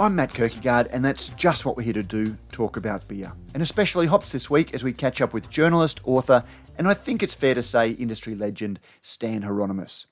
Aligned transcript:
I'm 0.00 0.16
Matt 0.16 0.32
Kirkegaard, 0.32 0.88
and 0.92 1.04
that's 1.04 1.28
just 1.28 1.66
what 1.66 1.76
we're 1.76 1.82
here 1.82 1.92
to 1.92 2.02
do 2.02 2.38
talk 2.52 2.78
about 2.78 3.06
beer. 3.06 3.32
And 3.52 3.62
especially 3.62 4.06
hops 4.06 4.32
this 4.32 4.48
week 4.48 4.72
as 4.72 4.82
we 4.82 4.94
catch 4.94 5.20
up 5.20 5.34
with 5.34 5.50
journalist, 5.50 6.00
author, 6.04 6.42
and 6.78 6.88
I 6.88 6.94
think 6.94 7.22
it's 7.22 7.34
fair 7.34 7.54
to 7.54 7.62
say 7.62 7.90
industry 7.90 8.34
legend 8.34 8.80
Stan 9.02 9.42
Hieronymus. 9.42 10.06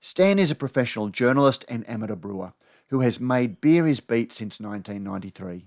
Stan 0.00 0.38
is 0.38 0.50
a 0.50 0.54
professional 0.54 1.10
journalist 1.10 1.62
and 1.68 1.86
amateur 1.86 2.14
brewer 2.14 2.54
who 2.86 3.00
has 3.00 3.20
made 3.20 3.60
beer 3.60 3.84
his 3.84 4.00
beat 4.00 4.32
since 4.32 4.60
1993. 4.60 5.66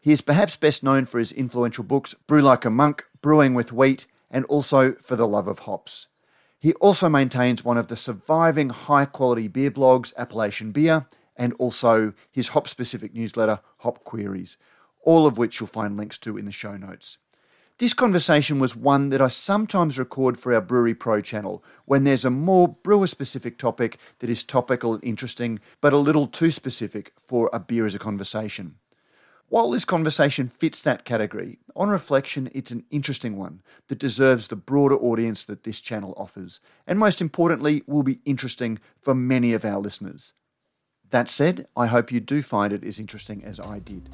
He 0.00 0.10
is 0.10 0.20
perhaps 0.20 0.56
best 0.56 0.82
known 0.82 1.04
for 1.04 1.20
his 1.20 1.30
influential 1.30 1.84
books 1.84 2.14
Brew 2.26 2.42
Like 2.42 2.64
a 2.64 2.70
Monk, 2.70 3.04
Brewing 3.20 3.54
with 3.54 3.72
Wheat, 3.72 4.06
and 4.32 4.44
also 4.46 4.94
for 4.94 5.14
the 5.14 5.28
love 5.28 5.46
of 5.46 5.60
hops. 5.60 6.08
He 6.58 6.74
also 6.74 7.08
maintains 7.08 7.64
one 7.64 7.78
of 7.78 7.86
the 7.86 7.96
surviving 7.96 8.70
high 8.70 9.04
quality 9.04 9.46
beer 9.46 9.70
blogs, 9.70 10.12
Appellation 10.16 10.72
Beer, 10.72 11.06
and 11.36 11.52
also 11.54 12.12
his 12.30 12.48
hop 12.48 12.68
specific 12.68 13.14
newsletter, 13.14 13.60
Hop 13.78 14.04
Queries, 14.04 14.56
all 15.02 15.26
of 15.26 15.38
which 15.38 15.60
you'll 15.60 15.66
find 15.66 15.96
links 15.96 16.18
to 16.18 16.36
in 16.36 16.44
the 16.44 16.52
show 16.52 16.76
notes. 16.76 17.18
This 17.78 17.94
conversation 17.94 18.58
was 18.58 18.76
one 18.76 19.08
that 19.08 19.20
I 19.20 19.28
sometimes 19.28 19.98
record 19.98 20.38
for 20.38 20.54
our 20.54 20.60
Brewery 20.60 20.94
Pro 20.94 21.20
channel 21.20 21.64
when 21.84 22.04
there's 22.04 22.24
a 22.24 22.30
more 22.30 22.68
brewer 22.68 23.06
specific 23.06 23.58
topic 23.58 23.98
that 24.20 24.30
is 24.30 24.44
topical 24.44 24.94
and 24.94 25.02
interesting, 25.02 25.58
but 25.80 25.92
a 25.92 25.98
little 25.98 26.26
too 26.26 26.50
specific 26.50 27.12
for 27.26 27.50
a 27.52 27.58
beer 27.58 27.86
as 27.86 27.94
a 27.94 27.98
conversation. 27.98 28.76
While 29.48 29.70
this 29.70 29.84
conversation 29.84 30.48
fits 30.48 30.80
that 30.82 31.04
category, 31.04 31.58
on 31.74 31.88
reflection, 31.88 32.50
it's 32.54 32.70
an 32.70 32.84
interesting 32.90 33.36
one 33.36 33.60
that 33.88 33.98
deserves 33.98 34.48
the 34.48 34.56
broader 34.56 34.96
audience 34.96 35.44
that 35.46 35.64
this 35.64 35.80
channel 35.80 36.14
offers, 36.16 36.60
and 36.86 36.98
most 36.98 37.20
importantly, 37.20 37.82
will 37.86 38.02
be 38.02 38.20
interesting 38.24 38.78
for 39.00 39.14
many 39.14 39.52
of 39.52 39.64
our 39.64 39.78
listeners. 39.78 40.32
That 41.12 41.28
said, 41.28 41.66
I 41.76 41.88
hope 41.88 42.10
you 42.10 42.20
do 42.20 42.42
find 42.42 42.72
it 42.72 42.82
as 42.82 42.98
interesting 42.98 43.44
as 43.44 43.60
I 43.60 43.80
did. 43.80 44.08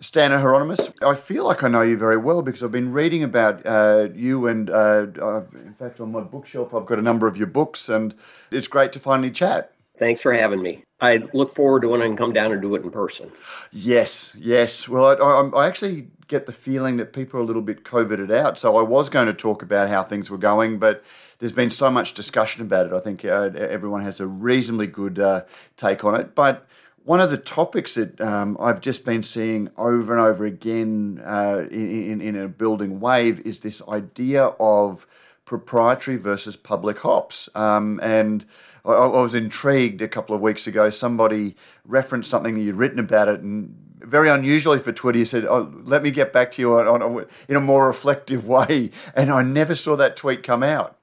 Stan 0.00 0.32
Hieronymus, 0.32 0.90
I 1.00 1.14
feel 1.14 1.44
like 1.44 1.62
I 1.62 1.68
know 1.68 1.82
you 1.82 1.96
very 1.96 2.16
well 2.16 2.42
because 2.42 2.64
I've 2.64 2.72
been 2.72 2.92
reading 2.92 3.22
about 3.22 3.64
uh, 3.64 4.08
you, 4.12 4.48
and 4.48 4.68
uh, 4.68 5.06
in 5.54 5.76
fact, 5.78 6.00
on 6.00 6.10
my 6.10 6.22
bookshelf, 6.22 6.74
I've 6.74 6.86
got 6.86 6.98
a 6.98 7.02
number 7.02 7.28
of 7.28 7.36
your 7.36 7.46
books, 7.46 7.88
and 7.88 8.14
it's 8.50 8.66
great 8.66 8.92
to 8.94 8.98
finally 8.98 9.30
chat. 9.30 9.72
Thanks 9.96 10.22
for 10.22 10.34
having 10.34 10.62
me. 10.62 10.82
I 11.00 11.18
look 11.32 11.54
forward 11.54 11.82
to 11.82 11.88
when 11.88 12.02
I 12.02 12.06
can 12.06 12.16
come 12.16 12.32
down 12.32 12.52
and 12.52 12.60
do 12.60 12.74
it 12.74 12.82
in 12.82 12.90
person. 12.90 13.30
Yes, 13.72 14.34
yes. 14.36 14.88
Well, 14.88 15.06
I, 15.06 15.14
I, 15.14 15.62
I 15.62 15.66
actually 15.66 16.08
get 16.28 16.46
the 16.46 16.52
feeling 16.52 16.96
that 16.98 17.12
people 17.12 17.40
are 17.40 17.42
a 17.42 17.46
little 17.46 17.62
bit 17.62 17.84
coveted 17.84 18.30
out. 18.30 18.58
So 18.58 18.76
I 18.76 18.82
was 18.82 19.08
going 19.08 19.26
to 19.26 19.34
talk 19.34 19.62
about 19.62 19.88
how 19.88 20.04
things 20.04 20.30
were 20.30 20.38
going, 20.38 20.78
but 20.78 21.02
there's 21.38 21.52
been 21.52 21.70
so 21.70 21.90
much 21.90 22.14
discussion 22.14 22.62
about 22.62 22.86
it. 22.86 22.92
I 22.92 23.00
think 23.00 23.24
uh, 23.24 23.50
everyone 23.56 24.02
has 24.02 24.20
a 24.20 24.26
reasonably 24.26 24.86
good 24.86 25.18
uh, 25.18 25.42
take 25.76 26.04
on 26.04 26.14
it. 26.14 26.34
But 26.34 26.66
one 27.02 27.20
of 27.20 27.30
the 27.30 27.38
topics 27.38 27.94
that 27.94 28.20
um, 28.20 28.56
I've 28.60 28.80
just 28.80 29.04
been 29.04 29.22
seeing 29.22 29.70
over 29.76 30.12
and 30.12 30.22
over 30.22 30.44
again 30.44 31.20
uh, 31.24 31.66
in, 31.70 32.20
in 32.20 32.36
a 32.36 32.46
building 32.46 33.00
wave 33.00 33.40
is 33.40 33.60
this 33.60 33.80
idea 33.88 34.44
of 34.60 35.06
proprietary 35.44 36.16
versus 36.16 36.56
public 36.56 37.00
hops. 37.00 37.48
Um, 37.54 37.98
and 38.02 38.44
I, 38.84 38.92
I, 38.92 39.06
was 39.06 39.34
intrigued 39.34 40.02
a 40.02 40.08
couple 40.08 40.34
of 40.34 40.40
weeks 40.40 40.66
ago. 40.66 40.90
Somebody 40.90 41.56
referenced 41.84 42.30
something 42.30 42.54
that 42.54 42.60
you'd 42.60 42.76
written 42.76 42.98
about 42.98 43.28
it, 43.28 43.40
and 43.40 43.74
very 44.00 44.28
unusually 44.28 44.78
for 44.78 44.92
Twitter, 44.92 45.18
you 45.18 45.24
said, 45.24 45.44
oh, 45.44 45.72
"Let 45.84 46.02
me 46.02 46.10
get 46.10 46.32
back 46.32 46.52
to 46.52 46.62
you 46.62 46.78
on, 46.78 47.02
on 47.02 47.26
in 47.48 47.56
a 47.56 47.60
more 47.60 47.86
reflective 47.86 48.46
way." 48.48 48.90
And 49.14 49.30
I 49.30 49.42
never 49.42 49.74
saw 49.74 49.96
that 49.96 50.16
tweet 50.16 50.42
come 50.42 50.62
out. 50.62 50.98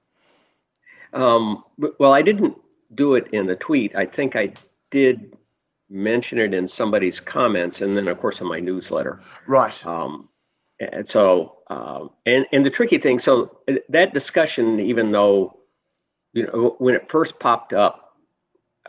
Um, 1.13 1.63
well, 1.99 2.13
I 2.13 2.21
didn't 2.21 2.55
do 2.93 3.15
it 3.15 3.25
in 3.31 3.49
a 3.49 3.55
tweet. 3.55 3.95
I 3.95 4.05
think 4.05 4.35
I 4.35 4.53
did 4.91 5.35
mention 5.89 6.37
it 6.37 6.53
in 6.53 6.69
somebody's 6.77 7.15
comments, 7.31 7.77
and 7.79 7.95
then 7.95 8.07
of 8.07 8.19
course 8.19 8.37
in 8.39 8.47
my 8.47 8.59
newsletter. 8.59 9.21
Right. 9.45 9.85
Um, 9.85 10.29
and 10.79 11.07
so, 11.11 11.57
um, 11.69 12.11
and 12.25 12.45
and 12.51 12.65
the 12.65 12.69
tricky 12.69 12.99
thing, 12.99 13.21
so 13.23 13.59
that 13.89 14.13
discussion, 14.13 14.79
even 14.79 15.11
though 15.11 15.56
you 16.33 16.45
know 16.45 16.75
when 16.79 16.95
it 16.95 17.07
first 17.11 17.33
popped 17.39 17.73
up, 17.73 18.13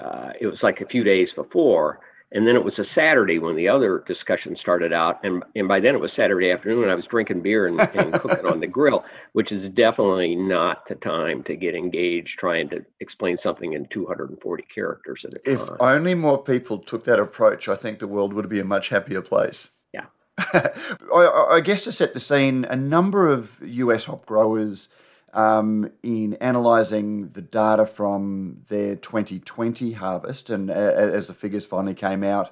uh, 0.01 0.31
it 0.41 0.47
was 0.47 0.59
like 0.63 0.81
a 0.81 0.87
few 0.87 1.05
days 1.05 1.29
before. 1.35 2.01
And 2.31 2.47
then 2.47 2.57
it 2.57 2.65
was 2.65 2.79
a 2.79 2.85
Saturday 2.95 3.39
when 3.39 3.57
the 3.57 3.69
other 3.69 4.05
discussion 4.07 4.55
started 4.61 4.93
out, 4.93 5.19
and 5.25 5.43
and 5.55 5.67
by 5.67 5.81
then 5.81 5.95
it 5.95 6.01
was 6.01 6.11
Saturday 6.15 6.51
afternoon, 6.51 6.83
and 6.83 6.93
I 6.93 6.95
was 6.95 7.07
drinking 7.07 7.41
beer 7.41 7.67
and, 7.67 7.81
and 7.81 8.13
cooking 8.21 8.45
on 8.45 8.61
the 8.61 8.67
grill, 8.79 9.03
which 9.33 9.51
is 9.51 9.73
definitely 9.73 10.37
not 10.37 10.87
the 10.91 10.97
time 10.97 11.43
to 11.45 11.57
get 11.57 11.75
engaged 11.75 12.39
trying 12.39 12.69
to 12.69 12.85
explain 13.01 13.39
something 13.43 13.73
in 13.73 13.89
240 13.91 14.65
characters 14.75 15.25
at 15.25 15.39
a 15.39 15.51
if 15.51 15.59
time. 15.61 15.75
If 15.77 15.81
only 15.81 16.15
more 16.15 16.43
people 16.43 16.81
took 16.81 17.05
that 17.05 17.19
approach, 17.19 17.67
I 17.67 17.77
think 17.77 17.99
the 17.99 18.07
world 18.07 18.35
would 18.35 18.51
be 18.51 18.61
a 18.61 18.65
much 18.65 18.91
happier 18.91 19.23
place. 19.23 19.71
Yeah. 19.95 20.05
I, 20.39 21.47
I 21.53 21.61
guess 21.61 21.81
to 21.83 21.93
set 21.93 22.13
the 22.13 22.21
scene, 22.21 22.67
a 22.67 22.77
number 22.77 23.31
of 23.31 23.57
US 23.63 24.05
hop 24.05 24.27
growers 24.27 24.91
um, 25.39 25.93
in 26.03 26.37
analysing 26.41 27.29
the 27.29 27.43
data 27.43 27.87
from 27.87 28.63
their 28.67 28.97
2020 28.97 29.93
harvest, 29.93 30.51
and 30.51 30.69
as 30.69 31.29
the 31.29 31.35
figures 31.35 31.65
finally 31.65 31.95
came 31.95 32.25
out, 32.25 32.51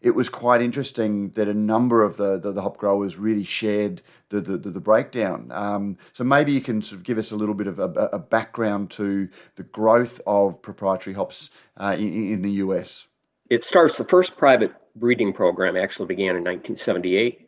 it 0.00 0.16
was 0.16 0.28
quite 0.28 0.60
interesting 0.60 1.30
that 1.30 1.46
a 1.46 1.54
number 1.54 2.02
of 2.02 2.16
the, 2.16 2.36
the, 2.40 2.50
the 2.50 2.62
hop 2.62 2.76
growers 2.76 3.16
really 3.16 3.44
shared 3.44 4.02
the, 4.30 4.40
the, 4.40 4.58
the 4.58 4.80
breakdown. 4.80 5.48
Um, 5.52 5.96
so 6.12 6.24
maybe 6.24 6.50
you 6.50 6.60
can 6.60 6.82
sort 6.82 6.98
of 6.98 7.04
give 7.04 7.18
us 7.18 7.30
a 7.30 7.36
little 7.36 7.54
bit 7.54 7.68
of 7.68 7.78
a, 7.78 7.84
a 8.12 8.18
background 8.18 8.90
to 8.92 9.28
the 9.54 9.62
growth 9.62 10.20
of 10.26 10.60
proprietary 10.60 11.14
hops 11.14 11.50
uh, 11.76 11.94
in, 11.96 12.32
in 12.32 12.42
the 12.42 12.50
US. 12.64 13.06
It 13.48 13.62
starts, 13.70 13.94
the 13.96 14.06
first 14.10 14.32
private 14.36 14.72
breeding 14.96 15.32
program 15.32 15.76
actually 15.76 16.06
began 16.06 16.34
in 16.34 16.42
1978, 16.42 17.46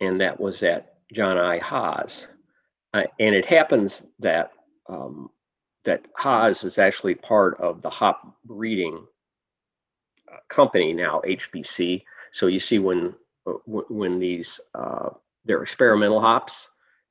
and 0.00 0.20
that 0.20 0.40
was 0.40 0.54
at 0.62 0.96
John 1.14 1.38
I. 1.38 1.60
Haas 1.60 2.10
uh, 2.94 3.02
and 3.18 3.34
it 3.34 3.46
happens 3.46 3.90
that 4.18 4.50
um, 4.88 5.30
that 5.84 6.02
Haas 6.16 6.56
is 6.62 6.74
actually 6.78 7.14
part 7.14 7.58
of 7.60 7.82
the 7.82 7.90
hop 7.90 8.36
breeding 8.44 9.06
uh, 10.30 10.54
company 10.54 10.92
now, 10.92 11.22
HBC. 11.26 12.02
So 12.38 12.46
you 12.46 12.60
see 12.68 12.78
when 12.78 13.14
uh, 13.46 13.52
when 13.66 14.18
these 14.18 14.46
uh, 14.74 15.10
they're 15.44 15.62
experimental 15.62 16.20
hops, 16.20 16.52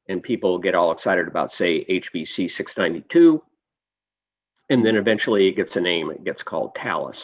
and 0.08 0.22
people 0.22 0.60
get 0.60 0.76
all 0.76 0.92
excited 0.92 1.28
about 1.28 1.52
say 1.58 1.86
HBC 1.86 2.50
692, 2.58 3.42
and 4.70 4.86
then 4.86 4.96
eventually 4.96 5.48
it 5.48 5.56
gets 5.56 5.72
a 5.76 5.82
name. 5.82 6.12
It 6.12 6.24
gets 6.24 6.42
called 6.44 6.76
Talus. 6.82 7.18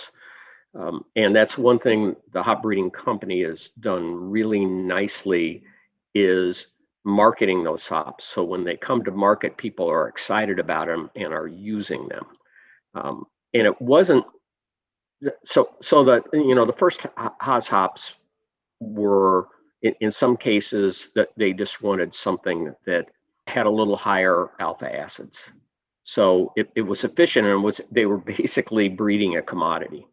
Um, 0.77 1.05
and 1.15 1.33
that's 1.33 1.57
one 1.57 1.79
thing 1.79 2.15
the 2.33 2.43
hop 2.43 2.63
breeding 2.63 2.91
company 2.91 3.43
has 3.43 3.57
done 3.79 4.29
really 4.29 4.65
nicely 4.65 5.63
is 6.13 6.55
marketing 7.05 7.63
those 7.63 7.81
hops. 7.87 8.23
So 8.33 8.43
when 8.43 8.63
they 8.65 8.77
come 8.77 9.03
to 9.03 9.11
market, 9.11 9.57
people 9.57 9.89
are 9.89 10.09
excited 10.09 10.59
about 10.59 10.87
them 10.87 11.09
and 11.15 11.33
are 11.33 11.47
using 11.47 12.07
them. 12.09 12.25
Um, 12.95 13.25
and 13.53 13.65
it 13.65 13.79
wasn't 13.81 14.25
so 15.53 15.69
so 15.89 16.03
that 16.05 16.21
you 16.33 16.55
know 16.55 16.65
the 16.65 16.73
first 16.79 16.97
Haas 17.15 17.63
hops 17.69 18.01
were 18.79 19.47
in, 19.81 19.93
in 20.01 20.13
some 20.19 20.35
cases 20.35 20.95
that 21.15 21.29
they 21.37 21.53
just 21.53 21.71
wanted 21.81 22.11
something 22.23 22.73
that 22.85 23.05
had 23.47 23.65
a 23.65 23.69
little 23.71 23.95
higher 23.97 24.47
alpha 24.59 24.87
acids. 24.93 25.35
So 26.15 26.53
it, 26.55 26.69
it 26.75 26.81
was 26.81 26.99
sufficient 27.01 27.45
and 27.45 27.63
was 27.63 27.75
they 27.91 28.05
were 28.05 28.17
basically 28.17 28.89
breeding 28.89 29.37
a 29.37 29.41
commodity. 29.41 30.07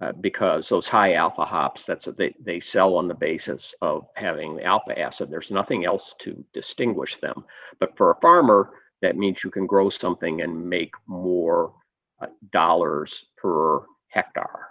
Uh, 0.00 0.10
because 0.20 0.64
those 0.68 0.84
high 0.86 1.14
alpha 1.14 1.44
hops, 1.44 1.80
that's 1.86 2.04
what 2.04 2.18
they, 2.18 2.34
they 2.44 2.60
sell 2.72 2.96
on 2.96 3.06
the 3.06 3.14
basis 3.14 3.60
of 3.80 4.04
having 4.16 4.56
the 4.56 4.64
alpha 4.64 4.98
acid. 4.98 5.28
There's 5.30 5.46
nothing 5.50 5.84
else 5.84 6.02
to 6.24 6.44
distinguish 6.52 7.10
them. 7.22 7.44
But 7.78 7.90
for 7.96 8.10
a 8.10 8.20
farmer, 8.20 8.70
that 9.02 9.16
means 9.16 9.36
you 9.44 9.52
can 9.52 9.66
grow 9.66 9.90
something 10.00 10.42
and 10.42 10.68
make 10.68 10.90
more 11.06 11.72
uh, 12.20 12.26
dollars 12.52 13.10
per 13.36 13.82
hectare. 14.08 14.66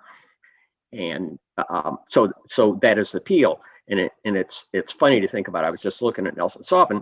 And 0.91 1.39
um, 1.69 1.99
so, 2.11 2.29
so 2.55 2.77
that 2.81 2.97
is 2.97 3.07
the 3.13 3.19
appeal. 3.19 3.61
And 3.87 4.01
it, 4.01 4.11
and 4.25 4.35
it's 4.35 4.53
it's 4.73 4.91
funny 4.99 5.21
to 5.21 5.27
think 5.29 5.47
about. 5.47 5.65
I 5.65 5.69
was 5.69 5.81
just 5.81 6.01
looking 6.01 6.27
at 6.27 6.37
Nelson 6.37 6.63
Sauvin, 6.69 7.01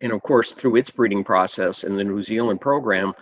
and 0.00 0.12
of 0.12 0.22
course, 0.22 0.48
through 0.60 0.76
its 0.76 0.90
breeding 0.90 1.22
process 1.24 1.74
in 1.84 1.96
the 1.96 2.04
New 2.04 2.24
Zealand 2.24 2.60
program, 2.60 3.12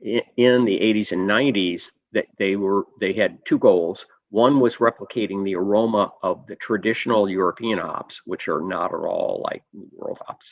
in 0.00 0.22
the 0.64 0.78
80s 0.80 1.10
and 1.10 1.28
90s, 1.28 1.80
that 2.12 2.26
they 2.38 2.56
were 2.56 2.84
they 3.00 3.12
had 3.12 3.38
two 3.48 3.58
goals. 3.58 3.98
One 4.30 4.60
was 4.60 4.74
replicating 4.80 5.44
the 5.44 5.54
aroma 5.56 6.12
of 6.22 6.44
the 6.48 6.56
traditional 6.56 7.28
European 7.28 7.78
hops, 7.78 8.14
which 8.26 8.42
are 8.48 8.60
not 8.60 8.92
at 8.92 8.98
all 8.98 9.42
like 9.50 9.62
New 9.72 9.88
World 9.96 10.18
hops, 10.26 10.44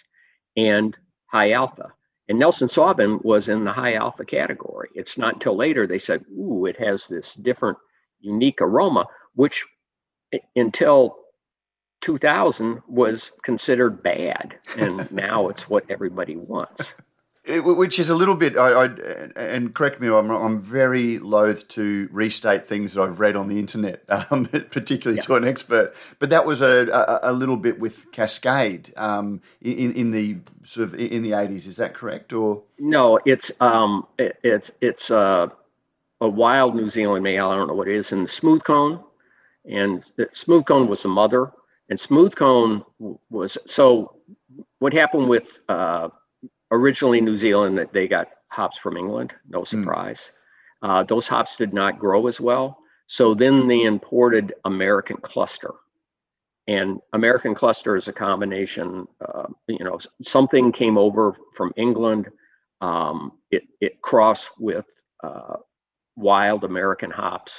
and 0.56 0.96
high 1.26 1.52
alpha. 1.52 1.92
And 2.28 2.38
Nelson 2.38 2.68
Sauvin 2.74 3.24
was 3.24 3.44
in 3.46 3.64
the 3.64 3.72
high 3.72 3.94
alpha 3.94 4.24
category. 4.24 4.88
It's 4.94 5.16
not 5.16 5.34
until 5.34 5.56
later 5.56 5.86
they 5.86 6.02
said, 6.06 6.24
ooh, 6.32 6.66
it 6.66 6.76
has 6.80 7.00
this 7.08 7.24
different, 7.42 7.78
unique 8.20 8.60
aroma, 8.60 9.04
which 9.34 9.52
until 10.56 11.16
2000 12.04 12.82
was 12.88 13.20
considered 13.44 14.02
bad. 14.02 14.54
And 14.76 15.10
now 15.12 15.48
it's 15.48 15.62
what 15.68 15.84
everybody 15.90 16.36
wants. 16.36 16.82
It, 17.46 17.60
which 17.60 18.00
is 18.00 18.10
a 18.10 18.14
little 18.16 18.34
bit, 18.34 18.58
I, 18.58 18.70
I, 18.70 18.84
and 19.36 19.72
correct 19.72 20.00
me, 20.00 20.08
I'm, 20.08 20.30
I'm 20.30 20.60
very 20.60 21.20
loath 21.20 21.68
to 21.68 22.08
restate 22.10 22.66
things 22.66 22.94
that 22.94 23.02
I've 23.02 23.20
read 23.20 23.36
on 23.36 23.46
the 23.46 23.60
internet, 23.60 24.02
um, 24.30 24.46
particularly 24.46 25.18
yeah. 25.18 25.26
to 25.26 25.34
an 25.36 25.44
expert. 25.44 25.94
But 26.18 26.30
that 26.30 26.44
was 26.44 26.60
a, 26.60 26.88
a, 26.88 27.30
a 27.30 27.32
little 27.32 27.56
bit 27.56 27.78
with 27.78 28.10
Cascade 28.10 28.92
um, 28.96 29.40
in, 29.60 29.94
in 29.94 30.10
the 30.10 30.38
sort 30.64 30.88
of 30.88 30.94
in 30.96 31.22
the 31.22 31.30
80s. 31.30 31.66
Is 31.68 31.76
that 31.76 31.94
correct? 31.94 32.32
Or 32.32 32.64
no? 32.80 33.20
It's 33.24 33.44
um, 33.60 34.08
it, 34.18 34.36
it's 34.42 34.66
it's 34.80 35.10
uh, 35.10 35.46
a 36.20 36.28
wild 36.28 36.74
New 36.74 36.90
Zealand 36.90 37.22
male. 37.22 37.50
I 37.50 37.56
don't 37.56 37.68
know 37.68 37.74
what 37.74 37.86
it 37.86 37.96
is, 37.96 38.06
and 38.10 38.28
smooth 38.40 38.62
cone, 38.66 39.04
and 39.64 40.02
smooth 40.44 40.64
cone 40.66 40.88
was 40.88 40.98
the 41.04 41.08
mother, 41.08 41.52
and 41.88 42.00
smooth 42.08 42.32
cone 42.36 42.82
was 42.98 43.56
so. 43.76 44.16
What 44.80 44.92
happened 44.92 45.28
with 45.28 45.44
uh, 45.68 46.08
originally 46.70 47.20
New 47.20 47.40
Zealand 47.40 47.78
that 47.78 47.92
they 47.92 48.08
got 48.08 48.28
hops 48.48 48.76
from 48.82 48.96
England, 48.96 49.32
no 49.48 49.64
hmm. 49.68 49.80
surprise. 49.80 50.16
Mm. 50.82 51.00
Uh, 51.02 51.04
those 51.08 51.24
hops 51.24 51.50
did 51.58 51.72
not 51.72 51.98
grow 51.98 52.26
as 52.26 52.34
well. 52.40 52.78
So 53.16 53.34
then 53.34 53.68
they 53.68 53.82
imported 53.82 54.52
American 54.64 55.16
cluster. 55.24 55.72
And 56.68 56.98
American 57.12 57.54
cluster 57.54 57.96
is 57.96 58.08
a 58.08 58.12
combination, 58.12 59.06
uh, 59.26 59.44
you 59.68 59.84
know, 59.84 60.00
something 60.32 60.72
came 60.72 60.98
over 60.98 61.36
from 61.56 61.72
England. 61.76 62.26
Um, 62.80 63.32
it, 63.52 63.62
it 63.80 64.02
crossed 64.02 64.40
with 64.58 64.84
uh, 65.22 65.56
wild 66.16 66.64
American 66.64 67.10
hops 67.10 67.52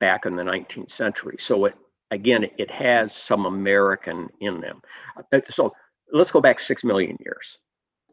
back 0.00 0.26
in 0.26 0.34
the 0.34 0.42
19th 0.42 0.88
century. 0.98 1.38
So 1.46 1.66
it, 1.66 1.74
again, 2.10 2.42
it 2.58 2.70
has 2.70 3.10
some 3.28 3.46
American 3.46 4.28
in 4.40 4.60
them. 4.60 4.82
Uh, 5.16 5.38
so 5.54 5.72
let's 6.12 6.30
go 6.32 6.40
back 6.40 6.56
six 6.66 6.82
million 6.82 7.16
years 7.20 7.46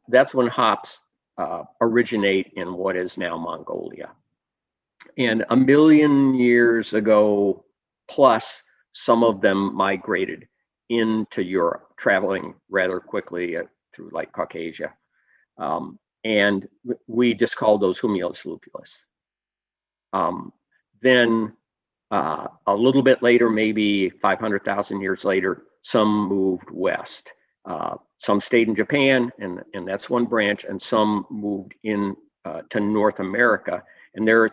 that's 0.07 0.33
when 0.33 0.47
hops 0.47 0.89
uh, 1.37 1.63
originate 1.81 2.51
in 2.55 2.73
what 2.73 2.95
is 2.95 3.11
now 3.17 3.37
Mongolia. 3.37 4.11
And 5.17 5.43
a 5.49 5.55
million 5.55 6.35
years 6.35 6.87
ago, 6.93 7.65
plus, 8.09 8.43
some 9.05 9.23
of 9.23 9.41
them 9.41 9.75
migrated 9.75 10.47
into 10.89 11.41
Europe, 11.41 11.89
traveling 11.99 12.53
rather 12.69 12.99
quickly 12.99 13.57
uh, 13.57 13.63
through 13.95 14.09
like 14.13 14.31
Caucasia. 14.31 14.91
Um, 15.57 15.99
and 16.23 16.67
we 17.07 17.33
just 17.33 17.55
called 17.55 17.81
those 17.81 17.99
Humulus 18.01 18.37
lupulus. 18.45 18.87
Um, 20.13 20.53
then 21.01 21.53
uh, 22.11 22.47
a 22.67 22.73
little 22.73 23.03
bit 23.03 23.21
later, 23.21 23.49
maybe 23.49 24.11
500,000 24.21 25.01
years 25.01 25.19
later, 25.23 25.63
some 25.91 26.29
moved 26.29 26.69
west. 26.71 27.09
Uh, 27.65 27.95
some 28.25 28.41
stayed 28.47 28.67
in 28.67 28.75
Japan, 28.75 29.31
and, 29.39 29.59
and 29.73 29.87
that's 29.87 30.09
one 30.09 30.25
branch, 30.25 30.61
and 30.67 30.81
some 30.89 31.25
moved 31.29 31.73
in 31.83 32.15
uh, 32.45 32.61
to 32.71 32.79
North 32.79 33.19
America. 33.19 33.83
And 34.15 34.27
they're 34.27 34.49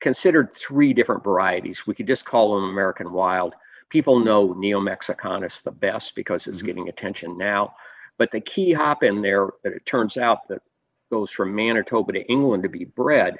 considered 0.00 0.48
three 0.66 0.92
different 0.92 1.24
varieties. 1.24 1.76
We 1.86 1.94
could 1.94 2.06
just 2.06 2.24
call 2.24 2.54
them 2.54 2.70
American 2.70 3.12
wild. 3.12 3.54
People 3.90 4.18
know 4.18 4.54
Neo-Mexicanus 4.54 5.52
the 5.64 5.70
best 5.70 6.04
because 6.16 6.40
it's 6.46 6.56
mm-hmm. 6.56 6.66
getting 6.66 6.88
attention 6.88 7.36
now. 7.36 7.74
But 8.18 8.30
the 8.32 8.40
key 8.54 8.72
hop 8.72 9.02
in 9.02 9.22
there 9.22 9.48
that 9.64 9.72
it 9.72 9.82
turns 9.90 10.16
out 10.16 10.48
that 10.48 10.62
goes 11.10 11.28
from 11.36 11.54
Manitoba 11.54 12.12
to 12.12 12.22
England 12.26 12.62
to 12.62 12.68
be 12.68 12.84
bred 12.84 13.34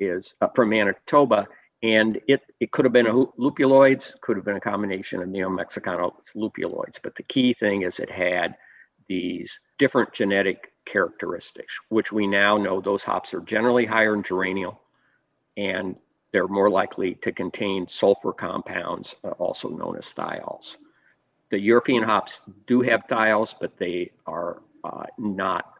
is 0.00 0.24
uh, 0.40 0.48
from 0.54 0.70
Manitoba, 0.70 1.46
and 1.82 2.18
it, 2.28 2.40
it 2.60 2.72
could 2.72 2.84
have 2.84 2.92
been 2.92 3.06
a 3.06 3.24
lupuloides, 3.38 4.02
could 4.22 4.36
have 4.36 4.44
been 4.44 4.56
a 4.56 4.60
combination 4.60 5.20
of 5.20 5.28
Neo-Mexicanus 5.28 6.12
lupuloides. 6.36 6.94
But 7.02 7.14
the 7.16 7.24
key 7.24 7.54
thing 7.58 7.82
is 7.82 7.92
it 7.98 8.10
had 8.10 8.54
these 9.12 9.48
different 9.78 10.08
genetic 10.16 10.72
characteristics, 10.90 11.72
which 11.88 12.06
we 12.12 12.26
now 12.26 12.56
know 12.56 12.80
those 12.80 13.00
hops 13.02 13.28
are 13.32 13.40
generally 13.40 13.86
higher 13.86 14.14
in 14.14 14.22
geraniol 14.22 14.76
and 15.56 15.96
they're 16.32 16.48
more 16.48 16.70
likely 16.70 17.18
to 17.22 17.30
contain 17.32 17.86
sulfur 18.00 18.32
compounds, 18.32 19.06
uh, 19.24 19.30
also 19.32 19.68
known 19.68 19.96
as 19.96 20.04
thiols. 20.16 20.62
The 21.50 21.58
European 21.58 22.02
hops 22.02 22.32
do 22.66 22.80
have 22.80 23.00
thiols, 23.10 23.48
but 23.60 23.72
they 23.78 24.10
are 24.26 24.62
uh, 24.82 25.04
not, 25.18 25.74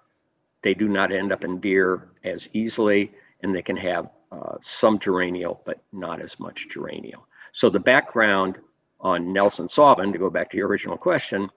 they 0.62 0.74
do 0.74 0.88
not 0.88 1.10
end 1.10 1.32
up 1.32 1.42
in 1.42 1.58
beer 1.58 2.08
as 2.24 2.40
easily, 2.52 3.10
and 3.42 3.54
they 3.54 3.62
can 3.62 3.78
have 3.78 4.10
uh, 4.30 4.56
some 4.80 4.98
geraniol, 4.98 5.58
but 5.64 5.82
not 5.92 6.20
as 6.20 6.30
much 6.38 6.58
geraniol. 6.76 7.22
So 7.60 7.70
the 7.70 7.80
background 7.80 8.56
on 9.00 9.32
Nelson 9.32 9.68
Sauvin, 9.74 10.12
to 10.12 10.18
go 10.18 10.28
back 10.28 10.50
to 10.50 10.56
your 10.58 10.68
original 10.68 10.98
question, 10.98 11.48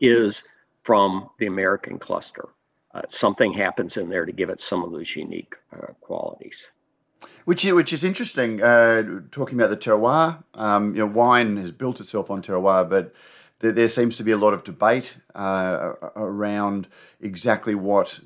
is 0.00 0.34
from 0.86 1.28
the 1.38 1.46
American 1.46 1.98
cluster. 1.98 2.48
Uh, 2.94 3.02
something 3.20 3.52
happens 3.52 3.92
in 3.96 4.08
there 4.08 4.24
to 4.24 4.32
give 4.32 4.48
it 4.48 4.60
some 4.70 4.82
of 4.82 4.92
those 4.92 5.08
unique 5.14 5.52
uh, 5.72 5.92
qualities. 6.00 6.54
Which, 7.44 7.64
is, 7.64 7.72
which 7.74 7.92
is 7.92 8.04
interesting. 8.04 8.62
Uh, 8.62 9.20
talking 9.30 9.58
about 9.58 9.70
the 9.70 9.76
terroir, 9.76 10.44
um, 10.54 10.94
you 10.94 11.00
know, 11.00 11.06
wine 11.06 11.56
has 11.56 11.70
built 11.70 12.00
itself 12.00 12.30
on 12.30 12.42
terroir, 12.42 12.88
but 12.88 13.12
there, 13.60 13.72
there 13.72 13.88
seems 13.88 14.16
to 14.16 14.24
be 14.24 14.32
a 14.32 14.36
lot 14.36 14.54
of 14.54 14.64
debate 14.64 15.16
uh, 15.34 15.92
around 16.14 16.88
exactly 17.20 17.74
what 17.74 18.20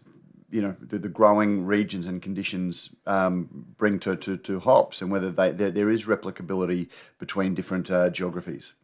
you 0.50 0.60
know 0.60 0.74
the, 0.80 0.98
the, 0.98 1.08
growing 1.08 1.64
regions 1.64 2.06
and 2.06 2.20
conditions 2.20 2.90
um, 3.06 3.66
bring 3.78 4.00
to, 4.00 4.16
to, 4.16 4.36
to, 4.36 4.58
hops, 4.60 5.00
and 5.00 5.10
whether 5.10 5.30
they, 5.30 5.52
there, 5.52 5.70
there 5.70 5.90
is 5.90 6.06
replicability 6.06 6.88
between 7.18 7.54
different 7.54 7.90
uh, 7.90 8.10
geographies. 8.10 8.74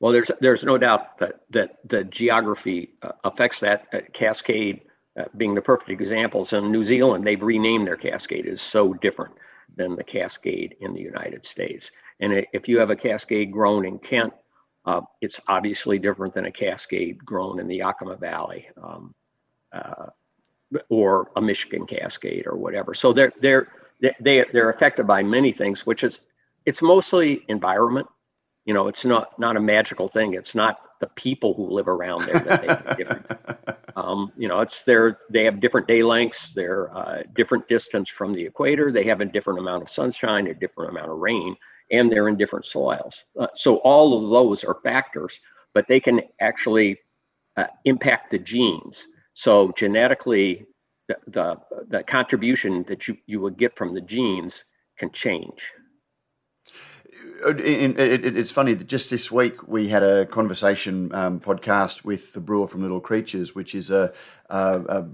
Well, 0.00 0.12
there's 0.12 0.28
there's 0.40 0.62
no 0.62 0.78
doubt 0.78 1.18
that 1.20 1.42
that 1.52 1.78
the 1.88 2.04
geography 2.16 2.94
uh, 3.02 3.12
affects 3.24 3.58
that. 3.60 3.84
Uh, 3.92 3.98
Cascade 4.18 4.80
uh, 5.18 5.24
being 5.36 5.54
the 5.54 5.60
perfect 5.60 5.90
example. 5.90 6.46
So 6.50 6.56
in 6.56 6.72
New 6.72 6.86
Zealand, 6.86 7.26
they've 7.26 7.40
renamed 7.40 7.86
their 7.86 7.96
Cascade 7.96 8.46
is 8.46 8.58
so 8.72 8.94
different 9.02 9.34
than 9.76 9.96
the 9.96 10.04
Cascade 10.04 10.74
in 10.80 10.94
the 10.94 11.00
United 11.00 11.44
States. 11.52 11.84
And 12.20 12.32
if 12.52 12.66
you 12.66 12.78
have 12.78 12.90
a 12.90 12.96
Cascade 12.96 13.52
grown 13.52 13.86
in 13.86 13.98
Kent, 13.98 14.32
uh, 14.84 15.02
it's 15.20 15.34
obviously 15.48 15.98
different 15.98 16.34
than 16.34 16.46
a 16.46 16.52
Cascade 16.52 17.24
grown 17.24 17.60
in 17.60 17.68
the 17.68 17.76
Yakima 17.76 18.16
Valley. 18.16 18.66
Um, 18.82 19.14
uh, 19.72 20.06
or 20.88 21.30
a 21.36 21.40
Michigan 21.40 21.86
Cascade 21.86 22.46
or 22.46 22.56
whatever. 22.56 22.94
So 22.94 23.12
they're 23.12 23.32
they're 23.42 23.68
they 24.00 24.44
they're 24.52 24.70
affected 24.70 25.06
by 25.06 25.22
many 25.22 25.52
things, 25.52 25.78
which 25.84 26.02
is 26.02 26.12
it's 26.66 26.78
mostly 26.80 27.42
environment 27.48 28.06
you 28.64 28.74
know, 28.74 28.88
it's 28.88 29.04
not 29.04 29.38
not 29.38 29.56
a 29.56 29.60
magical 29.60 30.10
thing. 30.10 30.34
It's 30.34 30.54
not 30.54 30.78
the 31.00 31.08
people 31.16 31.54
who 31.54 31.70
live 31.70 31.88
around 31.88 32.26
there 32.26 32.40
that 32.40 32.66
make 32.66 32.70
it 32.70 32.96
different. 32.98 33.26
Um, 33.96 34.32
you 34.36 34.48
know, 34.48 34.60
it's 34.60 34.74
their 34.86 35.18
they 35.32 35.44
have 35.44 35.60
different 35.60 35.86
day 35.86 36.02
lengths, 36.02 36.36
they're 36.54 36.94
uh, 36.96 37.22
different 37.36 37.66
distance 37.68 38.08
from 38.16 38.34
the 38.34 38.44
equator, 38.44 38.92
they 38.92 39.04
have 39.06 39.20
a 39.20 39.24
different 39.24 39.58
amount 39.58 39.82
of 39.82 39.88
sunshine, 39.96 40.46
a 40.46 40.54
different 40.54 40.90
amount 40.90 41.10
of 41.10 41.18
rain, 41.18 41.56
and 41.90 42.10
they're 42.10 42.28
in 42.28 42.36
different 42.36 42.66
soils. 42.72 43.12
Uh, 43.40 43.46
so 43.64 43.76
all 43.78 44.22
of 44.22 44.30
those 44.30 44.62
are 44.64 44.76
factors, 44.82 45.32
but 45.74 45.84
they 45.88 46.00
can 46.00 46.20
actually 46.40 46.98
uh, 47.56 47.64
impact 47.84 48.30
the 48.30 48.38
genes. 48.38 48.94
So 49.42 49.72
genetically, 49.78 50.66
the, 51.08 51.16
the, 51.26 51.54
the 51.90 52.02
contribution 52.08 52.84
that 52.88 53.08
you, 53.08 53.16
you 53.26 53.40
would 53.40 53.58
get 53.58 53.76
from 53.76 53.94
the 53.94 54.00
genes 54.02 54.52
can 54.98 55.10
change 55.24 55.58
it's 57.42 58.52
funny 58.52 58.74
that 58.74 58.86
just 58.86 59.10
this 59.10 59.30
week 59.30 59.66
we 59.66 59.88
had 59.88 60.02
a 60.02 60.26
conversation 60.26 61.14
um, 61.14 61.40
podcast 61.40 62.04
with 62.04 62.32
the 62.32 62.40
brewer 62.40 62.68
from 62.68 62.82
Little 62.82 63.00
Creatures, 63.00 63.54
which 63.54 63.74
is 63.74 63.90
a, 63.90 64.12
a, 64.48 64.80
a, 64.80 65.06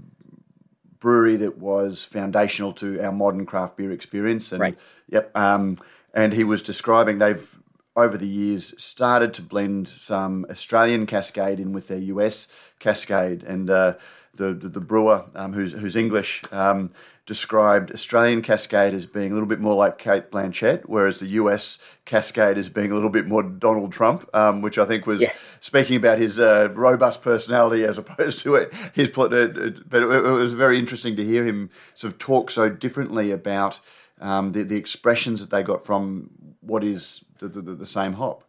brewery 0.99 1.35
that 1.35 1.59
was 1.59 2.05
foundational 2.05 2.73
to 2.73 2.99
our 2.99 3.11
modern 3.11 3.45
craft 3.45 3.77
beer 3.77 3.91
experience. 3.91 4.51
And 4.51 4.61
right. 4.61 4.77
yep, 5.07 5.31
um, 5.35 5.77
and 6.13 6.33
he 6.33 6.43
was 6.43 6.61
describing 6.61 7.19
they've 7.19 7.57
over 7.95 8.17
the 8.17 8.27
years 8.27 8.73
started 8.81 9.33
to 9.33 9.41
blend 9.41 9.87
some 9.87 10.45
Australian 10.49 11.05
Cascade 11.05 11.59
in 11.59 11.71
with 11.71 11.87
their 11.87 11.99
US 11.99 12.47
Cascade, 12.79 13.43
and 13.43 13.69
uh, 13.69 13.93
the, 14.37 14.53
the, 14.53 14.69
the 14.69 14.79
brewer 14.79 15.25
um, 15.35 15.53
who's 15.53 15.73
who's 15.73 15.95
English 15.95 16.43
um, 16.51 16.91
described 17.27 17.91
Australian 17.91 18.41
Cascade 18.41 18.93
as 18.93 19.05
being 19.05 19.31
a 19.31 19.33
little 19.33 19.49
bit 19.49 19.59
more 19.59 19.75
like 19.75 19.97
Cate 19.97 20.31
Blanchett, 20.31 20.83
whereas 20.85 21.19
the 21.19 21.27
US 21.27 21.77
Cascade 22.05 22.57
as 22.57 22.69
being 22.69 22.89
a 22.89 22.95
little 22.95 23.09
bit 23.09 23.27
more 23.27 23.43
Donald 23.43 23.91
Trump, 23.91 24.27
um, 24.33 24.61
which 24.61 24.77
I 24.77 24.85
think 24.85 25.05
was 25.05 25.21
yeah. 25.21 25.33
speaking 25.59 25.97
about 25.97 26.19
his 26.19 26.39
uh, 26.39 26.69
robust 26.73 27.21
personality 27.21 27.83
as 27.83 27.97
opposed 27.97 28.39
to 28.39 28.55
it, 28.55 28.73
his. 28.93 29.09
But 29.09 29.33
it, 29.33 29.57
it 29.57 29.91
was 29.91 30.53
very 30.53 30.79
interesting 30.79 31.15
to 31.17 31.23
hear 31.23 31.45
him 31.45 31.69
sort 31.95 32.13
of 32.13 32.19
talk 32.19 32.49
so 32.49 32.69
differently 32.69 33.31
about 33.31 33.79
um, 34.21 34.51
the, 34.51 34.63
the 34.63 34.77
expressions 34.77 35.41
that 35.41 35.49
they 35.49 35.63
got 35.63 35.85
from 35.85 36.29
what 36.61 36.83
is 36.83 37.25
the, 37.39 37.49
the, 37.49 37.61
the 37.61 37.85
same 37.85 38.13
hop. 38.13 38.43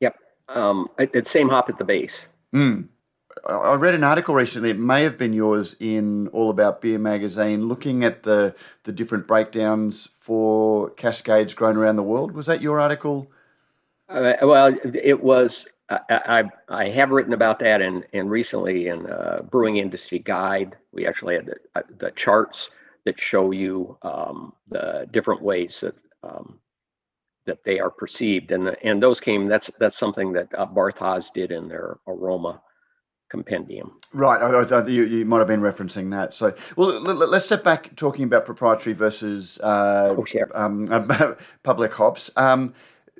Yep, 0.00 0.16
um, 0.48 0.88
it's 0.98 1.32
same 1.32 1.48
hop 1.48 1.70
at 1.70 1.78
the 1.78 1.84
base. 1.84 2.10
Mm. 2.54 2.88
I 3.46 3.74
read 3.74 3.94
an 3.94 4.04
article 4.04 4.34
recently. 4.34 4.70
It 4.70 4.78
may 4.78 5.02
have 5.02 5.18
been 5.18 5.32
yours 5.32 5.76
in 5.78 6.28
All 6.28 6.50
About 6.50 6.80
Beer 6.80 6.98
magazine, 6.98 7.66
looking 7.66 8.04
at 8.04 8.22
the 8.22 8.54
the 8.84 8.92
different 8.92 9.26
breakdowns 9.26 10.08
for 10.20 10.90
Cascades 10.90 11.54
grown 11.54 11.76
around 11.76 11.96
the 11.96 12.02
world. 12.02 12.32
Was 12.32 12.46
that 12.46 12.62
your 12.62 12.80
article? 12.80 13.30
Uh, 14.08 14.32
well, 14.42 14.74
it 14.84 15.22
was. 15.22 15.50
I, 15.90 15.98
I, 16.10 16.42
I 16.68 16.88
have 16.90 17.10
written 17.10 17.32
about 17.32 17.58
that, 17.60 17.80
and 17.80 18.04
and 18.12 18.30
recently 18.30 18.88
in 18.88 19.06
uh, 19.06 19.42
Brewing 19.50 19.76
Industry 19.76 20.18
Guide, 20.18 20.76
we 20.92 21.06
actually 21.06 21.36
had 21.36 21.46
the, 21.46 21.56
uh, 21.76 21.82
the 22.00 22.10
charts 22.22 22.56
that 23.04 23.14
show 23.30 23.50
you 23.50 23.96
um, 24.02 24.52
the 24.70 25.06
different 25.12 25.42
ways 25.42 25.70
that 25.82 25.94
um, 26.22 26.58
that 27.46 27.58
they 27.64 27.78
are 27.78 27.90
perceived, 27.90 28.50
and 28.50 28.68
and 28.82 29.02
those 29.02 29.18
came. 29.20 29.48
That's 29.48 29.66
that's 29.78 29.98
something 29.98 30.32
that 30.32 30.48
uh, 30.56 30.66
Barth 30.66 30.96
Haas 30.98 31.24
did 31.34 31.50
in 31.50 31.68
their 31.68 31.98
aroma 32.06 32.60
compendium. 33.30 33.92
Right, 34.12 34.40
I, 34.40 34.76
I, 34.76 34.86
you, 34.86 35.04
you, 35.04 35.24
might 35.24 35.38
have 35.38 35.48
been 35.48 35.60
referencing 35.60 36.10
that. 36.10 36.34
So, 36.34 36.54
well, 36.76 37.00
let, 37.00 37.28
us 37.28 37.46
step 37.46 37.62
back 37.62 37.94
talking 37.96 38.24
about 38.24 38.46
proprietary 38.46 38.94
versus 38.94 39.58
uh, 39.60 40.14
oh, 40.16 40.24
sure. 40.30 40.50
um, 40.54 41.08
public 41.62 41.92
hops. 41.94 42.30
Um, 42.36 42.74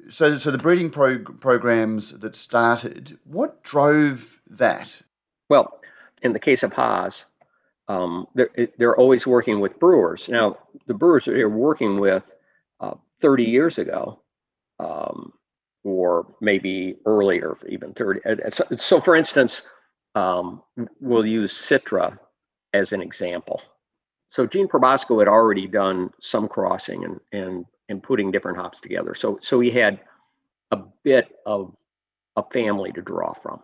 so, 0.09 0.39
so 0.39 0.51
the 0.51 0.59
breeding 0.59 0.91
pro- 0.91 1.19
programs 1.19 2.19
that 2.19 2.37
started, 2.37 3.19
what 3.25 3.63
drove 3.63 4.41
that? 4.49 5.03
Well, 5.49 5.81
in 6.23 6.33
the 6.33 6.41
case 6.41 6.61
of 6.63 6.73
Haas, 6.73 7.13
um, 7.89 8.27
they're, 8.35 8.51
they're 8.79 8.97
always 8.97 9.27
working 9.27 9.61
with 9.61 9.79
brewers. 9.79 10.23
Now, 10.29 10.57
the 10.87 10.95
brewers 10.95 11.25
that 11.27 11.33
they're 11.33 11.49
working 11.49 12.01
with 12.01 12.23
uh, 12.81 12.95
30 13.23 13.45
years 13.45 13.77
ago, 13.79 14.21
um, 14.79 15.33
or 15.85 16.27
maybe 16.41 16.97
earlier, 17.07 17.57
even 17.69 17.95
30. 17.95 18.21
So, 18.57 18.65
so 18.89 19.01
for 19.05 19.17
instance, 19.17 19.51
um, 20.19 20.63
we'll 21.01 21.27
use 21.27 21.53
Citra 21.71 22.19
as 22.75 22.89
an 22.91 23.01
example. 23.01 23.61
So 24.35 24.47
Gene 24.47 24.69
Probasco 24.69 25.19
had 25.21 25.29
already 25.29 25.67
done 25.67 26.11
some 26.33 26.49
crossing 26.49 27.05
and, 27.05 27.21
and, 27.33 27.65
and 27.89 28.03
putting 28.03 28.31
different 28.31 28.59
hops 28.59 28.79
together. 28.83 29.15
So, 29.21 29.39
so 29.49 29.61
he 29.61 29.71
had 29.71 30.01
a 30.73 30.79
bit 31.05 31.27
of 31.47 31.73
a 32.37 32.43
family 32.53 32.93
to 32.93 33.03
draw 33.03 33.33
from. 33.43 33.61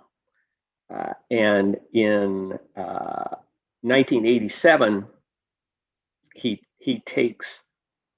Uh, 0.94 1.12
and 1.30 1.76
in 1.92 2.52
uh, 2.76 3.36
1987, 3.82 5.06
he, 6.34 6.60
he 6.78 7.02
takes 7.14 7.46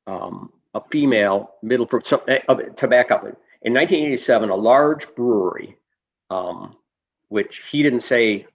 um, 0.06 0.52
a 0.74 0.80
female 0.92 1.54
middle, 1.62 1.88
so, 2.08 2.20
uh, 2.48 2.54
to 2.54 2.88
back 2.88 3.10
up, 3.10 3.24
in 3.62 3.72
1987, 3.72 4.50
a 4.50 4.54
large 4.54 5.02
brewery 5.16 5.76
um, 6.30 6.76
which 7.28 7.52
he 7.72 7.82
didn't 7.82 8.04
say 8.08 8.46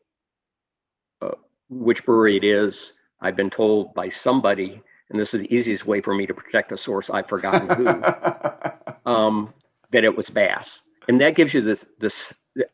uh, 1.22 1.32
which 1.70 2.00
brewery 2.06 2.38
it 2.38 2.44
is. 2.44 2.74
I've 3.22 3.36
been 3.36 3.50
told 3.50 3.94
by 3.94 4.10
somebody, 4.24 4.82
and 5.10 5.20
this 5.20 5.28
is 5.34 5.42
the 5.42 5.54
easiest 5.54 5.86
way 5.86 6.02
for 6.02 6.16
me 6.16 6.26
to 6.26 6.34
protect 6.34 6.72
a 6.72 6.78
source 6.84 7.06
I've 7.14 7.28
forgotten 7.28 7.70
who, 7.76 7.88
um, 9.12 9.54
that 9.92 10.04
it 10.04 10.16
was 10.16 10.26
Bass, 10.34 10.66
and 11.08 11.22
that 11.22 11.36
gives 11.36 11.54
you 11.54 11.62
this, 11.62 11.78
this 12.00 12.14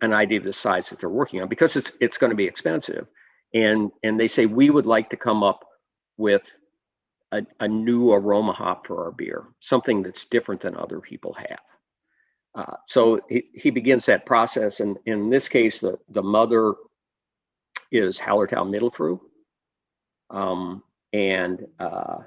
an 0.01 0.13
idea 0.13 0.39
of 0.39 0.45
the 0.45 0.53
size 0.63 0.83
that 0.89 0.99
they're 0.99 1.09
working 1.09 1.41
on 1.41 1.49
because 1.49 1.69
it's 1.75 1.87
it's 1.99 2.17
going 2.17 2.29
to 2.29 2.35
be 2.35 2.45
expensive, 2.45 3.07
and 3.53 3.91
and 4.03 4.19
they 4.19 4.29
say 4.35 4.45
we 4.45 4.69
would 4.69 4.85
like 4.85 5.09
to 5.09 5.17
come 5.17 5.43
up 5.43 5.61
with 6.17 6.41
a, 7.31 7.39
a 7.59 7.67
new 7.67 8.11
aroma 8.11 8.53
hop 8.53 8.87
for 8.87 9.05
our 9.05 9.11
beer, 9.11 9.43
something 9.69 10.01
that's 10.01 10.17
different 10.31 10.61
than 10.63 10.75
other 10.75 10.99
people 10.99 11.35
have. 11.37 11.59
Uh, 12.57 12.75
so 12.91 13.19
he, 13.29 13.43
he 13.53 13.69
begins 13.69 14.01
that 14.07 14.25
process, 14.25 14.71
and 14.79 14.97
in 15.05 15.29
this 15.29 15.43
case, 15.51 15.73
the, 15.81 15.95
the 16.13 16.23
mother 16.23 16.73
is 17.91 18.15
Hallertau 18.27 18.65
Mittelfrüh. 18.65 19.19
Um, 20.29 20.83
and 21.13 21.59
uh, 21.79 22.17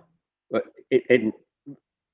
it, 0.50 1.02
it, 1.08 1.34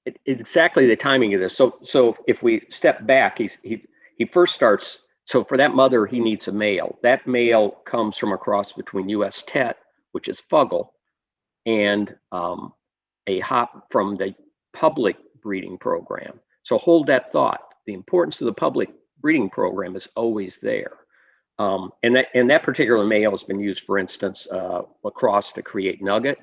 it, 0.07 0.17
exactly 0.25 0.87
the 0.87 0.97
timing 0.97 1.35
of 1.35 1.41
this. 1.41 1.53
So, 1.59 1.79
so 1.93 2.17
if 2.27 2.39
we 2.43 2.63
step 2.79 3.07
back, 3.07 3.37
he, 3.37 3.51
he, 3.63 3.83
he 4.17 4.27
first 4.33 4.55
starts. 4.55 4.85
So 5.29 5.45
for 5.49 5.59
that 5.59 5.75
mother, 5.75 6.07
he 6.07 6.19
needs 6.19 6.43
a 6.47 6.53
male. 6.53 6.99
That 7.03 7.27
male 7.27 7.83
comes 7.89 8.15
from 8.19 8.33
a 8.33 8.39
cross 8.39 8.67
between 8.77 9.11
U.S. 9.11 9.35
Tet, 9.53 9.77
which 10.13 10.29
is 10.29 10.37
Fuggle, 10.51 10.89
and 11.67 12.15
um, 12.33 12.73
a 13.27 13.41
hop 13.41 13.89
from 13.93 14.17
the 14.17 14.35
public 14.75 15.17
breeding 15.43 15.77
program. 15.79 16.41
So 16.65 16.79
hold 16.79 17.07
that 17.09 17.31
thought 17.33 17.61
the 17.87 17.95
importance 17.95 18.37
of 18.41 18.47
the 18.47 18.53
public 18.53 18.89
breeding 19.21 19.51
program 19.51 19.97
is 19.97 20.03
always 20.15 20.53
there. 20.63 20.93
Um, 21.59 21.91
and 22.03 22.15
that 22.17 22.27
and 22.35 22.51
that 22.51 22.65
particular 22.65 23.05
male 23.05 23.31
has 23.31 23.43
been 23.49 23.61
used, 23.61 23.81
for 23.87 23.99
instance, 23.99 24.39
uh, 24.53 24.83
across 25.05 25.45
to 25.55 25.63
create 25.63 26.03
Nugget, 26.03 26.39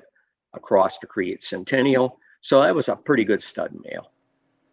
across 0.54 0.90
to 1.00 1.06
create 1.06 1.38
Centennial. 1.48 2.18
So 2.48 2.60
that 2.62 2.74
was 2.74 2.86
a 2.88 2.96
pretty 2.96 3.24
good 3.24 3.42
stud 3.52 3.72
male. 3.84 4.10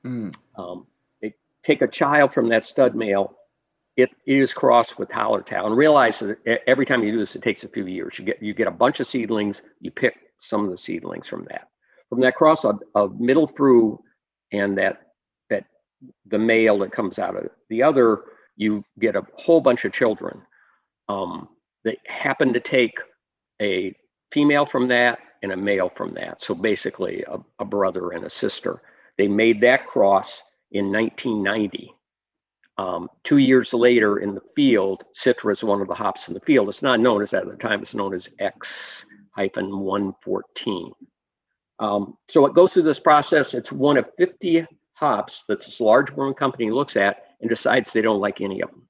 Mm. 0.03 0.33
Um, 0.57 0.87
they 1.21 1.35
take 1.65 1.81
a 1.81 1.87
child 1.87 2.31
from 2.33 2.49
that 2.49 2.63
stud 2.71 2.95
male, 2.95 3.35
it 3.97 4.09
is 4.25 4.49
crossed 4.55 4.93
with 4.97 5.09
Hallertau, 5.09 5.65
and 5.65 5.77
realize 5.77 6.13
that 6.21 6.37
every 6.67 6.85
time 6.85 7.03
you 7.03 7.11
do 7.11 7.19
this, 7.19 7.35
it 7.35 7.43
takes 7.43 7.63
a 7.63 7.69
few 7.69 7.85
years. 7.85 8.13
You 8.17 8.25
get 8.25 8.41
you 8.41 8.53
get 8.53 8.67
a 8.67 8.71
bunch 8.71 8.99
of 8.99 9.07
seedlings, 9.11 9.55
you 9.79 9.91
pick 9.91 10.13
some 10.49 10.65
of 10.65 10.71
the 10.71 10.77
seedlings 10.85 11.27
from 11.29 11.45
that. 11.49 11.67
From 12.09 12.19
that 12.21 12.35
cross 12.35 12.59
of, 12.63 12.79
of 12.95 13.11
Mittelfrüh 13.11 13.97
and 14.51 14.77
that 14.77 15.10
the 16.29 16.39
male 16.39 16.79
that 16.79 16.91
comes 16.91 17.19
out 17.19 17.35
of 17.35 17.45
it. 17.45 17.51
The 17.69 17.83
other, 17.83 18.19
you 18.55 18.83
get 18.99 19.15
a 19.15 19.23
whole 19.37 19.61
bunch 19.61 19.81
of 19.85 19.93
children. 19.93 20.41
Um, 21.09 21.49
they 21.83 21.97
happen 22.05 22.53
to 22.53 22.59
take 22.59 22.93
a 23.61 23.93
female 24.33 24.67
from 24.71 24.87
that 24.89 25.19
and 25.43 25.51
a 25.51 25.57
male 25.57 25.91
from 25.97 26.13
that. 26.15 26.37
So 26.47 26.53
basically, 26.53 27.23
a, 27.27 27.37
a 27.59 27.65
brother 27.65 28.11
and 28.11 28.23
a 28.25 28.29
sister. 28.39 28.81
They 29.17 29.27
made 29.27 29.61
that 29.61 29.87
cross 29.87 30.27
in 30.71 30.91
1990. 30.91 31.93
Um, 32.77 33.09
two 33.27 33.37
years 33.37 33.67
later, 33.73 34.19
in 34.19 34.33
the 34.33 34.41
field, 34.55 35.03
Citra 35.25 35.53
is 35.53 35.63
one 35.63 35.81
of 35.81 35.87
the 35.87 35.93
hops 35.93 36.21
in 36.27 36.33
the 36.33 36.39
field. 36.41 36.69
It's 36.69 36.81
not 36.81 36.99
known 36.99 37.21
as 37.21 37.29
that 37.31 37.43
at 37.43 37.49
the 37.49 37.57
time. 37.57 37.83
It's 37.83 37.93
known 37.93 38.13
as 38.13 38.21
X 38.39 38.55
hyphen 39.31 39.79
114. 39.79 40.91
Um, 41.79 42.15
so 42.31 42.45
it 42.45 42.55
goes 42.55 42.69
through 42.73 42.83
this 42.83 42.99
process. 43.03 43.45
It's 43.53 43.71
one 43.71 43.97
of 43.97 44.05
50 44.17 44.65
hops 45.01 45.33
that 45.47 45.59
this 45.59 45.75
large 45.79 46.13
brewing 46.15 46.35
company 46.35 46.71
looks 46.71 46.93
at 46.95 47.17
and 47.41 47.49
decides 47.49 47.87
they 47.93 48.01
don't 48.01 48.21
like 48.21 48.39
any 48.39 48.61
of 48.61 48.69
them. 48.69 48.83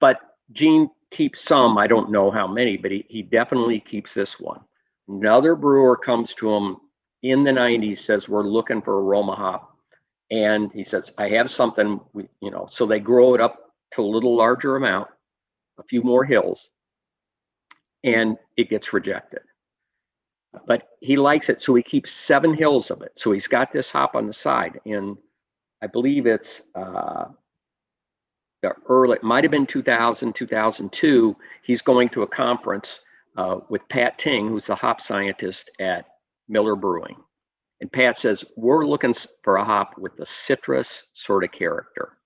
But 0.00 0.16
Gene 0.52 0.90
keeps 1.16 1.38
some, 1.48 1.78
I 1.78 1.86
don't 1.86 2.10
know 2.10 2.30
how 2.30 2.46
many, 2.46 2.76
but 2.76 2.90
he, 2.90 3.06
he 3.08 3.22
definitely 3.22 3.82
keeps 3.90 4.10
this 4.14 4.28
one. 4.40 4.60
Another 5.08 5.54
brewer 5.54 5.96
comes 5.96 6.28
to 6.40 6.50
him 6.50 6.76
in 7.22 7.44
the 7.44 7.50
90s, 7.50 7.98
says, 8.06 8.22
We're 8.28 8.42
looking 8.42 8.82
for 8.82 9.02
aroma 9.02 9.34
hop. 9.34 9.76
And 10.30 10.70
he 10.72 10.86
says, 10.90 11.02
I 11.18 11.28
have 11.30 11.48
something, 11.56 12.00
you 12.14 12.50
know, 12.50 12.68
so 12.76 12.86
they 12.86 13.00
grow 13.00 13.34
it 13.34 13.40
up 13.40 13.72
to 13.94 14.02
a 14.02 14.04
little 14.04 14.36
larger 14.36 14.76
amount, 14.76 15.08
a 15.78 15.82
few 15.84 16.02
more 16.02 16.24
hills, 16.24 16.58
and 18.04 18.36
it 18.56 18.70
gets 18.70 18.86
rejected 18.92 19.40
but 20.66 20.82
he 21.00 21.16
likes 21.16 21.46
it, 21.48 21.58
so 21.64 21.74
he 21.74 21.82
keeps 21.82 22.08
seven 22.26 22.54
hills 22.54 22.86
of 22.90 23.02
it. 23.02 23.12
So 23.22 23.32
he's 23.32 23.46
got 23.50 23.72
this 23.72 23.86
hop 23.92 24.14
on 24.14 24.26
the 24.26 24.34
side, 24.42 24.80
and 24.84 25.16
I 25.82 25.86
believe 25.86 26.26
it's 26.26 26.44
uh, 26.74 27.26
the 28.62 28.70
early, 28.88 29.16
it 29.16 29.22
might 29.22 29.44
have 29.44 29.50
been 29.50 29.66
2000, 29.72 30.34
2002. 30.38 31.36
He's 31.64 31.80
going 31.82 32.08
to 32.10 32.22
a 32.22 32.26
conference 32.26 32.86
uh, 33.36 33.60
with 33.68 33.82
Pat 33.90 34.14
Ting, 34.22 34.48
who's 34.48 34.64
the 34.68 34.74
hop 34.74 34.98
scientist 35.06 35.58
at 35.80 36.04
Miller 36.48 36.76
Brewing. 36.76 37.16
And 37.80 37.90
Pat 37.90 38.16
says, 38.20 38.38
We're 38.56 38.86
looking 38.86 39.14
for 39.44 39.56
a 39.56 39.64
hop 39.64 39.96
with 39.98 40.16
the 40.16 40.26
citrus 40.46 40.86
sort 41.26 41.44
of 41.44 41.50
character. 41.56 42.18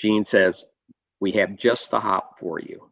Gene 0.00 0.24
says, 0.30 0.54
We 1.20 1.32
have 1.32 1.58
just 1.58 1.82
the 1.90 2.00
hop 2.00 2.36
for 2.40 2.60
you. 2.60 2.88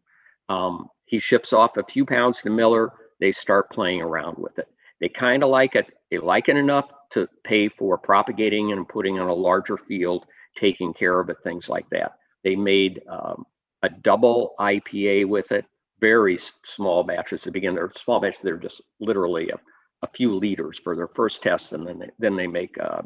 Um, 0.49 0.89
he 1.07 1.21
ships 1.21 1.53
off 1.53 1.77
a 1.77 1.85
few 1.85 2.05
pounds 2.05 2.37
to 2.43 2.51
Miller 2.51 2.93
they 3.23 3.33
start 3.41 3.71
playing 3.71 4.03
around 4.03 4.37
with 4.37 4.59
it. 4.59 4.67
They 5.03 5.09
kind 5.09 5.43
of 5.43 5.51
like 5.51 5.75
it. 5.75 5.87
They 6.11 6.19
like 6.19 6.49
it 6.49 6.57
enough 6.57 6.87
to 7.15 7.27
pay 7.45 7.69
for 7.69 7.99
propagating 7.99 8.73
and 8.73 8.89
putting 8.89 9.19
on 9.19 9.29
a 9.29 9.35
larger 9.35 9.77
field, 9.89 10.25
taking 10.59 10.95
care 10.95 11.19
of 11.19 11.29
it, 11.29 11.37
things 11.43 11.65
like 11.69 11.91
that. 11.91 12.13
They 12.45 12.55
made 12.55 13.03
um, 13.11 13.45
a 13.83 13.89
double 13.91 14.55
IPA 14.61 15.27
with 15.29 15.51
it, 15.51 15.65
very 16.01 16.39
small 16.77 17.03
batches 17.03 17.41
to 17.43 17.51
begin. 17.51 17.75
They're 17.75 17.93
small 18.05 18.21
batches. 18.21 18.39
They're 18.45 18.57
just 18.57 18.81
literally 19.01 19.51
a, 19.51 20.07
a 20.07 20.11
few 20.17 20.39
liters 20.39 20.79
for 20.85 20.95
their 20.95 21.09
first 21.09 21.37
test, 21.43 21.65
and 21.73 21.85
then 21.85 21.99
they, 21.99 22.11
then 22.21 22.37
they 22.37 22.47
make 22.47 22.77
a, 22.77 23.05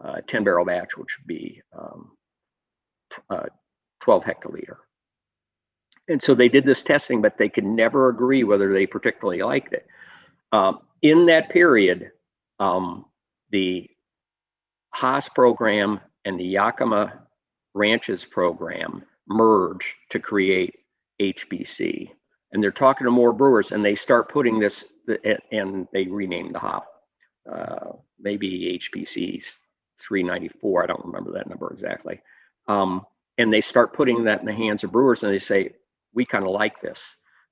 a 0.00 0.22
10 0.30 0.44
barrel 0.44 0.64
batch, 0.64 0.90
which 0.96 1.08
would 1.18 1.26
be 1.26 1.60
um, 1.76 2.12
uh, 3.30 3.46
12 4.04 4.22
hectoliter. 4.22 4.76
And 6.06 6.20
so 6.24 6.36
they 6.36 6.48
did 6.48 6.64
this 6.64 6.78
testing, 6.86 7.20
but 7.20 7.34
they 7.36 7.48
could 7.48 7.64
never 7.64 8.08
agree 8.08 8.44
whether 8.44 8.72
they 8.72 8.86
particularly 8.86 9.42
liked 9.42 9.72
it. 9.72 9.86
Um, 10.52 10.80
in 11.02 11.26
that 11.26 11.50
period, 11.50 12.10
um, 12.60 13.06
the 13.50 13.88
Haas 14.90 15.24
program 15.34 16.00
and 16.24 16.38
the 16.38 16.44
Yakima 16.44 17.22
Ranches 17.74 18.20
program 18.30 19.02
merge 19.28 19.80
to 20.10 20.18
create 20.18 20.74
HBC. 21.20 22.10
And 22.52 22.62
they're 22.62 22.70
talking 22.70 23.06
to 23.06 23.10
more 23.10 23.32
brewers, 23.32 23.66
and 23.70 23.84
they 23.84 23.98
start 24.04 24.30
putting 24.30 24.60
this, 24.60 24.72
and 25.50 25.88
they 25.92 26.04
rename 26.04 26.52
the 26.52 26.58
hop, 26.58 26.86
uh, 27.50 27.92
maybe 28.20 28.78
HBC 28.94 29.40
394. 30.06 30.84
I 30.84 30.86
don't 30.86 31.04
remember 31.04 31.32
that 31.32 31.48
number 31.48 31.72
exactly. 31.72 32.20
Um, 32.68 33.06
and 33.38 33.52
they 33.52 33.64
start 33.70 33.94
putting 33.94 34.24
that 34.24 34.40
in 34.40 34.46
the 34.46 34.52
hands 34.52 34.84
of 34.84 34.92
brewers, 34.92 35.20
and 35.22 35.32
they 35.32 35.42
say, 35.48 35.70
we 36.14 36.26
kind 36.26 36.44
of 36.44 36.50
like 36.50 36.74
this. 36.82 36.98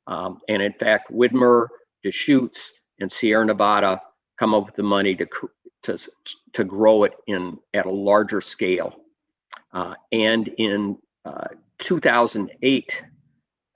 Um, 0.06 0.40
and 0.48 0.62
in 0.62 0.74
fact, 0.78 1.10
Widmer, 1.10 1.68
Deschutes, 2.04 2.58
and 3.00 3.10
Sierra 3.20 3.44
Nevada 3.44 4.00
come 4.38 4.54
up 4.54 4.66
with 4.66 4.76
the 4.76 4.82
money 4.82 5.14
to 5.16 5.26
to 5.84 5.98
to 6.54 6.64
grow 6.64 7.04
it 7.04 7.12
in 7.26 7.58
at 7.74 7.86
a 7.86 7.90
larger 7.90 8.42
scale. 8.52 8.92
Uh, 9.72 9.94
and 10.12 10.48
in 10.58 10.96
uh, 11.24 11.46
2008, 11.88 12.84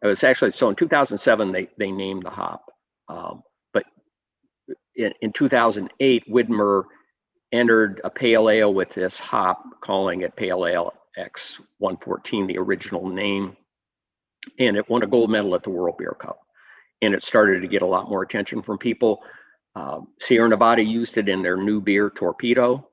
it 0.03 0.07
was 0.07 0.17
actually 0.23 0.53
so 0.59 0.69
in 0.69 0.77
2007 0.77 1.53
they 1.53 1.69
they 1.79 1.91
named 1.91 2.25
the 2.25 2.31
hop, 2.31 2.67
um, 3.09 3.43
but 3.73 3.85
in, 4.97 5.13
in 5.21 5.33
2008 5.39 6.25
Widmer 6.31 6.85
entered 7.53 8.01
a 8.05 8.11
pale 8.11 8.51
ale 8.51 8.75
with 8.75 8.89
this 8.97 9.13
hop, 9.19 9.63
calling 9.83 10.23
it 10.23 10.35
Pale 10.37 10.67
Ale 10.67 10.93
X114, 11.17 12.49
the 12.49 12.59
original 12.59 13.09
name, 13.09 13.57
and 14.59 14.77
it 14.77 14.89
won 14.91 15.03
a 15.03 15.07
gold 15.07 15.31
medal 15.31 15.55
at 15.55 15.63
the 15.63 15.71
World 15.71 15.97
Beer 15.99 16.17
Cup. 16.21 16.44
And 17.03 17.15
it 17.15 17.23
started 17.29 17.61
to 17.61 17.69
get 17.69 17.83
a 17.83 17.87
lot 17.87 18.09
more 18.09 18.23
attention 18.23 18.63
from 18.63 18.79
people. 18.79 19.21
Um, 19.77 20.09
Sierra 20.29 20.49
Nevada 20.49 20.83
used 20.83 21.17
it 21.17 21.29
in 21.29 21.43
their 21.43 21.57
new 21.57 21.81
beer 21.81 22.13
Torpedo, 22.19 22.89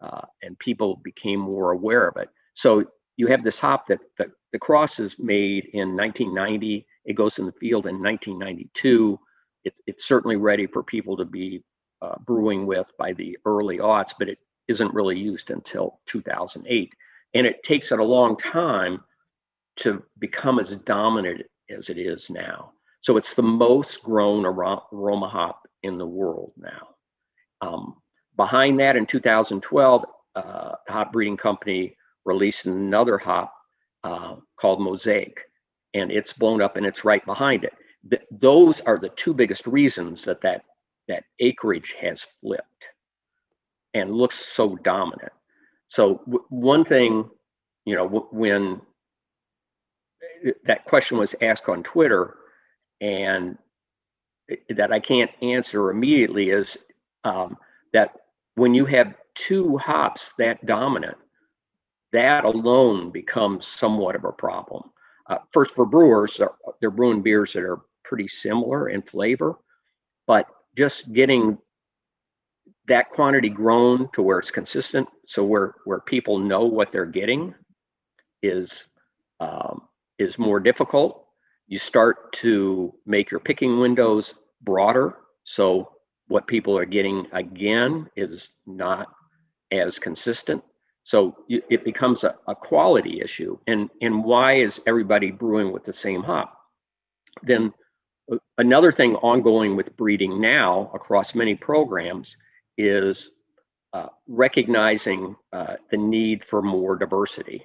uh, 0.00 0.22
and 0.42 0.58
people 0.58 1.00
became 1.04 1.40
more 1.40 1.70
aware 1.70 2.08
of 2.08 2.16
it. 2.16 2.28
So 2.62 2.84
you 3.16 3.28
have 3.28 3.44
this 3.44 3.54
hop 3.60 3.86
that, 3.88 4.00
that 4.18 4.28
the 4.52 4.58
cross 4.58 4.90
is 4.98 5.12
made 5.18 5.68
in 5.72 5.96
1990. 5.96 6.86
It 7.04 7.16
goes 7.16 7.32
in 7.38 7.46
the 7.46 7.52
field 7.52 7.86
in 7.86 8.02
1992. 8.02 9.18
It, 9.64 9.74
it's 9.86 10.00
certainly 10.08 10.36
ready 10.36 10.66
for 10.66 10.82
people 10.82 11.16
to 11.16 11.24
be 11.24 11.62
uh, 12.02 12.16
brewing 12.26 12.66
with 12.66 12.86
by 12.98 13.12
the 13.12 13.38
early 13.46 13.78
aughts, 13.78 14.10
but 14.18 14.28
it 14.28 14.38
isn't 14.68 14.94
really 14.94 15.16
used 15.16 15.48
until 15.48 16.00
2008. 16.10 16.92
And 17.34 17.46
it 17.46 17.56
takes 17.66 17.86
it 17.90 17.98
a 17.98 18.04
long 18.04 18.36
time 18.52 19.00
to 19.82 20.02
become 20.18 20.58
as 20.58 20.66
dominant 20.86 21.42
as 21.70 21.84
it 21.88 21.98
is 21.98 22.20
now. 22.28 22.72
So 23.04 23.16
it's 23.16 23.26
the 23.36 23.42
most 23.42 23.88
grown 24.02 24.44
aroma 24.46 25.28
hop 25.28 25.62
in 25.82 25.98
the 25.98 26.06
world 26.06 26.52
now. 26.56 26.88
Um, 27.60 27.96
behind 28.36 28.78
that, 28.80 28.96
in 28.96 29.06
2012, 29.10 30.02
uh, 30.34 30.72
the 30.86 30.92
hop 30.92 31.12
breeding 31.12 31.36
company 31.36 31.96
released 32.24 32.58
another 32.64 33.18
hop 33.18 33.52
uh, 34.04 34.36
called 34.60 34.80
Mosaic, 34.80 35.36
and 35.94 36.10
it's 36.10 36.30
blown 36.38 36.62
up 36.62 36.76
and 36.76 36.86
it's 36.86 37.04
right 37.04 37.24
behind 37.26 37.64
it. 37.64 37.72
Th- 38.08 38.22
those 38.30 38.74
are 38.86 38.98
the 38.98 39.10
two 39.24 39.34
biggest 39.34 39.62
reasons 39.66 40.18
that, 40.26 40.38
that 40.42 40.62
that 41.08 41.24
acreage 41.40 41.84
has 42.00 42.16
flipped 42.40 42.64
and 43.92 44.12
looks 44.12 44.34
so 44.56 44.76
dominant. 44.84 45.32
So 45.94 46.20
w- 46.26 46.44
one 46.48 46.84
thing, 46.86 47.28
you 47.84 47.94
know, 47.94 48.04
w- 48.04 48.28
when 48.32 48.80
that 50.66 50.84
question 50.86 51.18
was 51.18 51.28
asked 51.42 51.68
on 51.68 51.82
Twitter, 51.82 52.36
and 53.00 53.56
that 54.76 54.92
I 54.92 55.00
can't 55.00 55.30
answer 55.42 55.90
immediately 55.90 56.50
is 56.50 56.66
um, 57.24 57.56
that 57.92 58.10
when 58.56 58.74
you 58.74 58.84
have 58.86 59.14
two 59.48 59.78
hops 59.78 60.20
that 60.38 60.64
dominant, 60.66 61.16
that 62.12 62.44
alone 62.44 63.10
becomes 63.10 63.64
somewhat 63.80 64.14
of 64.14 64.24
a 64.24 64.32
problem. 64.32 64.84
Uh, 65.28 65.38
first, 65.52 65.72
for 65.74 65.86
brewers, 65.86 66.32
they're, 66.38 66.52
they're 66.80 66.90
brewing 66.90 67.22
beers 67.22 67.50
that 67.54 67.62
are 67.62 67.80
pretty 68.04 68.28
similar 68.44 68.90
in 68.90 69.02
flavor, 69.10 69.54
but 70.26 70.46
just 70.76 70.94
getting 71.14 71.58
that 72.88 73.10
quantity 73.10 73.48
grown 73.48 74.08
to 74.14 74.22
where 74.22 74.38
it's 74.38 74.50
consistent, 74.50 75.08
so 75.34 75.42
where 75.42 75.74
where 75.84 76.00
people 76.00 76.38
know 76.38 76.64
what 76.64 76.88
they're 76.92 77.06
getting, 77.06 77.54
is 78.42 78.68
um, 79.40 79.82
is 80.18 80.32
more 80.38 80.60
difficult. 80.60 81.23
You 81.66 81.80
start 81.88 82.16
to 82.42 82.94
make 83.06 83.30
your 83.30 83.40
picking 83.40 83.80
windows 83.80 84.24
broader. 84.62 85.14
So 85.56 85.90
what 86.28 86.46
people 86.46 86.76
are 86.76 86.84
getting 86.84 87.26
again 87.32 88.08
is 88.16 88.40
not 88.66 89.08
as 89.72 89.92
consistent. 90.02 90.62
So 91.08 91.36
it 91.48 91.84
becomes 91.84 92.18
a, 92.22 92.34
a, 92.50 92.54
quality 92.54 93.20
issue. 93.22 93.58
And, 93.66 93.90
and 94.00 94.24
why 94.24 94.62
is 94.62 94.72
everybody 94.86 95.30
brewing 95.30 95.70
with 95.70 95.84
the 95.84 95.92
same 96.02 96.22
hop? 96.22 96.56
Then 97.42 97.74
uh, 98.32 98.36
another 98.56 98.90
thing 98.90 99.14
ongoing 99.16 99.76
with 99.76 99.94
breeding 99.98 100.40
now 100.40 100.90
across 100.94 101.26
many 101.34 101.56
programs 101.56 102.26
is 102.78 103.16
uh, 103.92 104.06
recognizing 104.28 105.36
uh, 105.52 105.74
the 105.90 105.98
need 105.98 106.40
for 106.48 106.62
more 106.62 106.96
diversity, 106.96 107.62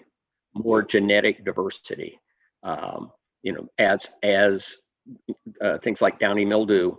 more 0.53 0.83
genetic 0.83 1.45
diversity 1.45 2.19
um, 2.63 3.09
you 3.43 3.53
know, 3.53 3.67
as 3.79 3.99
as 4.23 4.59
uh, 5.63 5.77
things 5.83 5.97
like 6.01 6.19
downy 6.19 6.45
mildew, 6.45 6.95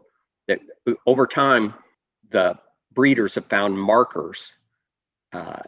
that 0.49 0.59
over 1.07 1.27
time 1.27 1.75
the 2.33 2.55
breeders 2.95 3.33
have 3.35 3.47
found 3.49 3.79
markers 3.79 4.37
uh, 5.33 5.63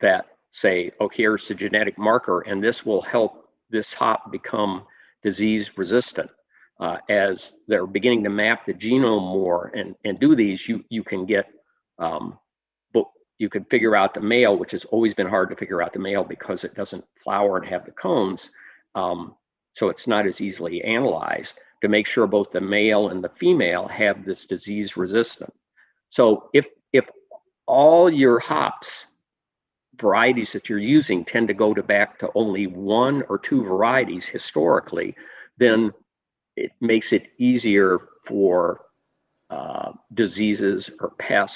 that 0.00 0.26
say, 0.62 0.90
"Oh, 1.00 1.10
here's 1.14 1.42
the 1.48 1.54
genetic 1.54 1.98
marker, 1.98 2.40
and 2.42 2.62
this 2.62 2.76
will 2.84 3.02
help 3.02 3.50
this 3.70 3.86
hop 3.98 4.30
become 4.32 4.84
disease 5.22 5.66
resistant. 5.76 6.30
Uh, 6.78 6.96
as 7.10 7.36
they're 7.68 7.86
beginning 7.86 8.24
to 8.24 8.30
map 8.30 8.64
the 8.66 8.72
genome 8.72 9.20
more 9.20 9.70
and, 9.74 9.94
and 10.04 10.18
do 10.18 10.34
these, 10.34 10.58
you, 10.66 10.82
you 10.88 11.04
can 11.04 11.26
get, 11.26 11.44
um, 11.98 12.38
you 13.38 13.50
can 13.50 13.64
figure 13.70 13.96
out 13.96 14.14
the 14.14 14.20
male, 14.20 14.56
which 14.58 14.70
has 14.70 14.82
always 14.90 15.14
been 15.14 15.26
hard 15.26 15.50
to 15.50 15.56
figure 15.56 15.82
out 15.82 15.92
the 15.92 15.98
male 15.98 16.24
because 16.24 16.58
it 16.62 16.74
doesn't 16.74 17.04
flower 17.24 17.58
and 17.58 17.68
have 17.68 17.84
the 17.84 17.92
cones. 17.92 18.38
Um, 18.94 19.34
so 19.76 19.88
it's 19.88 20.06
not 20.06 20.26
as 20.26 20.40
easily 20.40 20.82
analyzed 20.82 21.48
to 21.82 21.88
make 21.88 22.06
sure 22.06 22.26
both 22.26 22.48
the 22.52 22.60
male 22.60 23.08
and 23.08 23.24
the 23.24 23.30
female 23.38 23.88
have 23.88 24.24
this 24.24 24.38
disease 24.48 24.90
resistance. 24.96 25.54
So 26.12 26.50
if 26.52 26.64
if 26.92 27.04
all 27.66 28.10
your 28.10 28.38
hops 28.38 28.86
varieties 30.00 30.48
that 30.54 30.68
you're 30.68 30.78
using 30.78 31.24
tend 31.26 31.48
to 31.48 31.54
go 31.54 31.74
to 31.74 31.82
back 31.82 32.18
to 32.18 32.28
only 32.34 32.66
one 32.66 33.22
or 33.28 33.38
two 33.38 33.62
varieties 33.62 34.22
historically, 34.32 35.14
then 35.58 35.92
it 36.56 36.72
makes 36.80 37.06
it 37.10 37.24
easier 37.38 37.98
for 38.26 38.80
uh, 39.50 39.92
diseases 40.14 40.84
or 41.00 41.12
pests. 41.18 41.54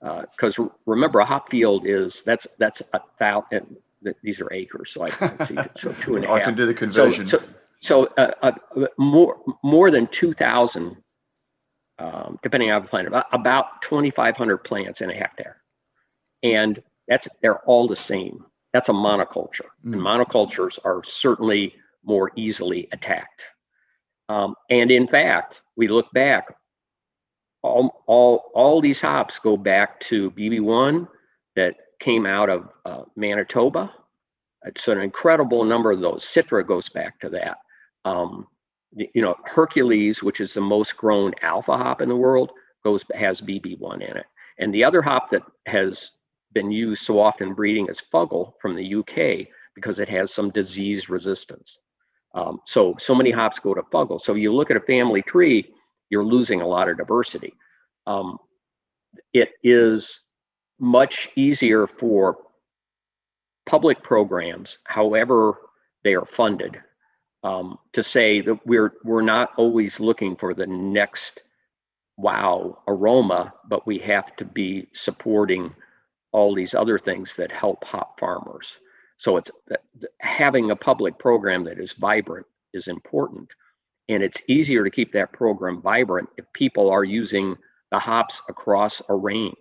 Because 0.00 0.54
uh, 0.58 0.64
remember, 0.86 1.20
a 1.20 1.26
hop 1.26 1.48
field 1.50 1.86
is 1.86 2.12
that's 2.26 2.44
that's 2.58 2.80
a 2.92 3.00
thousand 3.18 3.76
these 4.22 4.40
are 4.40 4.52
acres, 4.52 4.90
so 4.92 5.02
I 5.02 5.10
can 5.10 5.46
see 5.48 5.56
so 5.80 5.92
two 6.02 6.16
and 6.16 6.24
a 6.24 6.28
half. 6.28 6.38
I 6.38 6.44
can 6.44 6.56
do 6.56 6.66
the 6.66 6.74
conversion. 6.74 7.28
So, 7.30 7.38
so, 7.38 7.44
so 7.88 8.08
uh, 8.16 8.30
uh, 8.42 8.52
more 8.98 9.36
more 9.62 9.90
than 9.90 10.08
two 10.20 10.34
thousand, 10.34 10.96
um, 11.98 12.38
depending 12.42 12.70
on 12.70 12.82
the 12.82 12.88
plant, 12.88 13.08
about, 13.08 13.26
about 13.32 13.64
twenty 13.88 14.12
five 14.14 14.36
hundred 14.36 14.58
plants 14.58 15.00
in 15.00 15.10
a 15.10 15.14
hectare, 15.14 15.56
and 16.42 16.82
that's 17.08 17.24
they're 17.42 17.60
all 17.60 17.88
the 17.88 17.96
same. 18.08 18.44
That's 18.72 18.88
a 18.88 18.92
monoculture, 18.92 19.70
mm. 19.84 19.92
and 19.92 19.96
monocultures 19.96 20.72
are 20.84 21.02
certainly 21.20 21.74
more 22.04 22.32
easily 22.36 22.88
attacked. 22.92 23.40
Um, 24.28 24.54
and 24.70 24.90
in 24.90 25.08
fact, 25.08 25.54
we 25.76 25.88
look 25.88 26.06
back, 26.12 26.46
all 27.62 28.02
all 28.06 28.50
all 28.54 28.80
these 28.80 28.98
hops 29.00 29.34
go 29.42 29.56
back 29.56 30.00
to 30.10 30.30
BB1 30.32 31.08
that 31.56 31.74
came 32.04 32.26
out 32.26 32.48
of 32.48 32.68
uh, 32.84 33.02
Manitoba. 33.16 33.92
It's 34.64 34.80
an 34.86 34.98
incredible 34.98 35.64
number 35.64 35.90
of 35.90 36.00
those. 36.00 36.20
Citra 36.36 36.66
goes 36.66 36.88
back 36.94 37.18
to 37.20 37.28
that. 37.30 37.58
Um, 38.04 38.46
you 38.94 39.22
know, 39.22 39.34
Hercules, 39.44 40.16
which 40.22 40.40
is 40.40 40.50
the 40.54 40.60
most 40.60 40.90
grown 40.98 41.32
alpha 41.42 41.76
hop 41.76 42.00
in 42.00 42.08
the 42.08 42.16
world, 42.16 42.50
goes 42.84 43.00
has 43.14 43.40
BB1 43.40 43.96
in 43.96 44.16
it. 44.16 44.26
And 44.58 44.72
the 44.72 44.84
other 44.84 45.02
hop 45.02 45.30
that 45.30 45.42
has 45.66 45.92
been 46.52 46.70
used 46.70 47.00
so 47.06 47.18
often 47.18 47.54
breeding 47.54 47.88
is 47.88 47.96
Fuggle 48.12 48.52
from 48.60 48.76
the 48.76 48.94
UK 48.96 49.48
because 49.74 49.98
it 49.98 50.08
has 50.08 50.28
some 50.36 50.50
disease 50.50 51.04
resistance. 51.08 51.66
Um, 52.34 52.60
so 52.72 52.94
so 53.06 53.14
many 53.14 53.30
hops 53.30 53.56
go 53.62 53.74
to 53.74 53.82
Fuggle. 53.92 54.20
So 54.24 54.34
you 54.34 54.52
look 54.52 54.70
at 54.70 54.76
a 54.76 54.80
family 54.80 55.22
tree, 55.22 55.68
you're 56.10 56.24
losing 56.24 56.60
a 56.60 56.66
lot 56.66 56.88
of 56.88 56.96
diversity. 56.96 57.54
Um, 58.06 58.38
it 59.32 59.50
is 59.62 60.02
much 60.78 61.14
easier 61.36 61.86
for 62.00 62.36
public 63.68 64.02
programs, 64.02 64.68
however 64.84 65.54
they 66.04 66.14
are 66.14 66.26
funded, 66.36 66.76
um, 67.44 67.78
to 67.94 68.04
say 68.12 68.40
that 68.40 68.58
we're 68.66 68.92
we're 69.04 69.22
not 69.22 69.50
always 69.56 69.90
looking 69.98 70.36
for 70.38 70.54
the 70.54 70.66
next 70.66 71.40
wow 72.16 72.78
aroma, 72.88 73.52
but 73.68 73.86
we 73.86 73.98
have 73.98 74.36
to 74.36 74.44
be 74.44 74.88
supporting 75.04 75.74
all 76.32 76.54
these 76.54 76.74
other 76.76 76.98
things 76.98 77.28
that 77.36 77.50
help 77.52 77.82
hop 77.84 78.18
farmers. 78.18 78.66
So 79.20 79.36
it's 79.36 79.50
having 80.18 80.70
a 80.70 80.76
public 80.76 81.18
program 81.18 81.64
that 81.64 81.78
is 81.78 81.90
vibrant 82.00 82.46
is 82.74 82.84
important. 82.86 83.48
And 84.08 84.22
it's 84.22 84.36
easier 84.48 84.82
to 84.84 84.90
keep 84.90 85.12
that 85.12 85.32
program 85.32 85.80
vibrant 85.80 86.28
if 86.36 86.44
people 86.54 86.90
are 86.90 87.04
using 87.04 87.54
the 87.90 87.98
hops 87.98 88.34
across 88.48 88.92
a 89.08 89.14
range. 89.14 89.54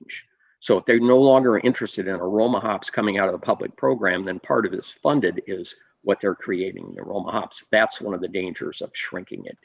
So 0.63 0.77
if 0.77 0.85
they're 0.85 0.99
no 0.99 1.17
longer 1.17 1.59
interested 1.59 2.07
in 2.07 2.15
aroma 2.15 2.59
hops 2.59 2.87
coming 2.93 3.17
out 3.17 3.27
of 3.27 3.33
the 3.39 3.45
public 3.45 3.75
program, 3.77 4.25
then 4.25 4.39
part 4.39 4.65
of 4.65 4.73
it's 4.73 4.85
funded 5.03 5.41
is 5.47 5.67
what 6.03 6.19
they're 6.21 6.35
creating 6.35 6.85
in 6.89 6.95
the 6.95 7.01
aroma 7.01 7.31
hops. 7.31 7.55
That's 7.71 7.99
one 8.01 8.13
of 8.13 8.21
the 8.21 8.27
dangers 8.27 8.81
of 8.81 8.91
shrinking 9.09 9.45
it. 9.45 9.57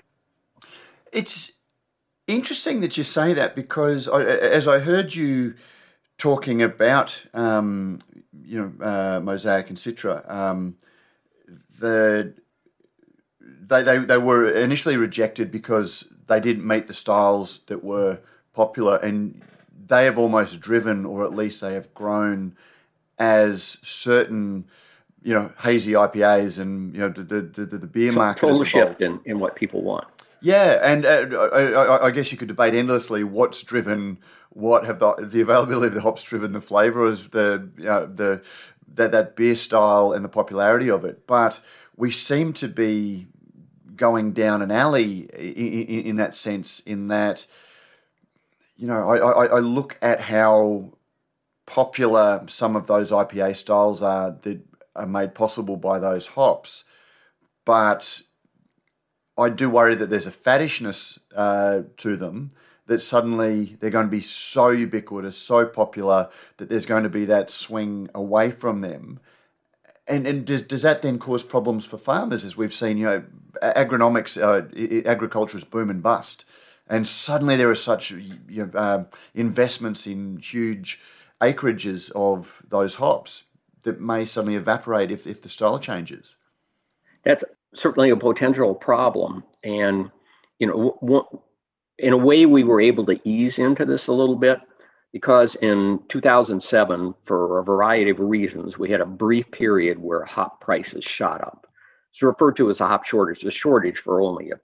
It's 1.13 1.53
interesting 2.27 2.81
that 2.81 2.97
you 2.97 3.05
say 3.05 3.33
that 3.33 3.55
because 3.55 4.09
I, 4.09 4.23
as 4.23 4.69
I 4.69 4.81
heard 4.81 5.15
you 5.15 5.55
talking 6.19 6.63
about, 6.63 7.27
um, 7.35 8.01
you 8.43 8.59
know, 8.61 8.87
uh, 8.87 9.21
Mosaic 9.21 9.69
and 9.69 9.79
Citra, 9.79 10.29
um, 10.31 10.77
the 11.79 12.35
they, 13.41 13.83
they, 13.83 13.99
they 13.99 14.19
were 14.19 14.49
initially 14.49 14.97
rejected 14.97 15.51
because 15.51 16.05
they 16.29 16.41
didn't 16.41 16.67
meet 16.67 16.87
the 16.87 16.95
styles 16.95 17.61
that 17.67 17.83
were 17.83 18.21
popular, 18.53 18.97
and 18.97 19.43
they 19.87 20.05
have 20.05 20.19
almost 20.19 20.61
driven, 20.61 21.05
or 21.05 21.25
at 21.25 21.35
least 21.35 21.61
they 21.61 21.75
have 21.75 21.93
grown, 21.95 22.57
as 23.19 23.79
certain, 23.83 24.67
you 25.27 25.35
know, 25.35 25.51
hazy 25.61 25.95
IPAs 25.95 26.61
and 26.61 26.95
you 26.95 27.01
know 27.01 27.09
the 27.09 27.25
the, 27.25 27.67
the, 27.67 27.79
the 27.79 27.87
beer 27.89 28.13
market 28.13 28.43
total 28.43 28.65
shift 28.65 29.01
in, 29.01 29.19
in 29.25 29.41
what 29.41 29.57
people 29.57 29.83
want. 29.83 30.07
Yeah, 30.41 30.79
and 30.81 31.05
uh, 31.05 31.49
I, 31.53 32.07
I, 32.07 32.11
guess 32.13 32.31
you 32.31 32.39
could 32.39 32.47
debate 32.47 32.75
endlessly 32.75 33.25
what's 33.25 33.65
driven 33.65 34.19
what 34.51 34.85
have 34.85 35.01
the, 35.01 35.15
the 35.29 35.41
availability 35.41 35.89
of 35.89 35.95
the 35.95 36.03
hops 36.03 36.23
driven 36.23 36.53
the 36.53 36.61
flavour, 36.61 37.09
of 37.09 37.33
the 37.33 37.69
you 37.77 37.85
know, 37.87 38.07
the 38.07 38.41
that 38.95 39.11
that 39.11 39.35
beer 39.35 39.57
style 39.57 40.13
and 40.13 40.25
the 40.25 40.29
popularity 40.29 40.89
of 40.89 41.05
it. 41.05 41.27
But 41.27 41.59
we 41.97 42.13
seem 42.13 42.53
to 42.53 42.69
be 42.69 43.27
going 43.97 44.33
down 44.33 44.63
an 44.63 44.71
alley 44.71 45.29
in, 45.37 45.83
in, 45.83 46.03
in 46.05 46.17
that 46.17 46.37
sense. 46.37 46.79
In 46.81 47.09
that, 47.09 47.47
you 48.77 48.87
know, 48.87 49.11
I, 49.11 49.17
I, 49.17 49.47
I 49.57 49.59
look 49.59 49.99
at 50.01 50.21
how 50.21 50.93
popular 51.67 52.45
some 52.47 52.77
of 52.77 52.87
those 52.87 53.11
IPA 53.11 53.57
styles 53.57 54.03
are 54.03 54.31
that 54.43 54.61
are 54.97 55.07
made 55.07 55.35
possible 55.35 55.77
by 55.77 55.99
those 55.99 56.29
hops, 56.29 56.85
but 57.65 58.23
I 59.39 59.51
do 59.51 59.69
worry 59.69 59.95
that 59.97 60.09
there's 60.09 60.27
a 60.27 60.33
faddishness 60.33 61.19
uh, 61.35 61.83
to 61.99 62.17
them 62.17 62.51
that 62.87 63.03
suddenly 63.03 63.77
they're 63.81 63.91
going 63.91 64.07
to 64.07 64.11
be 64.11 64.21
so 64.21 64.71
ubiquitous, 64.71 65.37
so 65.37 65.67
popular 65.67 66.29
that 66.57 66.69
there's 66.69 66.87
going 66.87 67.03
to 67.03 67.09
be 67.09 67.25
that 67.25 67.51
swing 67.51 68.09
away 68.15 68.51
from 68.51 68.81
them. 68.81 69.21
And 70.07 70.27
and 70.27 70.45
does, 70.45 70.63
does 70.63 70.83
that 70.83 71.03
then 71.03 71.19
cause 71.19 71.43
problems 71.43 71.85
for 71.85 71.99
farmers 71.99 72.45
as 72.45 72.57
we've 72.57 72.75
seen? 72.75 72.97
You 72.97 73.07
know, 73.07 73.25
agronomics, 73.61 74.41
uh, 74.41 75.09
agriculture 75.09 75.59
is 75.59 75.65
boom 75.65 75.91
and 75.91 76.01
bust, 76.01 76.45
and 76.89 77.09
suddenly 77.09 77.57
there 77.57 77.71
are 77.71 77.75
such 77.75 78.13
you 78.13 78.39
know, 78.49 78.71
uh, 78.79 79.05
investments 79.35 80.07
in 80.07 80.37
huge 80.37 81.01
acreages 81.41 82.13
of 82.13 82.63
those 82.69 82.95
hops 82.95 83.43
that 83.87 84.01
may 84.01 84.25
suddenly 84.25 84.57
evaporate 84.57 85.11
if, 85.11 85.27
if 85.27 85.41
the 85.41 85.49
style 85.49 85.79
changes. 85.79 86.37
That's 87.25 87.43
certainly 87.81 88.11
a 88.11 88.17
potential 88.17 88.75
problem. 88.75 89.45
And, 89.65 90.11
you 90.59 90.67
know, 90.67 91.41
in 91.99 92.13
a 92.13 92.17
way, 92.17 92.47
we 92.47 92.65
were 92.65 92.81
able 92.81 93.07
to 93.07 93.17
ease 93.25 93.55
into 93.57 93.85
this 93.85 94.03
a 94.09 94.13
little 94.13 94.37
bit 94.37 94.59
because 95.13 95.49
in 95.63 96.01
2007, 96.13 97.15
for 97.27 97.59
a 97.59 97.65
variety 97.65 98.11
of 98.11 98.19
reasons, 98.19 98.77
we 98.77 98.91
had 98.91 99.01
a 99.01 99.07
brief 99.07 99.47
period 99.53 99.99
where 99.99 100.25
hop 100.25 100.61
prices 100.61 101.05
shot 101.17 101.41
up. 101.41 101.67
It's 102.13 102.23
referred 102.23 102.57
to 102.57 102.71
as 102.71 102.81
a 102.81 102.89
hop 102.89 103.03
shortage, 103.09 103.43
a 103.45 103.51
shortage 103.51 103.97
for 104.05 104.21
only 104.21 104.51
a, 104.51 104.57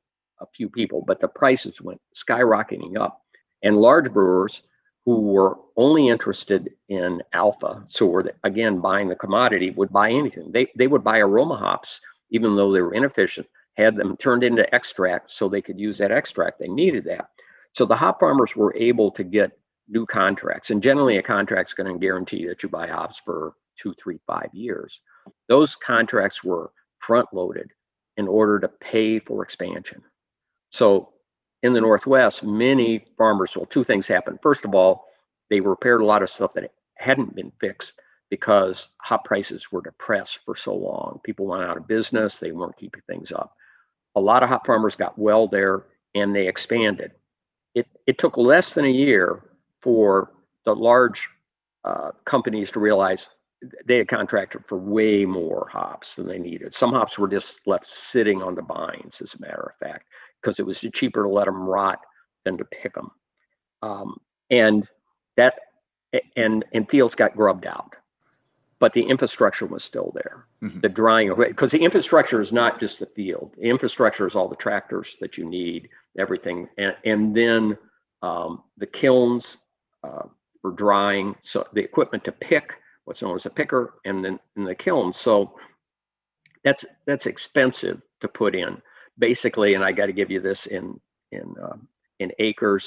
a 0.42 0.46
few 0.56 0.68
people, 0.68 1.04
but 1.06 1.20
the 1.20 1.28
prices 1.28 1.74
went 1.80 2.00
skyrocketing 2.28 2.98
up. 3.00 3.22
And 3.62 3.76
large 3.76 4.12
brewers 4.12 4.52
who 5.04 5.20
were 5.20 5.56
only 5.76 6.08
interested 6.08 6.70
in 6.88 7.20
alpha, 7.32 7.84
so 7.90 8.06
were 8.06 8.32
again 8.44 8.80
buying 8.80 9.08
the 9.08 9.16
commodity, 9.16 9.70
would 9.70 9.92
buy 9.92 10.10
anything. 10.10 10.50
They, 10.52 10.68
they 10.76 10.86
would 10.86 11.02
buy 11.02 11.18
aroma 11.18 11.56
hops 11.56 11.88
even 12.32 12.56
though 12.56 12.72
they 12.72 12.80
were 12.80 12.94
inefficient, 12.94 13.46
had 13.76 13.96
them 13.96 14.16
turned 14.16 14.42
into 14.42 14.74
extract 14.74 15.30
so 15.38 15.48
they 15.48 15.62
could 15.62 15.78
use 15.78 15.96
that 15.98 16.10
extract. 16.10 16.58
They 16.58 16.68
needed 16.68 17.04
that. 17.04 17.28
So 17.76 17.86
the 17.86 17.96
hop 17.96 18.18
farmers 18.20 18.50
were 18.56 18.74
able 18.76 19.12
to 19.12 19.22
get 19.22 19.52
new 19.88 20.06
contracts. 20.06 20.70
And 20.70 20.82
generally, 20.82 21.18
a 21.18 21.22
contract's 21.22 21.74
going 21.74 21.92
to 21.92 21.98
guarantee 21.98 22.46
that 22.48 22.62
you 22.62 22.68
buy 22.68 22.88
hops 22.88 23.14
for 23.24 23.52
two, 23.82 23.94
three, 24.02 24.18
five 24.26 24.48
years. 24.52 24.92
Those 25.48 25.70
contracts 25.86 26.38
were 26.44 26.70
front 27.06 27.28
loaded 27.32 27.70
in 28.16 28.28
order 28.28 28.58
to 28.60 28.68
pay 28.68 29.20
for 29.20 29.42
expansion. 29.42 30.02
So 30.78 31.10
in 31.62 31.72
the 31.72 31.80
Northwest, 31.80 32.36
many 32.42 33.04
farmers, 33.16 33.50
well, 33.56 33.66
two 33.72 33.84
things 33.84 34.04
happened. 34.08 34.38
First 34.42 34.60
of 34.64 34.74
all, 34.74 35.06
they 35.50 35.60
repaired 35.60 36.00
a 36.00 36.04
lot 36.04 36.22
of 36.22 36.30
stuff 36.34 36.52
that 36.54 36.72
hadn't 36.96 37.36
been 37.36 37.52
fixed 37.60 37.88
because 38.30 38.74
hop 38.98 39.24
prices 39.24 39.62
were 39.70 39.82
depressed 39.82 40.30
for 40.44 40.54
so 40.64 40.74
long. 40.74 41.20
People 41.24 41.46
went 41.46 41.62
out 41.62 41.76
of 41.76 41.86
business, 41.86 42.32
they 42.40 42.52
weren't 42.52 42.78
keeping 42.78 43.02
things 43.06 43.28
up. 43.34 43.54
A 44.16 44.20
lot 44.20 44.42
of 44.42 44.48
hop 44.48 44.66
farmers 44.66 44.94
got 44.98 45.18
well 45.18 45.48
there 45.48 45.84
and 46.14 46.34
they 46.34 46.48
expanded. 46.48 47.12
It, 47.74 47.86
it 48.06 48.16
took 48.18 48.36
less 48.36 48.64
than 48.74 48.84
a 48.84 48.90
year 48.90 49.42
for 49.82 50.32
the 50.64 50.74
large 50.74 51.18
uh, 51.84 52.10
companies 52.28 52.68
to 52.72 52.80
realize 52.80 53.18
they 53.86 53.98
had 53.98 54.08
contracted 54.08 54.62
for 54.68 54.76
way 54.76 55.24
more 55.24 55.68
hops 55.72 56.06
than 56.16 56.26
they 56.26 56.38
needed. 56.38 56.74
Some 56.78 56.92
hops 56.92 57.18
were 57.18 57.28
just 57.28 57.46
left 57.66 57.86
sitting 58.12 58.42
on 58.42 58.54
the 58.54 58.62
vines, 58.62 59.12
as 59.20 59.28
a 59.36 59.40
matter 59.40 59.72
of 59.72 59.86
fact, 59.86 60.06
because 60.40 60.56
it 60.58 60.66
was 60.66 60.76
cheaper 60.98 61.22
to 61.22 61.28
let 61.28 61.46
them 61.46 61.62
rot 61.62 61.98
than 62.44 62.58
to 62.58 62.64
pick 62.64 62.94
them. 62.94 63.10
Um, 63.82 64.16
and 64.50 64.86
that 65.36 65.54
and 66.36 66.64
and 66.72 66.88
fields 66.88 67.14
got 67.14 67.36
grubbed 67.36 67.66
out 67.66 67.94
but 68.82 68.92
the 68.94 69.08
infrastructure 69.08 69.64
was 69.64 69.80
still 69.88 70.10
there. 70.12 70.44
Mm-hmm. 70.60 70.80
The 70.80 70.88
drying, 70.88 71.32
because 71.38 71.70
the 71.70 71.84
infrastructure 71.84 72.42
is 72.42 72.48
not 72.50 72.80
just 72.80 72.94
the 72.98 73.06
field. 73.14 73.52
The 73.56 73.70
infrastructure 73.70 74.26
is 74.26 74.34
all 74.34 74.48
the 74.48 74.56
tractors 74.56 75.06
that 75.20 75.38
you 75.38 75.48
need, 75.48 75.88
everything, 76.18 76.66
and, 76.76 76.92
and 77.04 77.36
then 77.36 77.78
um, 78.22 78.64
the 78.78 78.88
kilns 79.00 79.44
uh, 80.02 80.24
for 80.60 80.72
drying. 80.72 81.36
So 81.52 81.64
the 81.72 81.80
equipment 81.80 82.24
to 82.24 82.32
pick, 82.32 82.70
what's 83.04 83.22
known 83.22 83.36
as 83.36 83.46
a 83.46 83.50
picker, 83.50 83.94
and 84.04 84.24
then 84.24 84.38
in 84.56 84.64
the 84.64 84.74
kiln. 84.74 85.12
So 85.24 85.54
that's 86.64 86.82
that's 87.06 87.26
expensive 87.26 88.00
to 88.20 88.28
put 88.28 88.54
in, 88.54 88.80
basically. 89.18 89.74
And 89.74 89.84
I 89.84 89.92
got 89.92 90.06
to 90.06 90.12
give 90.12 90.30
you 90.30 90.40
this 90.40 90.58
in 90.70 91.00
in 91.32 91.54
uh, 91.62 91.76
in 92.20 92.30
acres 92.38 92.84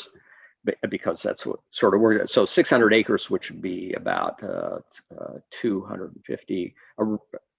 because 0.89 1.17
that's 1.23 1.45
what 1.45 1.59
sort 1.79 1.93
of 1.93 2.01
works. 2.01 2.31
So 2.33 2.47
600 2.55 2.93
acres, 2.93 3.21
which 3.29 3.43
would 3.51 3.61
be 3.61 3.93
about 3.95 4.41
uh, 4.43 4.79
uh, 5.19 5.33
250, 5.61 6.75
uh, 6.99 7.05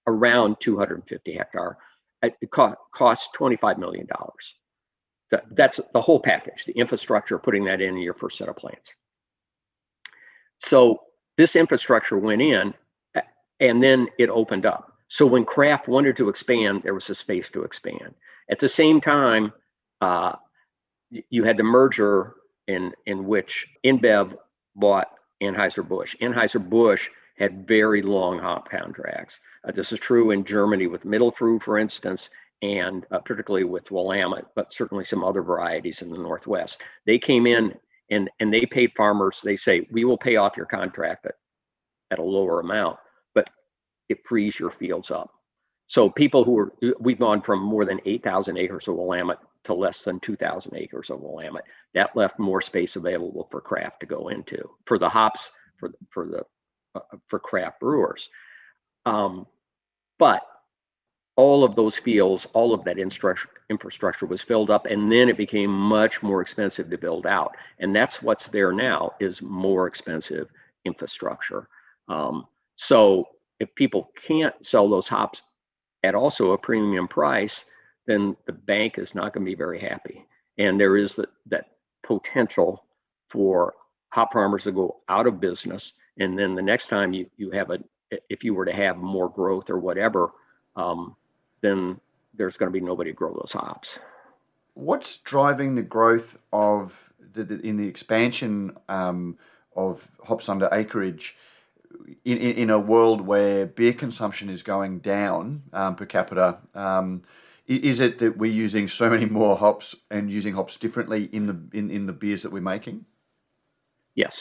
around 0.07 0.57
250 0.63 1.33
hectare, 1.33 1.77
it 2.21 2.49
costs 2.51 3.23
25 3.37 3.77
million 3.77 4.07
dollars. 4.07 5.41
that's 5.55 5.77
the 5.93 6.01
whole 6.01 6.21
package, 6.21 6.53
the 6.65 6.73
infrastructure, 6.73 7.37
putting 7.37 7.63
that 7.65 7.81
in 7.81 7.97
your 7.97 8.15
first 8.15 8.37
set 8.37 8.49
of 8.49 8.55
plants. 8.55 8.81
So 10.69 10.99
this 11.37 11.49
infrastructure 11.55 12.17
went 12.17 12.41
in, 12.41 12.73
and 13.59 13.81
then 13.81 14.07
it 14.17 14.29
opened 14.29 14.65
up. 14.65 14.93
So 15.17 15.25
when 15.25 15.45
craft 15.45 15.87
wanted 15.87 16.17
to 16.17 16.29
expand, 16.29 16.81
there 16.83 16.93
was 16.93 17.03
a 17.09 17.15
space 17.21 17.45
to 17.53 17.63
expand. 17.63 18.13
At 18.49 18.59
the 18.59 18.69
same 18.75 19.01
time, 19.01 19.53
uh, 20.01 20.33
you 21.29 21.43
had 21.43 21.57
the 21.57 21.63
merger 21.63 22.33
in 22.67 22.91
in 23.05 23.25
which 23.25 23.49
InBev 23.85 24.33
bought 24.75 25.07
Anheuser-Busch. 25.41 26.09
Anheuser-Busch 26.21 26.99
had 27.37 27.67
very 27.67 28.01
long 28.01 28.39
hop 28.39 28.69
contracts. 28.69 29.33
Uh, 29.67 29.71
this 29.71 29.87
is 29.91 29.99
true 30.05 30.31
in 30.31 30.45
Germany 30.45 30.87
with 30.87 31.03
Mittelfrüh, 31.03 31.59
for 31.63 31.77
instance, 31.77 32.19
and 32.61 33.05
uh, 33.11 33.19
particularly 33.19 33.63
with 33.63 33.83
Willamette, 33.91 34.45
but 34.55 34.67
certainly 34.77 35.05
some 35.09 35.23
other 35.23 35.41
varieties 35.41 35.95
in 36.01 36.09
the 36.09 36.17
Northwest. 36.17 36.73
They 37.05 37.19
came 37.19 37.45
in 37.45 37.73
and, 38.09 38.29
and 38.39 38.53
they 38.53 38.65
paid 38.65 38.91
farmers, 38.95 39.35
they 39.43 39.57
say, 39.65 39.87
we 39.91 40.05
will 40.05 40.17
pay 40.17 40.35
off 40.35 40.53
your 40.55 40.65
contract 40.65 41.25
at, 41.25 41.35
at 42.11 42.19
a 42.19 42.23
lower 42.23 42.59
amount, 42.59 42.97
but 43.35 43.47
it 44.09 44.19
frees 44.27 44.53
your 44.59 44.73
fields 44.79 45.07
up. 45.13 45.31
So 45.89 46.09
people 46.09 46.43
who 46.43 46.57
are, 46.59 46.71
we've 46.99 47.19
gone 47.19 47.41
from 47.45 47.61
more 47.61 47.85
than 47.85 47.99
8,000 48.05 48.57
acres 48.57 48.85
of 48.87 48.95
Willamette 48.95 49.37
to 49.65 49.73
less 49.73 49.95
than 50.05 50.19
2,000 50.25 50.75
acres 50.75 51.07
of 51.09 51.21
Willamette. 51.21 51.63
That 51.93 52.15
left 52.15 52.39
more 52.39 52.61
space 52.61 52.89
available 52.95 53.47
for 53.51 53.61
craft 53.61 54.01
to 54.01 54.05
go 54.05 54.29
into, 54.29 54.69
for 54.85 54.99
the 54.99 55.09
hops, 55.09 55.39
for, 55.79 55.91
for 56.13 56.27
the 56.27 56.41
uh, 56.95 57.17
for 57.29 57.39
craft 57.39 57.79
brewers. 57.79 58.21
Um, 59.05 59.45
but 60.19 60.41
all 61.37 61.63
of 61.63 61.75
those 61.75 61.93
fields, 62.03 62.43
all 62.53 62.73
of 62.73 62.83
that 62.83 62.97
infrastructure 62.97 64.25
was 64.25 64.39
filled 64.47 64.71
up, 64.71 64.85
and 64.87 65.11
then 65.11 65.29
it 65.29 65.37
became 65.37 65.69
much 65.71 66.11
more 66.23 66.41
expensive 66.41 66.89
to 66.89 66.97
build 66.97 67.25
out. 67.27 67.51
And 67.79 67.95
that's 67.95 68.13
what's 68.21 68.43
there 68.51 68.73
now 68.73 69.11
is 69.19 69.35
more 69.41 69.87
expensive 69.87 70.47
infrastructure. 70.83 71.67
Um, 72.09 72.47
so 72.89 73.25
if 73.59 73.73
people 73.75 74.09
can't 74.27 74.53
sell 74.71 74.89
those 74.89 75.05
hops 75.05 75.37
at 76.03 76.15
also 76.15 76.51
a 76.51 76.57
premium 76.57 77.07
price, 77.07 77.51
then 78.07 78.35
the 78.47 78.53
bank 78.53 78.95
is 78.97 79.09
not 79.13 79.33
going 79.33 79.45
to 79.45 79.51
be 79.51 79.55
very 79.55 79.79
happy. 79.79 80.25
And 80.57 80.79
there 80.79 80.97
is 80.97 81.11
the, 81.17 81.25
that 81.51 81.65
potential 82.05 82.83
for 83.31 83.73
hop 84.09 84.33
farmers 84.33 84.63
to 84.63 84.71
go 84.71 84.97
out 85.09 85.27
of 85.27 85.39
business. 85.39 85.83
And 86.17 86.37
then 86.37 86.55
the 86.55 86.61
next 86.61 86.89
time 86.89 87.13
you, 87.13 87.27
you 87.37 87.51
have 87.51 87.69
a, 87.69 87.77
if 88.29 88.43
you 88.43 88.55
were 88.55 88.65
to 88.65 88.71
have 88.71 88.97
more 88.97 89.29
growth 89.29 89.65
or 89.69 89.77
whatever, 89.77 90.31
um, 90.75 91.15
then 91.61 91.99
there's 92.33 92.55
going 92.57 92.71
to 92.71 92.79
be 92.79 92.85
nobody 92.85 93.11
to 93.11 93.15
grow 93.15 93.33
those 93.33 93.51
hops. 93.51 93.87
What's 94.73 95.17
driving 95.17 95.75
the 95.75 95.81
growth 95.81 96.37
of 96.53 97.11
the, 97.33 97.43
the 97.43 97.59
in 97.61 97.77
the 97.77 97.87
expansion 97.87 98.77
um, 98.87 99.37
of 99.75 100.11
hops 100.25 100.49
under 100.49 100.69
acreage 100.71 101.35
in, 102.25 102.37
in, 102.37 102.55
in, 102.55 102.69
a 102.69 102.79
world 102.79 103.21
where 103.21 103.65
beer 103.65 103.93
consumption 103.93 104.49
is 104.49 104.63
going 104.63 104.99
down 104.99 105.63
um, 105.73 105.95
per 105.95 106.05
capita? 106.05 106.59
Um, 106.75 107.23
is 107.67 107.99
it 107.99 108.19
that 108.19 108.37
we're 108.37 108.51
using 108.51 108.87
so 108.87 109.09
many 109.09 109.25
more 109.25 109.57
hops 109.57 109.95
and 110.09 110.31
using 110.31 110.53
hops 110.53 110.77
differently 110.77 111.25
in 111.33 111.47
the 111.47 111.77
in, 111.77 111.89
in 111.89 112.05
the 112.05 112.13
beers 112.13 112.43
that 112.43 112.51
we're 112.51 112.61
making? 112.61 113.05
Yes, 114.15 114.33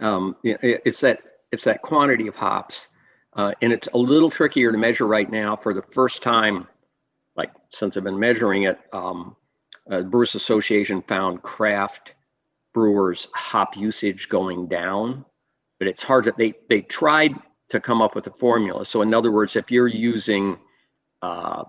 um, 0.00 0.36
it's 0.42 1.00
that 1.00 1.18
it's 1.52 1.64
that 1.64 1.82
quantity 1.82 2.26
of 2.26 2.34
hops, 2.34 2.74
uh, 3.36 3.52
and 3.62 3.72
it's 3.72 3.86
a 3.94 3.98
little 3.98 4.30
trickier 4.30 4.72
to 4.72 4.78
measure 4.78 5.06
right 5.06 5.30
now. 5.30 5.58
For 5.62 5.74
the 5.74 5.82
first 5.94 6.22
time, 6.22 6.66
like 7.36 7.50
since 7.78 7.94
I've 7.96 8.04
been 8.04 8.18
measuring 8.18 8.64
it, 8.64 8.78
um, 8.92 9.36
uh, 9.90 10.02
Brewers 10.02 10.34
Association 10.34 11.02
found 11.08 11.42
craft 11.42 12.10
brewers 12.72 13.18
hop 13.34 13.70
usage 13.76 14.26
going 14.30 14.68
down, 14.68 15.24
but 15.78 15.88
it's 15.88 16.00
hard 16.00 16.24
to 16.24 16.32
they 16.38 16.54
they 16.68 16.86
tried 16.98 17.32
to 17.70 17.80
come 17.80 18.02
up 18.02 18.14
with 18.14 18.26
a 18.26 18.32
formula. 18.40 18.84
So 18.92 19.02
in 19.02 19.14
other 19.14 19.30
words, 19.30 19.52
if 19.54 19.66
you're 19.70 19.88
using 19.88 20.58
uh, 21.22 21.64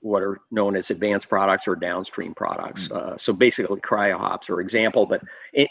what 0.00 0.22
are 0.22 0.40
known 0.50 0.76
as 0.76 0.84
advanced 0.90 1.28
products 1.28 1.64
or 1.66 1.76
downstream 1.76 2.34
products. 2.34 2.80
Mm-hmm. 2.82 3.12
Uh, 3.12 3.16
so 3.24 3.32
basically, 3.32 3.80
cryo 3.80 4.18
hops 4.18 4.48
are 4.48 4.60
example, 4.60 5.06
but 5.06 5.20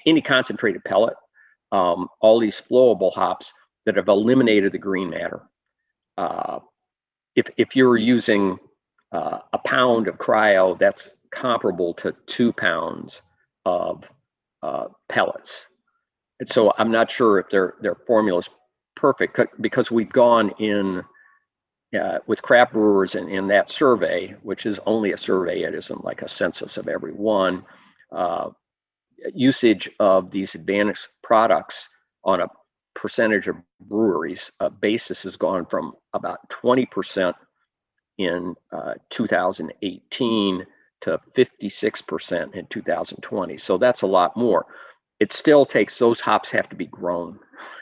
any 0.05 0.21
concentrated 0.21 0.83
pellet, 0.83 1.13
um, 1.71 2.07
all 2.19 2.39
these 2.39 2.53
flowable 2.69 3.13
hops 3.13 3.45
that 3.85 3.95
have 3.95 4.07
eliminated 4.07 4.71
the 4.71 4.77
green 4.77 5.09
matter. 5.09 5.41
Uh, 6.17 6.59
if 7.35 7.45
if 7.57 7.69
you're 7.73 7.97
using 7.97 8.57
uh, 9.11 9.39
a 9.53 9.59
pound 9.65 10.07
of 10.07 10.15
cryo, 10.15 10.77
that's 10.79 10.99
comparable 11.39 11.93
to 12.03 12.13
two 12.37 12.53
pounds 12.53 13.11
of 13.65 14.01
uh, 14.63 14.85
pellets. 15.11 15.49
And 16.39 16.49
so 16.53 16.71
I'm 16.77 16.91
not 16.91 17.07
sure 17.17 17.39
if 17.39 17.45
their 17.51 17.75
their 17.81 17.95
formula 18.07 18.39
is 18.39 18.45
perfect 18.95 19.37
because 19.61 19.87
we've 19.91 20.11
gone 20.11 20.51
in 20.59 21.01
uh, 21.99 22.19
with 22.27 22.41
craft 22.41 22.73
brewers 22.73 23.11
in, 23.13 23.27
in 23.29 23.47
that 23.49 23.65
survey, 23.77 24.33
which 24.43 24.65
is 24.65 24.77
only 24.85 25.11
a 25.11 25.17
survey, 25.25 25.63
it 25.63 25.75
isn't 25.75 26.05
like 26.05 26.21
a 26.21 26.29
census 26.37 26.71
of 26.77 26.87
every 26.87 27.11
one, 27.11 27.63
uh, 28.15 28.49
usage 29.33 29.89
of 29.99 30.31
these 30.31 30.47
advanced 30.55 30.99
products 31.23 31.75
on 32.23 32.41
a 32.41 32.47
percentage 32.95 33.47
of 33.47 33.55
breweries 33.81 34.39
uh, 34.59 34.69
basis 34.69 35.17
has 35.23 35.35
gone 35.37 35.65
from 35.69 35.93
about 36.13 36.39
20% 36.63 36.87
in 38.17 38.55
uh, 38.71 38.93
2018 39.15 40.65
to 41.03 41.19
56% 41.37 42.55
in 42.55 42.67
2020. 42.71 43.59
So 43.65 43.77
that's 43.77 44.01
a 44.03 44.07
lot 44.07 44.37
more. 44.37 44.65
It 45.19 45.31
still 45.39 45.65
takes 45.65 45.93
those 45.99 46.19
hops 46.19 46.49
have 46.51 46.69
to 46.69 46.75
be 46.75 46.87
grown, 46.87 47.39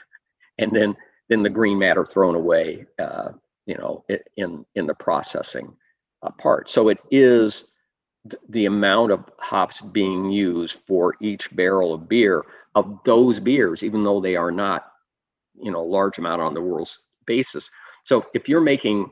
and 0.58 0.72
then 0.72 0.96
then 1.28 1.42
the 1.42 1.48
green 1.48 1.78
matter 1.78 2.06
thrown 2.12 2.34
away 2.34 2.84
uh, 2.98 3.30
you 3.66 3.76
know, 3.76 4.04
in 4.36 4.64
in 4.74 4.86
the 4.86 4.94
processing 4.94 5.72
uh, 6.24 6.30
part. 6.42 6.66
So 6.74 6.88
it 6.88 6.98
is 7.10 7.52
th- 8.28 8.42
the 8.48 8.66
amount 8.66 9.12
of 9.12 9.20
hops 9.38 9.76
being 9.92 10.30
used 10.30 10.74
for 10.88 11.14
each 11.20 11.42
barrel 11.52 11.94
of 11.94 12.08
beer 12.08 12.42
of 12.74 12.98
those 13.06 13.38
beers, 13.40 13.80
even 13.82 14.02
though 14.02 14.20
they 14.20 14.36
are 14.36 14.50
not, 14.50 14.89
you 15.62 15.70
know, 15.70 15.80
a 15.80 15.86
large 15.86 16.18
amount 16.18 16.42
on 16.42 16.54
the 16.54 16.60
world's 16.60 16.90
basis. 17.26 17.62
So 18.06 18.24
if 18.34 18.48
you're 18.48 18.60
making 18.60 19.10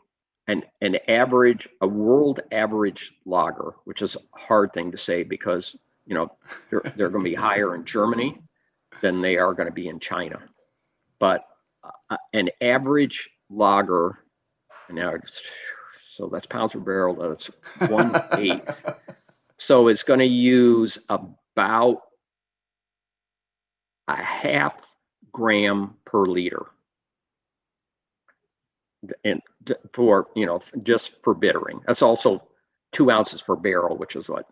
an 0.49 0.63
an 0.81 0.97
average, 1.09 1.69
a 1.81 1.89
world 1.89 2.41
average 2.53 3.01
lager, 3.27 3.75
which 3.85 4.03
is 4.03 4.15
a 4.15 4.39
hard 4.39 4.73
thing 4.73 4.91
to 4.93 4.99
say 5.07 5.23
because 5.23 5.65
you 6.07 6.15
know 6.15 6.33
they're 6.71 6.83
they're 6.97 7.11
going 7.11 7.25
to 7.25 7.31
be 7.31 7.35
higher 7.49 7.75
in 7.75 7.85
Germany 7.85 8.41
than 9.03 9.21
they 9.21 9.37
are 9.37 9.55
going 9.55 9.69
to 9.69 9.75
be 9.75 9.89
in 9.89 10.01
China, 10.01 10.39
but 11.21 11.45
uh, 11.85 12.17
an 12.33 12.49
average 12.63 13.19
lager 13.51 14.19
and 14.89 14.97
now 14.97 15.13
so 16.17 16.29
that's 16.33 16.47
pounds 16.47 16.73
per 16.73 16.81
barrel. 16.81 17.15
That's 17.15 17.91
one 17.91 18.21
eight. 18.39 18.63
So 19.67 19.89
it's 19.89 20.03
going 20.05 20.21
to 20.21 20.25
use 20.25 20.97
about 21.11 22.01
a 24.09 24.17
half 24.17 24.73
gram 25.39 25.95
per 26.05 26.27
liter. 26.27 26.67
And 29.25 29.41
for, 29.95 30.27
you 30.35 30.45
know, 30.45 30.61
just 30.85 31.05
for 31.23 31.35
bittering. 31.35 31.81
That's 31.87 32.03
also 32.03 32.43
two 32.97 33.11
ounces 33.11 33.41
per 33.47 33.55
barrel, 33.55 33.97
which 33.97 34.17
is 34.17 34.25
what 34.27 34.47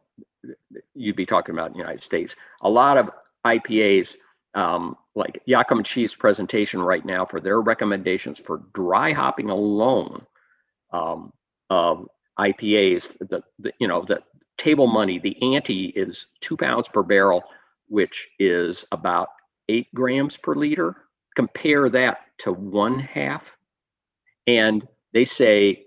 you'd 0.94 1.16
be 1.16 1.26
talking 1.26 1.54
about 1.54 1.68
in 1.68 1.72
the 1.72 1.78
United 1.78 2.02
States. 2.06 2.32
A 2.62 2.68
lot 2.68 2.96
of 2.96 3.06
IPAs, 3.44 4.06
um, 4.54 4.96
like 5.16 5.40
Yakima 5.46 5.82
Chief's 5.94 6.14
presentation 6.18 6.80
right 6.80 7.04
now 7.04 7.26
for 7.28 7.40
their 7.40 7.60
recommendations 7.60 8.36
for 8.46 8.62
dry 8.74 9.12
hopping 9.12 9.50
alone 9.50 10.24
um, 10.92 11.32
of 11.68 12.06
IPAs, 12.38 13.00
the, 13.20 13.42
the, 13.58 13.72
you 13.80 13.88
know 13.88 14.04
the 14.06 14.18
table 14.62 14.86
money, 14.86 15.18
the 15.18 15.36
ante 15.42 15.92
is 15.96 16.16
two 16.48 16.56
pounds 16.56 16.86
per 16.94 17.02
barrel, 17.02 17.42
which 17.88 18.14
is 18.38 18.76
about 18.92 19.28
eight 19.68 19.92
grams 19.94 20.34
per 20.42 20.54
liter. 20.54 20.94
Compare 21.34 21.90
that 21.90 22.18
to 22.44 22.52
one 22.52 22.98
half, 22.98 23.42
and 24.46 24.86
they 25.12 25.28
say 25.38 25.84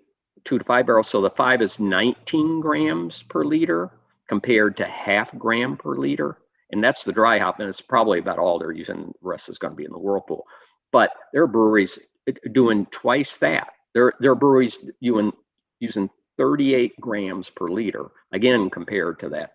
two 0.47 0.59
to 0.59 0.63
five 0.65 0.85
barrels. 0.85 1.07
So 1.11 1.21
the 1.21 1.31
five 1.35 1.61
is 1.61 1.71
19 1.79 2.61
grams 2.61 3.13
per 3.29 3.43
liter 3.43 3.89
compared 4.27 4.77
to 4.77 4.85
half 4.85 5.27
gram 5.37 5.75
per 5.75 5.97
liter 5.97 6.37
and 6.71 6.83
that's 6.83 6.99
the 7.05 7.11
dry 7.11 7.39
hop, 7.39 7.59
and 7.59 7.69
it's 7.69 7.81
probably 7.87 8.19
about 8.19 8.37
all 8.37 8.59
they're 8.59 8.71
using. 8.71 9.13
The 9.21 9.27
rest 9.27 9.43
is 9.47 9.57
going 9.57 9.71
to 9.71 9.77
be 9.77 9.85
in 9.85 9.91
the 9.91 9.99
whirlpool. 9.99 10.45
But 10.91 11.09
there 11.33 11.43
are 11.43 11.47
breweries 11.47 11.89
uh, 12.27 12.33
doing 12.53 12.85
twice 13.01 13.27
that. 13.41 13.67
There, 13.93 14.13
there 14.19 14.31
are 14.31 14.35
breweries 14.35 14.73
using 14.99 15.31
using 15.79 16.09
38 16.37 16.93
grams 16.99 17.47
per 17.55 17.69
liter, 17.69 18.05
again 18.33 18.69
compared 18.69 19.19
to 19.19 19.29
that 19.29 19.53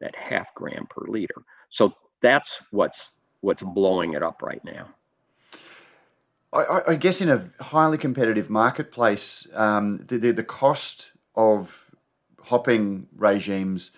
that 0.00 0.14
half 0.14 0.46
gram 0.54 0.86
per 0.90 1.06
liter. 1.08 1.42
So 1.72 1.92
that's 2.22 2.46
what's 2.70 2.96
what's 3.40 3.62
blowing 3.62 4.14
it 4.14 4.22
up 4.22 4.42
right 4.42 4.64
now. 4.64 4.88
I, 6.52 6.80
I 6.88 6.94
guess 6.94 7.20
in 7.20 7.28
a 7.28 7.50
highly 7.62 7.98
competitive 7.98 8.48
marketplace, 8.48 9.46
um, 9.52 10.04
the, 10.06 10.18
the, 10.18 10.30
the 10.32 10.44
cost 10.44 11.12
of 11.34 11.90
hopping 12.44 13.08
regimes 13.14 13.90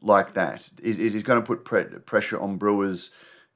like 0.00 0.34
that 0.34 0.68
is, 0.80 0.98
is 0.98 1.22
going 1.22 1.40
to 1.40 1.46
put 1.46 1.64
pre- 1.64 1.84
pressure 1.84 2.38
on 2.38 2.56
brewers 2.56 3.10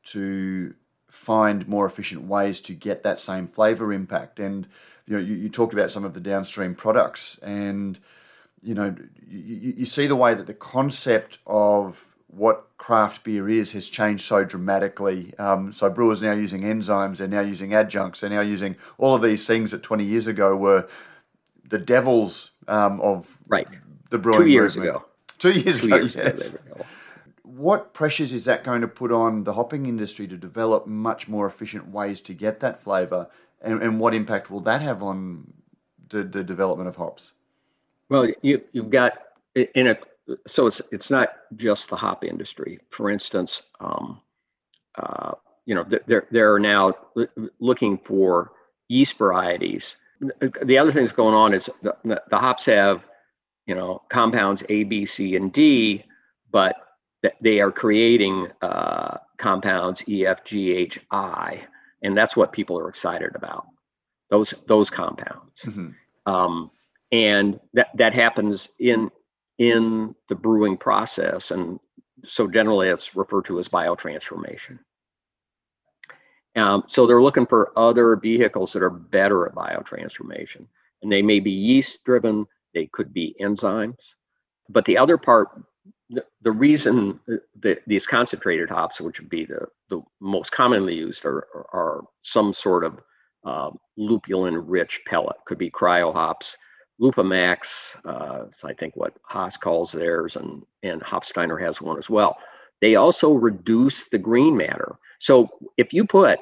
to 0.04 0.74
find 1.08 1.68
more 1.68 1.86
efficient 1.86 2.24
ways 2.24 2.58
to 2.58 2.72
get 2.72 3.02
that 3.02 3.20
same 3.20 3.46
flavor 3.46 3.92
impact. 3.92 4.40
And 4.40 4.66
you 5.06 5.14
know, 5.14 5.20
you, 5.20 5.34
you 5.34 5.48
talked 5.48 5.72
about 5.74 5.90
some 5.90 6.04
of 6.04 6.14
the 6.14 6.20
downstream 6.20 6.74
products, 6.74 7.38
and 7.42 7.98
you 8.62 8.74
know, 8.74 8.94
you, 9.28 9.74
you 9.78 9.84
see 9.84 10.06
the 10.06 10.16
way 10.16 10.34
that 10.34 10.46
the 10.46 10.54
concept 10.54 11.38
of 11.46 12.11
what 12.32 12.66
craft 12.78 13.24
beer 13.24 13.48
is 13.48 13.72
has 13.72 13.88
changed 13.88 14.24
so 14.24 14.42
dramatically. 14.42 15.34
Um, 15.38 15.72
so 15.72 15.90
brewers 15.90 16.22
now 16.22 16.32
using 16.32 16.62
enzymes, 16.62 17.18
they're 17.18 17.28
now 17.28 17.40
using 17.40 17.74
adjuncts, 17.74 18.20
they're 18.20 18.30
now 18.30 18.40
using 18.40 18.76
all 18.98 19.14
of 19.14 19.22
these 19.22 19.46
things 19.46 19.70
that 19.70 19.82
20 19.82 20.04
years 20.04 20.26
ago 20.26 20.56
were 20.56 20.88
the 21.68 21.78
devils 21.78 22.50
um, 22.68 23.00
of 23.00 23.38
right. 23.48 23.68
the 24.10 24.18
brewing 24.18 24.42
Two 24.42 24.48
years 24.48 24.74
movement. 24.74 24.96
ago. 24.96 25.04
Two 25.38 25.50
years 25.52 25.80
Two 25.80 25.86
ago, 25.86 25.96
years 25.96 26.14
yes. 26.14 26.50
ago. 26.50 26.84
What 27.42 27.92
pressures 27.92 28.32
is 28.32 28.46
that 28.46 28.64
going 28.64 28.80
to 28.80 28.88
put 28.88 29.12
on 29.12 29.44
the 29.44 29.52
hopping 29.52 29.84
industry 29.84 30.26
to 30.28 30.36
develop 30.36 30.86
much 30.86 31.28
more 31.28 31.46
efficient 31.46 31.88
ways 31.88 32.20
to 32.22 32.32
get 32.32 32.60
that 32.60 32.82
flavour? 32.82 33.28
And, 33.60 33.82
and 33.82 34.00
what 34.00 34.14
impact 34.14 34.50
will 34.50 34.60
that 34.60 34.80
have 34.80 35.02
on 35.02 35.52
the, 36.08 36.24
the 36.24 36.42
development 36.42 36.88
of 36.88 36.96
hops? 36.96 37.32
Well, 38.08 38.28
you, 38.40 38.62
you've 38.72 38.90
got 38.90 39.12
in 39.54 39.88
a 39.88 39.96
so 40.54 40.66
it's 40.66 40.76
it's 40.90 41.10
not 41.10 41.28
just 41.56 41.82
the 41.90 41.96
hop 41.96 42.24
industry. 42.24 42.78
For 42.96 43.10
instance, 43.10 43.50
um, 43.80 44.20
uh, 44.96 45.32
you 45.66 45.74
know, 45.74 45.84
there 46.06 46.26
there 46.30 46.54
are 46.54 46.60
now 46.60 46.94
looking 47.60 47.98
for 48.06 48.52
yeast 48.88 49.12
varieties. 49.18 49.82
The 50.20 50.78
other 50.78 50.92
thing 50.92 51.04
that's 51.04 51.16
going 51.16 51.34
on 51.34 51.52
is 51.54 51.62
the, 51.82 51.94
the 52.30 52.38
hops 52.38 52.62
have 52.66 53.00
you 53.66 53.74
know, 53.76 54.02
compounds 54.12 54.60
A, 54.68 54.82
B, 54.84 55.06
C, 55.16 55.36
and 55.36 55.52
D, 55.52 56.04
but 56.50 56.74
they 57.40 57.60
are 57.60 57.70
creating 57.70 58.48
uh, 58.60 59.18
compounds 59.40 60.00
E, 60.08 60.26
F, 60.26 60.38
G, 60.50 60.72
H, 60.72 60.98
I. 61.12 61.62
and 62.02 62.16
that's 62.16 62.36
what 62.36 62.52
people 62.52 62.76
are 62.78 62.88
excited 62.88 63.30
about. 63.36 63.66
Those 64.30 64.48
those 64.68 64.88
compounds, 64.94 65.52
Mm-hmm. 65.66 66.32
um, 66.32 66.70
and 67.12 67.60
that 67.74 67.88
that 67.98 68.14
happens 68.14 68.60
in 68.80 69.10
in 69.62 70.14
the 70.28 70.34
brewing 70.34 70.76
process, 70.76 71.40
and 71.50 71.78
so 72.36 72.48
generally 72.48 72.88
it's 72.88 73.02
referred 73.14 73.46
to 73.46 73.60
as 73.60 73.66
biotransformation. 73.68 74.78
Um, 76.56 76.82
so 76.94 77.06
they're 77.06 77.22
looking 77.22 77.46
for 77.46 77.76
other 77.78 78.16
vehicles 78.16 78.70
that 78.72 78.82
are 78.82 78.90
better 78.90 79.46
at 79.46 79.54
biotransformation, 79.54 80.66
and 81.02 81.12
they 81.12 81.22
may 81.22 81.38
be 81.38 81.50
yeast 81.50 81.94
driven, 82.04 82.46
they 82.74 82.88
could 82.92 83.14
be 83.14 83.36
enzymes, 83.40 84.02
but 84.68 84.84
the 84.86 84.98
other 84.98 85.16
part, 85.16 85.48
the, 86.10 86.24
the 86.42 86.50
reason 86.50 87.20
that 87.62 87.78
these 87.86 88.02
concentrated 88.10 88.68
hops, 88.68 89.00
which 89.00 89.18
would 89.20 89.30
be 89.30 89.46
the, 89.46 89.66
the 89.90 90.02
most 90.20 90.50
commonly 90.50 90.94
used, 90.94 91.24
are, 91.24 91.46
are 91.72 92.02
some 92.34 92.52
sort 92.62 92.84
of 92.84 92.98
uh, 93.44 93.70
lupulin-rich 93.98 94.90
pellet. 95.08 95.36
Could 95.46 95.58
be 95.58 95.70
cryo 95.70 96.12
hops, 96.12 96.46
LupoMax. 97.02 97.58
Uh, 98.04 98.44
I 98.64 98.72
think 98.74 98.94
what 98.96 99.14
Haas 99.24 99.52
calls 99.62 99.90
theirs, 99.92 100.32
and 100.34 100.62
and 100.82 101.02
Hopsteiner 101.02 101.60
has 101.64 101.74
one 101.80 101.98
as 101.98 102.08
well. 102.08 102.36
They 102.80 102.94
also 102.96 103.30
reduce 103.30 103.94
the 104.10 104.18
green 104.18 104.56
matter. 104.56 104.96
So 105.22 105.48
if 105.76 105.88
you 105.92 106.04
put 106.04 106.38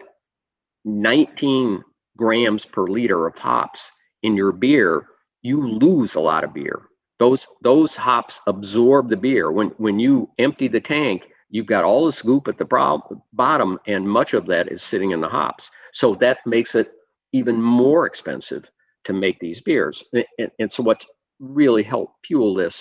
19 0.84 1.82
grams 2.16 2.62
per 2.72 2.86
liter 2.86 3.26
of 3.26 3.34
hops 3.36 3.78
in 4.22 4.36
your 4.36 4.52
beer, 4.52 5.06
you 5.42 5.66
lose 5.66 6.10
a 6.14 6.20
lot 6.20 6.44
of 6.44 6.54
beer. 6.54 6.80
Those 7.18 7.40
those 7.62 7.90
hops 7.96 8.34
absorb 8.46 9.10
the 9.10 9.16
beer. 9.16 9.50
When 9.52 9.68
when 9.78 9.98
you 9.98 10.30
empty 10.38 10.68
the 10.68 10.80
tank, 10.80 11.22
you've 11.50 11.66
got 11.66 11.84
all 11.84 12.06
the 12.06 12.16
scoop 12.18 12.48
at 12.48 12.58
the 12.58 13.18
bottom, 13.32 13.78
and 13.86 14.08
much 14.08 14.32
of 14.32 14.46
that 14.46 14.72
is 14.72 14.80
sitting 14.90 15.10
in 15.10 15.20
the 15.20 15.28
hops. 15.28 15.64
So 16.00 16.16
that 16.20 16.38
makes 16.46 16.70
it 16.74 16.92
even 17.32 17.60
more 17.60 18.06
expensive 18.06 18.64
to 19.06 19.12
make 19.12 19.38
these 19.40 19.60
beers. 19.64 19.96
And, 20.12 20.50
and 20.58 20.70
so 20.76 20.82
what's 20.82 21.04
really 21.38 21.82
helped 21.82 22.14
fuel 22.26 22.54
this 22.54 22.74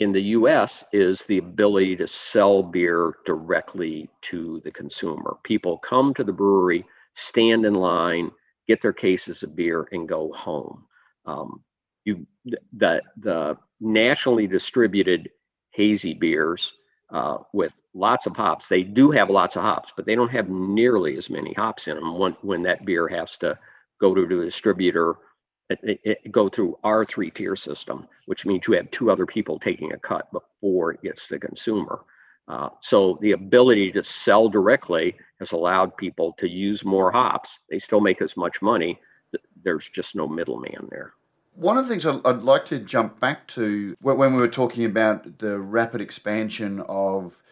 in 0.00 0.12
the 0.12 0.20
US 0.20 0.70
is 0.92 1.18
the 1.28 1.38
ability 1.38 1.96
to 1.96 2.08
sell 2.32 2.62
beer 2.62 3.14
directly 3.24 4.08
to 4.30 4.60
the 4.64 4.70
consumer. 4.72 5.36
People 5.44 5.80
come 5.88 6.12
to 6.14 6.24
the 6.24 6.32
brewery, 6.32 6.84
stand 7.30 7.64
in 7.64 7.74
line, 7.74 8.30
get 8.66 8.80
their 8.82 8.92
cases 8.92 9.36
of 9.42 9.54
beer, 9.54 9.86
and 9.92 10.08
go 10.08 10.32
home. 10.36 10.84
Um, 11.26 11.62
you, 12.04 12.26
the, 12.76 13.00
the 13.20 13.56
nationally 13.80 14.46
distributed 14.46 15.28
hazy 15.70 16.14
beers 16.14 16.60
uh, 17.12 17.38
with 17.52 17.72
lots 17.94 18.24
of 18.26 18.34
hops, 18.34 18.64
they 18.70 18.82
do 18.82 19.10
have 19.10 19.30
lots 19.30 19.54
of 19.54 19.62
hops, 19.62 19.90
but 19.96 20.06
they 20.06 20.14
don't 20.14 20.30
have 20.30 20.48
nearly 20.48 21.16
as 21.16 21.24
many 21.30 21.52
hops 21.52 21.82
in 21.86 21.94
them 21.94 22.18
when, 22.18 22.36
when 22.42 22.62
that 22.62 22.84
beer 22.84 23.06
has 23.06 23.28
to 23.40 23.56
go 24.00 24.14
to 24.14 24.26
the 24.26 24.50
distributor 24.50 25.14
it, 25.70 26.32
go 26.32 26.48
through 26.48 26.78
our 26.84 27.06
three 27.06 27.30
tier 27.30 27.56
system, 27.56 28.06
which 28.26 28.40
means 28.44 28.62
you 28.66 28.74
have 28.74 28.90
two 28.90 29.10
other 29.10 29.26
people 29.26 29.58
taking 29.58 29.92
a 29.92 29.98
cut 29.98 30.30
before 30.32 30.92
it 30.92 31.02
gets 31.02 31.18
to 31.28 31.38
the 31.38 31.46
consumer. 31.46 32.00
Uh, 32.48 32.68
so 32.90 33.18
the 33.20 33.32
ability 33.32 33.92
to 33.92 34.02
sell 34.24 34.48
directly 34.48 35.14
has 35.38 35.48
allowed 35.52 35.96
people 35.96 36.34
to 36.38 36.48
use 36.48 36.80
more 36.84 37.12
hops. 37.12 37.48
They 37.70 37.80
still 37.86 38.00
make 38.00 38.20
as 38.20 38.30
much 38.36 38.56
money. 38.60 38.98
There's 39.64 39.84
just 39.94 40.08
no 40.14 40.28
middleman 40.28 40.88
there. 40.90 41.12
One 41.54 41.78
of 41.78 41.86
the 41.86 41.90
things 41.90 42.06
I'd 42.06 42.42
like 42.42 42.64
to 42.66 42.78
jump 42.78 43.20
back 43.20 43.46
to 43.48 43.94
when 44.00 44.34
we 44.34 44.40
were 44.40 44.48
talking 44.48 44.84
about 44.84 45.38
the 45.38 45.58
rapid 45.58 46.00
expansion 46.00 46.80
of 46.88 47.42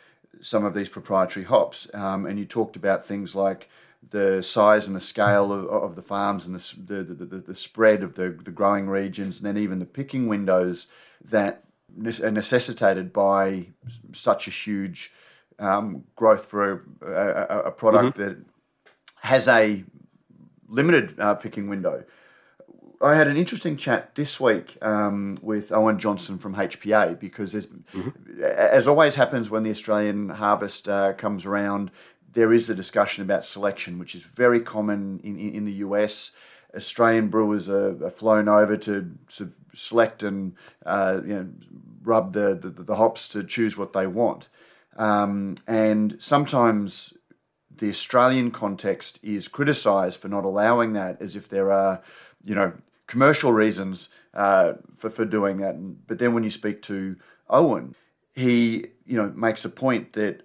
some 0.40 0.64
of 0.64 0.74
these 0.74 0.88
proprietary 0.88 1.44
hops, 1.44 1.86
um, 1.92 2.24
and 2.26 2.38
you 2.38 2.46
talked 2.46 2.76
about 2.76 3.04
things 3.04 3.34
like 3.34 3.68
the 4.08 4.42
size 4.42 4.86
and 4.86 4.96
the 4.96 5.00
scale 5.00 5.52
of, 5.52 5.66
of 5.66 5.96
the 5.96 6.02
farms 6.02 6.46
and 6.46 6.54
the, 6.56 7.02
the, 7.04 7.14
the, 7.14 7.38
the, 7.38 7.54
spread 7.54 8.02
of 8.02 8.14
the, 8.14 8.30
the 8.44 8.50
growing 8.50 8.88
regions, 8.88 9.38
and 9.38 9.46
then 9.46 9.62
even 9.62 9.78
the 9.78 9.84
picking 9.84 10.26
windows 10.26 10.86
that 11.22 11.64
are 12.22 12.30
necessitated 12.30 13.12
by 13.12 13.68
such 14.12 14.48
a 14.48 14.50
huge 14.50 15.12
um, 15.58 16.04
growth 16.16 16.46
for 16.46 16.86
a, 17.02 17.06
a, 17.06 17.58
a 17.66 17.70
product 17.70 18.16
mm-hmm. 18.16 18.28
that 18.28 18.38
has 19.22 19.46
a 19.48 19.84
limited 20.68 21.18
uh, 21.20 21.34
picking 21.34 21.68
window. 21.68 22.04
I 23.02 23.14
had 23.14 23.28
an 23.28 23.36
interesting 23.36 23.76
chat 23.76 24.14
this 24.14 24.38
week 24.38 24.76
um, 24.82 25.38
with 25.40 25.72
Owen 25.72 25.98
Johnson 25.98 26.38
from 26.38 26.54
HPA 26.54 27.18
because, 27.18 27.54
mm-hmm. 27.54 28.42
as 28.42 28.86
always 28.86 29.14
happens 29.14 29.48
when 29.48 29.62
the 29.62 29.70
Australian 29.70 30.28
harvest 30.28 30.86
uh, 30.86 31.14
comes 31.14 31.46
around, 31.46 31.90
there 32.32 32.52
is 32.52 32.70
a 32.70 32.74
discussion 32.74 33.22
about 33.22 33.44
selection, 33.44 33.98
which 33.98 34.14
is 34.14 34.22
very 34.22 34.60
common 34.60 35.20
in, 35.24 35.38
in, 35.38 35.54
in 35.54 35.64
the 35.64 35.72
US. 35.72 36.32
Australian 36.74 37.28
brewers 37.28 37.68
are, 37.68 38.04
are, 38.04 38.10
flown 38.10 38.48
over 38.48 38.76
to 38.76 39.10
sort 39.28 39.50
of 39.50 39.56
select 39.74 40.22
and 40.22 40.54
uh, 40.86 41.20
you 41.24 41.34
know, 41.34 41.48
rub 42.02 42.32
the, 42.32 42.54
the, 42.54 42.70
the, 42.70 42.94
hops 42.94 43.28
to 43.28 43.42
choose 43.42 43.76
what 43.76 43.92
they 43.92 44.06
want. 44.06 44.48
Um, 44.96 45.56
and 45.66 46.16
sometimes 46.20 47.14
the 47.76 47.88
Australian 47.88 48.50
context 48.50 49.18
is 49.22 49.48
criticised 49.48 50.20
for 50.20 50.28
not 50.28 50.44
allowing 50.44 50.92
that, 50.92 51.20
as 51.20 51.34
if 51.34 51.48
there 51.48 51.72
are, 51.72 52.02
you 52.44 52.54
know, 52.54 52.72
commercial 53.06 53.52
reasons 53.52 54.08
uh, 54.34 54.74
for, 54.96 55.10
for 55.10 55.24
doing 55.24 55.56
that. 55.58 56.06
But 56.06 56.18
then 56.18 56.34
when 56.34 56.44
you 56.44 56.50
speak 56.50 56.82
to 56.82 57.16
Owen, 57.48 57.96
he, 58.34 58.86
you 59.06 59.16
know, 59.16 59.32
makes 59.34 59.64
a 59.64 59.68
point 59.68 60.12
that 60.12 60.42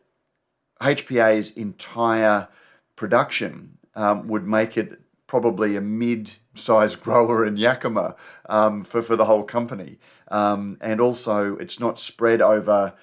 HPA's 0.82 1.52
entire 1.52 2.48
production 2.96 3.78
um, 3.96 4.28
would 4.28 4.46
make 4.46 4.78
it 4.78 5.00
probably 5.28 5.76
a 5.76 5.82
mid-sized 5.82 7.02
grower 7.02 7.46
in 7.46 7.58
Yakima 7.58 8.16
um, 8.48 8.84
for, 8.84 9.02
for 9.02 9.16
the 9.16 9.26
whole 9.26 9.44
company. 9.44 9.98
Um, 10.30 10.78
and 10.82 11.02
also, 11.02 11.56
it's 11.58 11.80
not 11.80 12.00
spread 12.00 12.42
over 12.42 12.94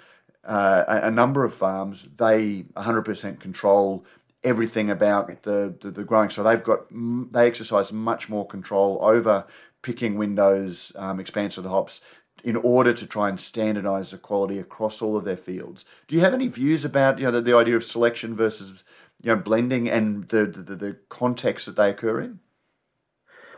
uh, 0.45 0.85
a, 0.89 1.07
a, 1.07 1.11
number 1.11 1.45
of 1.45 1.55
farms. 1.55 2.09
They 2.17 2.65
100% 2.77 3.39
control 3.39 4.05
everything 4.43 4.91
about 4.91 5.43
the, 5.43 5.75
the, 5.81 5.91
the, 5.91 6.05
growing. 6.05 6.31
So 6.31 6.43
they've 6.43 6.63
got 6.63 6.87
they 6.91 7.47
exercise 7.47 7.93
much 7.93 8.29
more 8.29 8.47
control 8.47 8.99
over 9.03 9.47
picking 9.83 10.17
windows, 10.17 10.93
um, 10.97 11.21
expanse 11.21 11.59
of 11.59 11.65
the 11.65 11.71
hops, 11.71 12.01
in 12.45 12.57
order 12.57 12.93
to 12.93 13.07
try 13.07 13.29
and 13.29 13.41
standardize 13.41 14.11
the 14.11 14.19
quality 14.19 14.59
across 14.59 15.01
all 15.01 15.17
of 15.17 15.25
their 15.25 15.37
fields. 15.37 15.85
Do 16.09 16.15
you 16.15 16.23
have 16.23 16.35
any 16.35 16.49
views 16.49 16.85
about 16.85 17.19
you 17.19 17.25
know 17.25 17.31
the, 17.31 17.41
the 17.41 17.57
idea 17.57 17.77
of 17.77 17.85
selection 17.85 18.35
versus 18.37 18.85
you 19.23 19.35
know 19.35 19.37
blending 19.37 19.89
and 19.89 20.29
the, 20.29 20.47
the, 20.47 20.77
the 20.77 20.97
context 21.09 21.67
that 21.67 21.77
they 21.77 21.91
occur 21.91 22.21
in? 22.21 22.41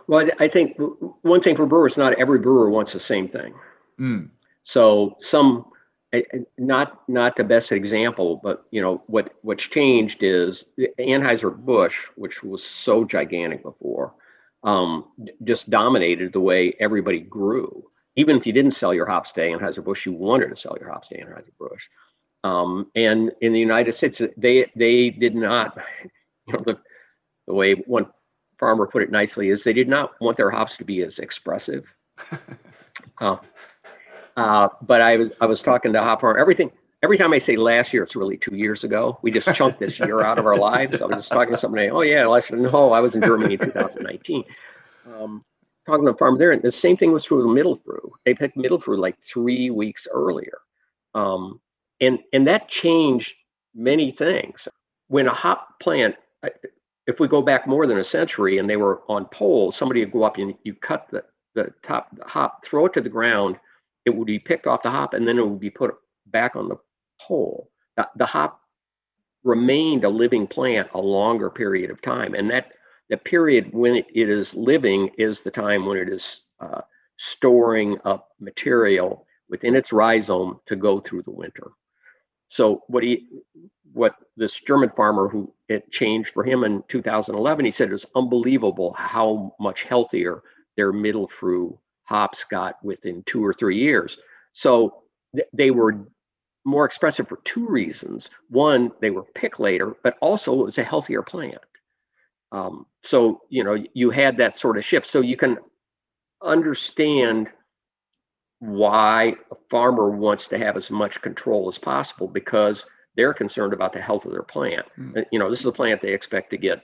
Well, 0.06 0.26
I 0.38 0.48
think 0.48 0.76
one 1.22 1.42
thing 1.42 1.56
for 1.56 1.66
brewers, 1.66 1.94
not 1.96 2.18
every 2.20 2.38
brewer 2.38 2.68
wants 2.68 2.92
the 2.92 3.00
same 3.08 3.28
thing. 3.28 3.54
Mm. 3.98 4.28
So 4.72 5.16
some, 5.30 5.64
not 6.58 7.00
not 7.08 7.38
the 7.38 7.44
best 7.44 7.72
example, 7.72 8.40
but 8.42 8.66
you 8.70 8.82
know 8.82 9.02
what 9.06 9.30
what's 9.42 9.62
changed 9.72 10.16
is 10.20 10.56
Anheuser 10.98 11.56
Busch, 11.56 11.94
which 12.16 12.34
was 12.42 12.60
so 12.84 13.04
gigantic 13.04 13.62
before, 13.62 14.12
um, 14.62 15.06
just 15.42 15.68
dominated 15.70 16.34
the 16.34 16.40
way 16.40 16.74
everybody 16.80 17.20
grew 17.20 17.84
even 18.16 18.36
if 18.36 18.46
you 18.46 18.52
didn't 18.52 18.76
sell 18.78 18.94
your 18.94 19.06
hops 19.06 19.30
to 19.34 19.40
Anheuser-Busch, 19.40 20.00
you 20.06 20.12
wanted 20.12 20.48
to 20.48 20.56
sell 20.60 20.76
your 20.80 20.90
hops 20.90 21.08
to 21.08 21.16
Anheuser-Busch. 21.16 21.82
Um, 22.44 22.90
and 22.94 23.32
in 23.40 23.52
the 23.52 23.58
United 23.58 23.96
States, 23.96 24.18
they 24.36 24.70
they 24.76 25.10
did 25.10 25.34
not, 25.34 25.76
you 26.46 26.52
know, 26.52 26.62
the, 26.64 26.78
the 27.46 27.54
way 27.54 27.74
one 27.86 28.06
farmer 28.58 28.86
put 28.86 29.02
it 29.02 29.10
nicely 29.10 29.48
is 29.48 29.60
they 29.64 29.72
did 29.72 29.88
not 29.88 30.12
want 30.20 30.36
their 30.36 30.50
hops 30.50 30.72
to 30.78 30.84
be 30.84 31.02
as 31.02 31.12
expressive. 31.18 31.84
uh, 33.20 33.36
uh, 34.36 34.68
but 34.82 35.00
I 35.00 35.16
was 35.16 35.28
I 35.40 35.46
was 35.46 35.60
talking 35.64 35.92
to 35.94 36.00
hop 36.00 36.20
farmer. 36.20 36.38
Everything 36.38 36.70
every 37.04 37.18
time 37.18 37.32
I 37.32 37.40
say 37.46 37.56
last 37.56 37.92
year, 37.92 38.02
it's 38.02 38.16
really 38.16 38.38
two 38.38 38.56
years 38.56 38.82
ago. 38.82 39.18
We 39.22 39.30
just 39.30 39.46
chunked 39.56 39.78
this 39.78 39.98
year 39.98 40.24
out 40.24 40.38
of 40.38 40.46
our 40.46 40.56
lives. 40.56 41.00
I 41.00 41.04
was 41.04 41.16
just 41.16 41.30
talking 41.30 41.54
to 41.54 41.60
somebody. 41.60 41.90
Oh 41.90 42.00
yeah, 42.00 42.26
last 42.26 42.50
year. 42.50 42.58
No, 42.58 42.92
I 42.92 43.00
was 43.00 43.14
in 43.14 43.22
Germany 43.22 43.54
in 43.54 43.60
2019. 43.60 44.44
Um, 45.06 45.44
talking 45.86 46.04
to 46.06 46.12
a 46.12 46.16
farmer 46.16 46.38
there, 46.38 46.52
and 46.52 46.62
the 46.62 46.72
same 46.82 46.96
thing 46.96 47.12
was 47.12 47.24
true 47.24 47.38
with 47.46 47.54
middle 47.54 47.78
Mittelfrüh. 47.78 48.10
They 48.24 48.34
picked 48.34 48.56
Mittelfrüh 48.56 48.98
like 48.98 49.16
three 49.32 49.70
weeks 49.70 50.02
earlier, 50.12 50.58
um, 51.14 51.60
and 52.00 52.18
and 52.32 52.46
that 52.46 52.62
changed 52.82 53.28
many 53.74 54.14
things. 54.18 54.54
When 55.08 55.26
a 55.26 55.34
hop 55.34 55.68
plant, 55.82 56.14
if 57.06 57.16
we 57.20 57.28
go 57.28 57.42
back 57.42 57.66
more 57.66 57.86
than 57.86 57.98
a 57.98 58.04
century, 58.10 58.58
and 58.58 58.68
they 58.68 58.76
were 58.76 59.02
on 59.08 59.26
poles, 59.32 59.74
somebody 59.78 60.00
would 60.00 60.12
go 60.12 60.24
up 60.24 60.36
and 60.38 60.54
you 60.64 60.74
cut 60.86 61.06
the 61.10 61.22
the 61.54 61.66
top 61.86 62.08
the 62.16 62.24
hop, 62.24 62.60
throw 62.68 62.86
it 62.86 62.94
to 62.94 63.00
the 63.00 63.08
ground, 63.08 63.56
it 64.06 64.10
would 64.10 64.26
be 64.26 64.38
picked 64.38 64.66
off 64.66 64.82
the 64.82 64.90
hop, 64.90 65.14
and 65.14 65.26
then 65.26 65.38
it 65.38 65.46
would 65.46 65.60
be 65.60 65.70
put 65.70 65.94
back 66.26 66.56
on 66.56 66.68
the 66.68 66.76
pole. 67.26 67.70
The, 67.96 68.06
the 68.16 68.26
hop 68.26 68.60
remained 69.44 70.04
a 70.04 70.08
living 70.08 70.46
plant 70.46 70.88
a 70.94 71.00
longer 71.00 71.50
period 71.50 71.90
of 71.90 72.00
time, 72.02 72.34
and 72.34 72.50
that 72.50 72.72
the 73.10 73.16
period 73.16 73.70
when 73.72 73.96
it 73.96 74.28
is 74.28 74.46
living 74.54 75.10
is 75.18 75.36
the 75.44 75.50
time 75.50 75.86
when 75.86 75.98
it 75.98 76.08
is 76.08 76.22
uh, 76.60 76.80
storing 77.36 77.98
up 78.04 78.28
material 78.40 79.26
within 79.48 79.74
its 79.76 79.92
rhizome 79.92 80.60
to 80.68 80.76
go 80.76 81.02
through 81.08 81.22
the 81.22 81.30
winter. 81.30 81.68
So 82.56 82.82
what 82.86 83.02
he, 83.02 83.28
what 83.92 84.14
this 84.36 84.50
German 84.66 84.90
farmer 84.96 85.28
who 85.28 85.52
it 85.68 85.90
changed 85.92 86.30
for 86.34 86.44
him 86.44 86.64
in 86.64 86.82
2011, 86.90 87.64
he 87.64 87.72
said 87.76 87.88
it 87.88 87.92
was 87.92 88.04
unbelievable 88.16 88.94
how 88.96 89.54
much 89.60 89.78
healthier 89.88 90.42
their 90.76 90.92
Mittelfrüh 90.92 91.76
hops 92.04 92.38
got 92.50 92.82
within 92.84 93.24
two 93.30 93.44
or 93.44 93.54
three 93.58 93.78
years. 93.78 94.12
So 94.62 95.02
th- 95.34 95.48
they 95.52 95.70
were 95.70 96.06
more 96.64 96.84
expressive 96.84 97.28
for 97.28 97.38
two 97.52 97.66
reasons. 97.68 98.22
One, 98.48 98.90
they 99.00 99.10
were 99.10 99.24
picked 99.34 99.60
later, 99.60 99.94
but 100.02 100.16
also 100.20 100.52
it 100.52 100.64
was 100.64 100.78
a 100.78 100.84
healthier 100.84 101.22
plant. 101.22 101.60
Um, 102.54 102.86
so 103.10 103.40
you 103.50 103.64
know 103.64 103.76
you 103.94 104.10
had 104.10 104.36
that 104.38 104.54
sort 104.60 104.78
of 104.78 104.84
shift. 104.88 105.06
So 105.12 105.20
you 105.20 105.36
can 105.36 105.56
understand 106.42 107.48
why 108.60 109.32
a 109.50 109.56
farmer 109.70 110.10
wants 110.10 110.44
to 110.50 110.58
have 110.58 110.76
as 110.76 110.84
much 110.90 111.12
control 111.22 111.72
as 111.74 111.78
possible 111.82 112.28
because 112.28 112.76
they're 113.16 113.34
concerned 113.34 113.72
about 113.72 113.92
the 113.92 114.00
health 114.00 114.24
of 114.24 114.32
their 114.32 114.42
plant. 114.42 114.86
Mm. 114.98 115.24
You 115.30 115.38
know, 115.38 115.50
this 115.50 115.60
is 115.60 115.66
a 115.66 115.72
plant 115.72 116.00
they 116.00 116.14
expect 116.14 116.50
to 116.50 116.56
get 116.56 116.80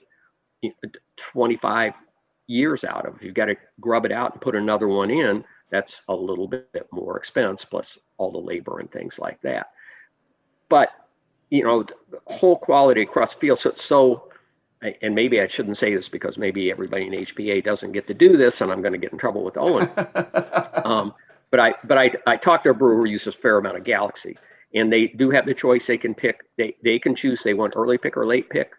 25 1.32 1.92
years 2.46 2.80
out 2.88 3.06
of. 3.06 3.14
You've 3.22 3.34
got 3.34 3.46
to 3.46 3.54
grub 3.80 4.04
it 4.04 4.12
out 4.12 4.32
and 4.32 4.40
put 4.40 4.54
another 4.54 4.88
one 4.88 5.10
in. 5.10 5.44
That's 5.70 5.90
a 6.08 6.14
little 6.14 6.48
bit 6.48 6.68
more 6.92 7.16
expense, 7.16 7.60
plus 7.70 7.86
all 8.18 8.32
the 8.32 8.38
labor 8.38 8.80
and 8.80 8.90
things 8.90 9.12
like 9.18 9.40
that. 9.42 9.68
But 10.68 10.88
you 11.50 11.64
know, 11.64 11.84
whole 12.26 12.58
quality 12.58 13.02
across 13.02 13.30
the 13.34 13.40
field. 13.40 13.58
So, 13.62 13.72
so, 13.88 14.24
and 15.02 15.14
maybe 15.14 15.40
I 15.40 15.48
shouldn't 15.54 15.78
say 15.78 15.94
this 15.94 16.06
because 16.10 16.36
maybe 16.38 16.70
everybody 16.70 17.06
in 17.06 17.12
HPA 17.12 17.64
doesn't 17.64 17.92
get 17.92 18.06
to 18.08 18.14
do 18.14 18.36
this, 18.36 18.54
and 18.60 18.72
I'm 18.72 18.80
going 18.80 18.92
to 18.92 18.98
get 18.98 19.12
in 19.12 19.18
trouble 19.18 19.44
with 19.44 19.56
Owen. 19.56 19.88
um, 20.84 21.14
but 21.50 21.60
I, 21.60 21.74
but 21.84 21.98
I, 21.98 22.10
I 22.26 22.36
talked 22.36 22.64
to 22.64 22.70
a 22.70 22.74
brewer 22.74 22.96
who 22.96 23.04
uses 23.04 23.34
a 23.38 23.42
fair 23.42 23.58
amount 23.58 23.76
of 23.76 23.84
Galaxy, 23.84 24.36
and 24.74 24.92
they 24.92 25.08
do 25.18 25.30
have 25.30 25.46
the 25.46 25.54
choice. 25.54 25.82
They 25.86 25.98
can 25.98 26.14
pick. 26.14 26.40
They 26.56 26.76
they 26.82 26.98
can 26.98 27.14
choose. 27.14 27.38
They 27.44 27.54
want 27.54 27.74
early 27.76 27.98
pick 27.98 28.16
or 28.16 28.26
late 28.26 28.48
pick, 28.48 28.70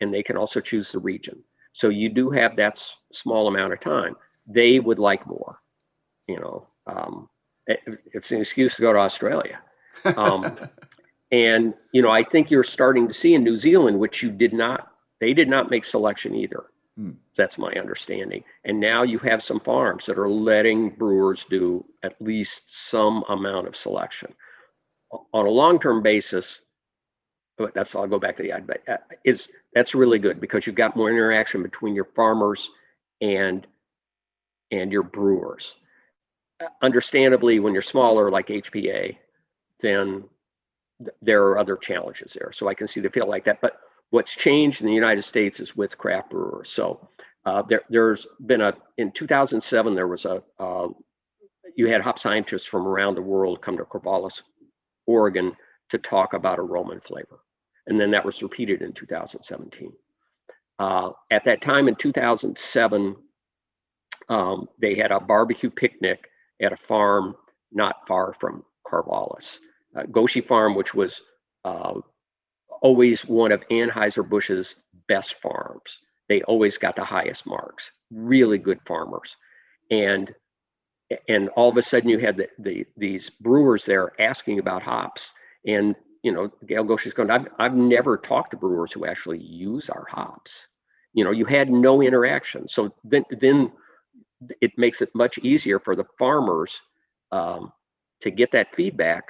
and 0.00 0.12
they 0.12 0.22
can 0.22 0.36
also 0.36 0.60
choose 0.60 0.86
the 0.92 0.98
region. 0.98 1.42
So 1.80 1.88
you 1.88 2.08
do 2.08 2.30
have 2.30 2.56
that 2.56 2.74
small 3.22 3.46
amount 3.48 3.72
of 3.72 3.80
time. 3.80 4.16
They 4.46 4.80
would 4.80 4.98
like 4.98 5.26
more. 5.26 5.58
You 6.26 6.40
know, 6.40 6.66
um, 6.86 7.28
it, 7.66 7.80
it's 8.12 8.26
an 8.30 8.40
excuse 8.40 8.72
to 8.76 8.82
go 8.82 8.92
to 8.92 8.98
Australia. 8.98 9.60
Um, 10.16 10.56
and 11.32 11.74
you 11.92 12.02
know, 12.02 12.10
I 12.10 12.24
think 12.24 12.50
you're 12.50 12.66
starting 12.72 13.06
to 13.08 13.14
see 13.22 13.34
in 13.34 13.44
New 13.44 13.60
Zealand, 13.60 13.98
which 13.98 14.16
you 14.22 14.30
did 14.30 14.52
not. 14.52 14.90
They 15.20 15.32
did 15.32 15.48
not 15.48 15.70
make 15.70 15.84
selection 15.90 16.34
either. 16.34 16.64
Hmm. 16.96 17.12
That's 17.36 17.56
my 17.58 17.72
understanding. 17.72 18.44
And 18.64 18.78
now 18.78 19.02
you 19.02 19.18
have 19.20 19.40
some 19.46 19.60
farms 19.60 20.04
that 20.06 20.18
are 20.18 20.28
letting 20.28 20.90
brewers 20.90 21.40
do 21.50 21.84
at 22.04 22.14
least 22.20 22.50
some 22.90 23.24
amount 23.28 23.66
of 23.66 23.74
selection. 23.82 24.32
On 25.32 25.46
a 25.46 25.50
long-term 25.50 26.02
basis, 26.02 26.44
but 27.58 27.72
that's 27.74 27.90
I'll 27.94 28.08
go 28.08 28.18
back 28.18 28.36
to 28.36 28.42
the 28.42 28.52
ad, 28.52 28.66
but 28.66 28.78
uh, 28.88 28.96
is 29.24 29.38
that's 29.74 29.94
really 29.94 30.18
good 30.18 30.40
because 30.40 30.62
you've 30.66 30.74
got 30.74 30.96
more 30.96 31.10
interaction 31.10 31.62
between 31.62 31.94
your 31.94 32.08
farmers 32.16 32.58
and 33.20 33.66
and 34.70 34.90
your 34.90 35.04
brewers. 35.04 35.62
Uh, 36.60 36.66
understandably, 36.82 37.60
when 37.60 37.72
you're 37.72 37.84
smaller 37.92 38.30
like 38.30 38.48
HPA, 38.48 39.16
then 39.82 40.24
th- 40.98 41.14
there 41.22 41.44
are 41.44 41.58
other 41.58 41.78
challenges 41.86 42.30
there. 42.34 42.52
So 42.58 42.68
I 42.68 42.74
can 42.74 42.88
see 42.92 43.00
the 43.00 43.10
feel 43.10 43.28
like 43.28 43.44
that. 43.44 43.60
But 43.60 43.74
what's 44.14 44.30
changed 44.44 44.80
in 44.80 44.86
the 44.86 44.92
United 44.92 45.24
States 45.28 45.56
is 45.58 45.68
with 45.74 45.90
craft 45.98 46.30
brewers. 46.30 46.68
So 46.76 47.08
uh, 47.46 47.62
there, 47.68 48.14
has 48.14 48.24
been 48.46 48.60
a 48.60 48.72
in 48.96 49.10
2007 49.18 49.92
there 49.92 50.06
was 50.06 50.24
a 50.24 50.40
uh, 50.62 50.86
you 51.76 51.88
had 51.88 52.00
hop 52.00 52.20
scientists 52.22 52.62
from 52.70 52.86
around 52.86 53.16
the 53.16 53.22
world 53.22 53.60
come 53.60 53.76
to 53.76 53.82
Corvallis, 53.82 54.30
Oregon 55.08 55.50
to 55.90 55.98
talk 55.98 56.32
about 56.32 56.60
aroma 56.60 56.92
and 56.92 57.02
flavor. 57.02 57.40
And 57.88 58.00
then 58.00 58.12
that 58.12 58.24
was 58.24 58.36
repeated 58.40 58.82
in 58.82 58.92
2017. 58.92 59.92
Uh, 60.78 61.10
at 61.32 61.42
that 61.44 61.60
time 61.64 61.88
in 61.88 61.96
2007, 62.00 63.16
um, 64.28 64.68
they 64.80 64.94
had 64.94 65.10
a 65.10 65.18
barbecue 65.18 65.70
picnic 65.70 66.20
at 66.62 66.72
a 66.72 66.78
farm 66.86 67.34
not 67.72 67.96
far 68.06 68.36
from 68.40 68.62
Corvallis. 68.86 69.42
Uh, 69.98 70.04
Goschie 70.12 70.46
Farm, 70.48 70.76
which 70.76 70.94
was 70.94 71.10
uh, 71.64 71.94
always 72.84 73.18
one 73.26 73.50
of 73.50 73.62
Anheuser-Busch's 73.72 74.66
best 75.08 75.34
farms. 75.42 75.80
They 76.28 76.42
always 76.42 76.74
got 76.80 76.94
the 76.94 77.04
highest 77.04 77.40
marks, 77.46 77.82
really 78.12 78.58
good 78.58 78.78
farmers. 78.86 79.28
And 79.90 80.30
and 81.28 81.48
all 81.50 81.70
of 81.70 81.76
a 81.76 81.82
sudden 81.90 82.08
you 82.08 82.18
had 82.18 82.36
the, 82.36 82.46
the, 82.58 82.84
these 82.96 83.20
brewers 83.40 83.82
there 83.86 84.12
asking 84.20 84.58
about 84.58 84.82
hops 84.82 85.20
and 85.66 85.94
you 86.22 86.32
know 86.32 86.50
Gayle 86.66 86.82
Goschie's 86.82 87.12
going 87.12 87.30
I've, 87.30 87.46
I've 87.58 87.74
never 87.74 88.16
talked 88.16 88.52
to 88.52 88.56
brewers 88.56 88.90
who 88.94 89.04
actually 89.04 89.38
use 89.38 89.84
our 89.90 90.06
hops 90.10 90.50
you 91.12 91.22
know 91.22 91.30
you 91.30 91.44
had 91.44 91.68
no 91.68 92.00
interaction 92.00 92.66
so 92.74 92.94
then 93.04 93.22
then 93.42 93.70
it 94.62 94.72
makes 94.78 94.98
it 95.02 95.10
much 95.14 95.36
easier 95.42 95.78
for 95.78 95.94
the 95.94 96.04
farmers 96.18 96.70
um, 97.32 97.70
to 98.22 98.30
get 98.30 98.48
that 98.52 98.68
feedback 98.74 99.24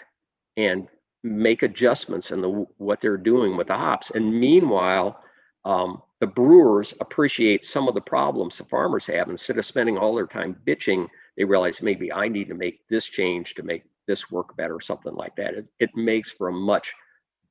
and 0.56 0.86
make 1.24 1.62
adjustments 1.62 2.26
in 2.30 2.40
the 2.40 2.66
what 2.78 2.98
they're 3.02 3.16
doing 3.16 3.56
with 3.56 3.66
the 3.68 3.74
hops 3.74 4.06
and 4.14 4.38
meanwhile 4.38 5.20
um, 5.64 6.02
the 6.20 6.26
brewers 6.26 6.86
appreciate 7.00 7.62
some 7.72 7.88
of 7.88 7.94
the 7.94 8.00
problems 8.00 8.52
the 8.58 8.64
farmers 8.70 9.04
have 9.06 9.30
instead 9.30 9.58
of 9.58 9.66
spending 9.66 9.96
all 9.96 10.14
their 10.14 10.26
time 10.26 10.54
bitching 10.66 11.06
they 11.36 11.44
realize 11.44 11.74
maybe 11.80 12.12
i 12.12 12.28
need 12.28 12.48
to 12.48 12.54
make 12.54 12.80
this 12.88 13.04
change 13.16 13.46
to 13.56 13.62
make 13.62 13.82
this 14.06 14.18
work 14.30 14.56
better, 14.56 14.74
or 14.74 14.82
something 14.86 15.14
like 15.14 15.34
that. 15.36 15.54
It, 15.54 15.66
it 15.80 15.90
makes 15.94 16.28
for 16.36 16.48
a 16.48 16.52
much 16.52 16.86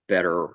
better 0.07 0.49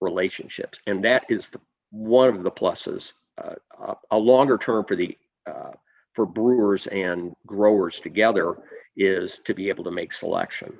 relationships, 0.00 0.78
and 0.86 1.04
that 1.04 1.22
is 1.28 1.40
the, 1.52 1.60
one 1.90 2.34
of 2.34 2.42
the 2.42 2.50
pluses. 2.50 3.00
Uh, 3.42 3.94
a 4.10 4.16
longer 4.16 4.58
term 4.58 4.84
for 4.88 4.96
the 4.96 5.16
uh, 5.46 5.72
for 6.14 6.24
brewers 6.24 6.80
and 6.90 7.34
growers 7.46 7.94
together 8.02 8.54
is 8.96 9.30
to 9.46 9.54
be 9.54 9.68
able 9.68 9.84
to 9.84 9.90
make 9.90 10.08
selection. 10.18 10.72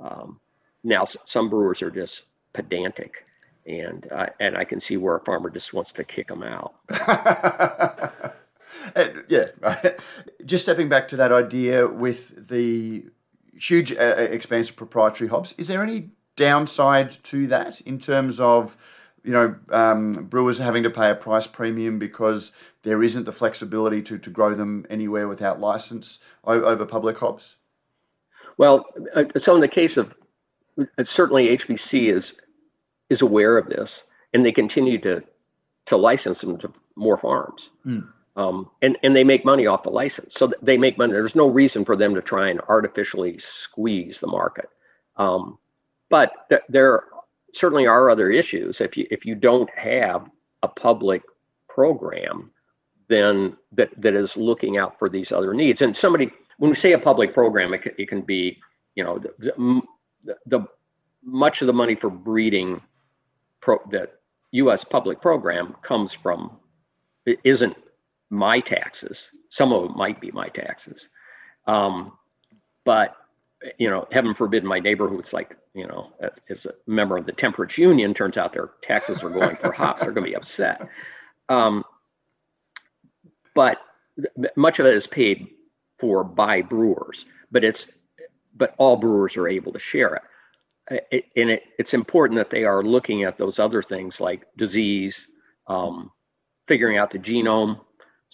Um, 0.00 0.40
now, 0.82 1.06
some 1.32 1.50
brewers 1.50 1.82
are 1.82 1.90
just 1.90 2.12
pedantic, 2.54 3.12
and 3.66 4.06
uh, 4.10 4.26
and 4.38 4.56
I 4.56 4.64
can 4.64 4.80
see 4.86 4.96
where 4.96 5.16
a 5.16 5.24
farmer 5.24 5.50
just 5.50 5.72
wants 5.72 5.90
to 5.96 6.04
kick 6.04 6.28
them 6.28 6.42
out. 6.42 6.74
yeah. 9.28 9.48
Just 10.44 10.64
stepping 10.64 10.88
back 10.88 11.08
to 11.08 11.16
that 11.16 11.32
idea 11.32 11.86
with 11.86 12.48
the 12.48 13.04
huge 13.54 13.92
uh, 13.92 13.96
uh, 13.96 14.22
expanse 14.22 14.70
of 14.70 14.76
proprietary 14.76 15.28
hops. 15.28 15.54
Is 15.58 15.68
there 15.68 15.82
any 15.82 16.10
downside 16.36 17.22
to 17.24 17.46
that 17.48 17.80
in 17.82 17.98
terms 17.98 18.40
of 18.40 18.76
you 19.22 19.32
know 19.32 19.56
um, 19.68 20.12
brewers 20.30 20.58
having 20.58 20.82
to 20.82 20.90
pay 20.90 21.10
a 21.10 21.14
price 21.14 21.46
premium 21.46 21.98
because 21.98 22.52
there 22.82 23.02
isn't 23.02 23.24
the 23.24 23.32
flexibility 23.32 24.00
to, 24.00 24.16
to 24.16 24.30
grow 24.30 24.54
them 24.54 24.86
anywhere 24.88 25.28
without 25.28 25.60
license 25.60 26.18
over 26.44 26.86
public 26.86 27.18
hops? 27.18 27.56
Well, 28.56 28.86
uh, 29.14 29.24
so 29.44 29.54
in 29.54 29.60
the 29.60 29.68
case 29.68 29.96
of 29.96 30.12
certainly 31.14 31.58
HBC 31.58 32.16
is 32.16 32.24
is 33.08 33.22
aware 33.22 33.58
of 33.58 33.68
this, 33.68 33.88
and 34.32 34.44
they 34.44 34.52
continue 34.52 35.00
to 35.02 35.22
to 35.88 35.96
license 35.96 36.38
them 36.40 36.58
to 36.58 36.72
more 36.96 37.18
farms. 37.18 37.60
Mm. 37.86 38.08
Um, 38.36 38.70
and, 38.80 38.96
and 39.02 39.14
they 39.14 39.24
make 39.24 39.44
money 39.44 39.66
off 39.66 39.82
the 39.82 39.90
license. 39.90 40.32
So 40.38 40.52
they 40.62 40.76
make 40.76 40.96
money. 40.96 41.12
There's 41.12 41.34
no 41.34 41.48
reason 41.48 41.84
for 41.84 41.96
them 41.96 42.14
to 42.14 42.22
try 42.22 42.48
and 42.48 42.60
artificially 42.68 43.38
squeeze 43.64 44.14
the 44.20 44.28
market. 44.28 44.68
Um, 45.16 45.58
but 46.08 46.30
th- 46.48 46.62
there 46.68 47.04
certainly 47.54 47.86
are 47.86 48.08
other 48.08 48.30
issues. 48.30 48.76
If 48.78 48.96
you, 48.96 49.06
if 49.10 49.24
you 49.24 49.34
don't 49.34 49.68
have 49.76 50.26
a 50.62 50.68
public 50.68 51.22
program, 51.68 52.50
then 53.08 53.56
that, 53.76 53.88
that 53.98 54.14
is 54.14 54.30
looking 54.36 54.78
out 54.78 54.94
for 54.98 55.08
these 55.08 55.26
other 55.34 55.52
needs. 55.52 55.80
And 55.80 55.96
somebody, 56.00 56.30
when 56.58 56.70
we 56.70 56.78
say 56.80 56.92
a 56.92 56.98
public 56.98 57.34
program, 57.34 57.74
it, 57.74 57.80
it 57.98 58.08
can 58.08 58.22
be, 58.22 58.58
you 58.94 59.02
know, 59.02 59.18
the, 59.18 59.34
the, 59.38 59.80
the 60.46 60.66
much 61.24 61.58
of 61.60 61.66
the 61.66 61.72
money 61.72 61.96
for 62.00 62.10
breeding 62.10 62.80
pro, 63.60 63.78
the 63.90 64.08
U.S. 64.52 64.80
public 64.90 65.20
program 65.20 65.76
comes 65.86 66.10
from, 66.22 66.56
it 67.26 67.38
isn't 67.44 67.76
my 68.30 68.60
taxes. 68.60 69.16
Some 69.56 69.72
of 69.72 69.90
it 69.90 69.96
might 69.96 70.20
be 70.20 70.30
my 70.32 70.48
taxes. 70.48 70.96
Um, 71.66 72.12
but, 72.84 73.16
you 73.78 73.90
know, 73.90 74.08
heaven 74.10 74.34
forbid 74.34 74.64
my 74.64 74.78
neighbor 74.78 75.08
who's 75.08 75.26
like, 75.32 75.56
you 75.74 75.86
know, 75.86 76.10
is 76.48 76.58
a 76.64 76.90
member 76.90 77.16
of 77.16 77.26
the 77.26 77.32
temperance 77.32 77.76
union, 77.76 78.14
turns 78.14 78.36
out 78.36 78.52
their 78.52 78.70
taxes 78.82 79.22
are 79.22 79.30
going 79.30 79.56
for 79.56 79.72
hops, 79.72 80.02
they're 80.02 80.12
going 80.12 80.24
to 80.24 80.30
be 80.30 80.36
upset. 80.36 80.88
Um, 81.48 81.84
but 83.54 83.76
much 84.56 84.78
of 84.78 84.86
it 84.86 84.96
is 84.96 85.04
paid 85.12 85.48
for 86.00 86.24
by 86.24 86.62
brewers, 86.62 87.18
but 87.52 87.62
it's, 87.62 87.78
but 88.60 88.76
all 88.78 88.96
brewers 88.96 89.32
are 89.36 89.48
able 89.48 89.72
to 89.72 89.80
share 89.90 90.14
it. 90.14 91.02
it 91.10 91.24
and 91.34 91.50
it, 91.50 91.62
it's 91.78 91.92
important 91.92 92.38
that 92.38 92.52
they 92.52 92.62
are 92.62 92.84
looking 92.84 93.24
at 93.24 93.36
those 93.38 93.54
other 93.58 93.82
things 93.82 94.14
like 94.20 94.42
disease, 94.56 95.14
um, 95.66 96.12
figuring 96.68 96.98
out 96.98 97.10
the 97.12 97.18
genome, 97.18 97.80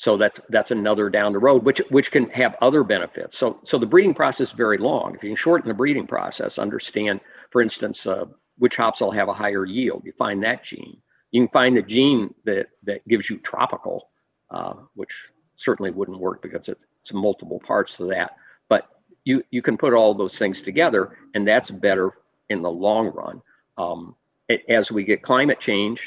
so 0.04 0.18
that's 0.18 0.36
that's 0.50 0.70
another 0.70 1.08
down 1.08 1.32
the 1.32 1.38
road, 1.38 1.64
which 1.64 1.78
which 1.90 2.06
can 2.12 2.28
have 2.30 2.52
other 2.60 2.84
benefits. 2.84 3.32
So 3.40 3.60
so 3.70 3.78
the 3.78 3.86
breeding 3.86 4.12
process 4.12 4.48
is 4.48 4.52
very 4.54 4.76
long. 4.76 5.14
If 5.14 5.22
you 5.22 5.30
can 5.30 5.38
shorten 5.42 5.68
the 5.68 5.74
breeding 5.74 6.06
process, 6.06 6.52
understand, 6.58 7.20
for 7.50 7.62
instance, 7.62 7.96
uh, 8.04 8.26
which 8.58 8.74
hops 8.76 9.00
will 9.00 9.12
have 9.12 9.28
a 9.28 9.34
higher 9.34 9.64
yield. 9.64 10.02
You 10.04 10.12
find 10.18 10.42
that 10.42 10.60
gene. 10.68 10.98
You 11.30 11.42
can 11.42 11.52
find 11.52 11.76
the 11.76 11.82
gene 11.82 12.34
that, 12.44 12.66
that 12.84 13.06
gives 13.08 13.24
you 13.28 13.38
tropical, 13.38 14.10
uh, 14.50 14.74
which 14.94 15.10
certainly 15.64 15.90
wouldn't 15.90 16.20
work 16.20 16.42
because 16.42 16.62
it's 16.66 16.80
multiple 17.12 17.60
parts 17.66 17.92
to 17.98 18.06
that. 18.08 18.32
You, 19.26 19.42
you 19.50 19.60
can 19.60 19.76
put 19.76 19.92
all 19.92 20.14
those 20.14 20.30
things 20.38 20.56
together, 20.64 21.18
and 21.34 21.46
that's 21.46 21.70
better 21.70 22.12
in 22.48 22.62
the 22.62 22.70
long 22.70 23.08
run. 23.08 23.42
Um, 23.76 24.14
it, 24.48 24.62
as 24.68 24.86
we 24.90 25.04
get 25.04 25.22
climate 25.22 25.58
change, 25.66 25.98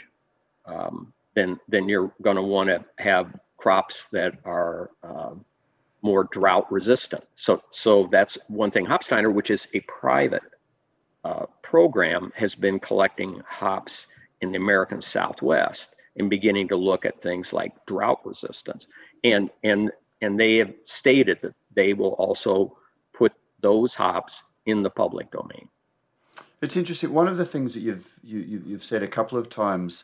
um, 0.65 1.13
then 1.35 1.59
then 1.67 1.89
you're 1.89 2.11
going 2.21 2.37
to 2.37 2.41
want 2.41 2.69
to 2.69 2.83
have 3.03 3.27
crops 3.57 3.93
that 4.13 4.33
are 4.45 4.89
uh, 5.03 5.31
more 6.01 6.29
drought 6.31 6.71
resistant. 6.71 7.23
So 7.45 7.61
so 7.83 8.07
that's 8.11 8.31
one 8.47 8.71
thing. 8.71 8.85
Hopsteiner, 8.85 9.33
which 9.33 9.51
is 9.51 9.59
a 9.73 9.81
private 9.81 10.41
uh, 11.25 11.45
program, 11.61 12.31
has 12.35 12.55
been 12.55 12.79
collecting 12.79 13.41
hops 13.47 13.91
in 14.41 14.51
the 14.51 14.57
American 14.57 15.03
Southwest 15.13 15.79
and 16.15 16.29
beginning 16.29 16.69
to 16.69 16.77
look 16.77 17.05
at 17.05 17.21
things 17.21 17.47
like 17.51 17.73
drought 17.85 18.21
resistance. 18.25 18.83
And 19.23 19.49
and 19.63 19.91
and 20.21 20.39
they 20.39 20.55
have 20.55 20.71
stated 20.99 21.39
that 21.43 21.53
they 21.75 21.93
will 21.93 22.13
also 22.13 22.77
those 23.61 23.93
hops 23.93 24.33
in 24.65 24.83
the 24.83 24.89
public 24.89 25.31
domain. 25.31 25.69
It's 26.61 26.75
interesting. 26.75 27.13
One 27.13 27.27
of 27.27 27.37
the 27.37 27.45
things 27.45 27.73
that 27.73 27.81
you've 27.81 28.19
you, 28.23 28.39
you've 28.65 28.83
said 28.83 29.01
a 29.01 29.07
couple 29.07 29.37
of 29.37 29.49
times 29.49 30.03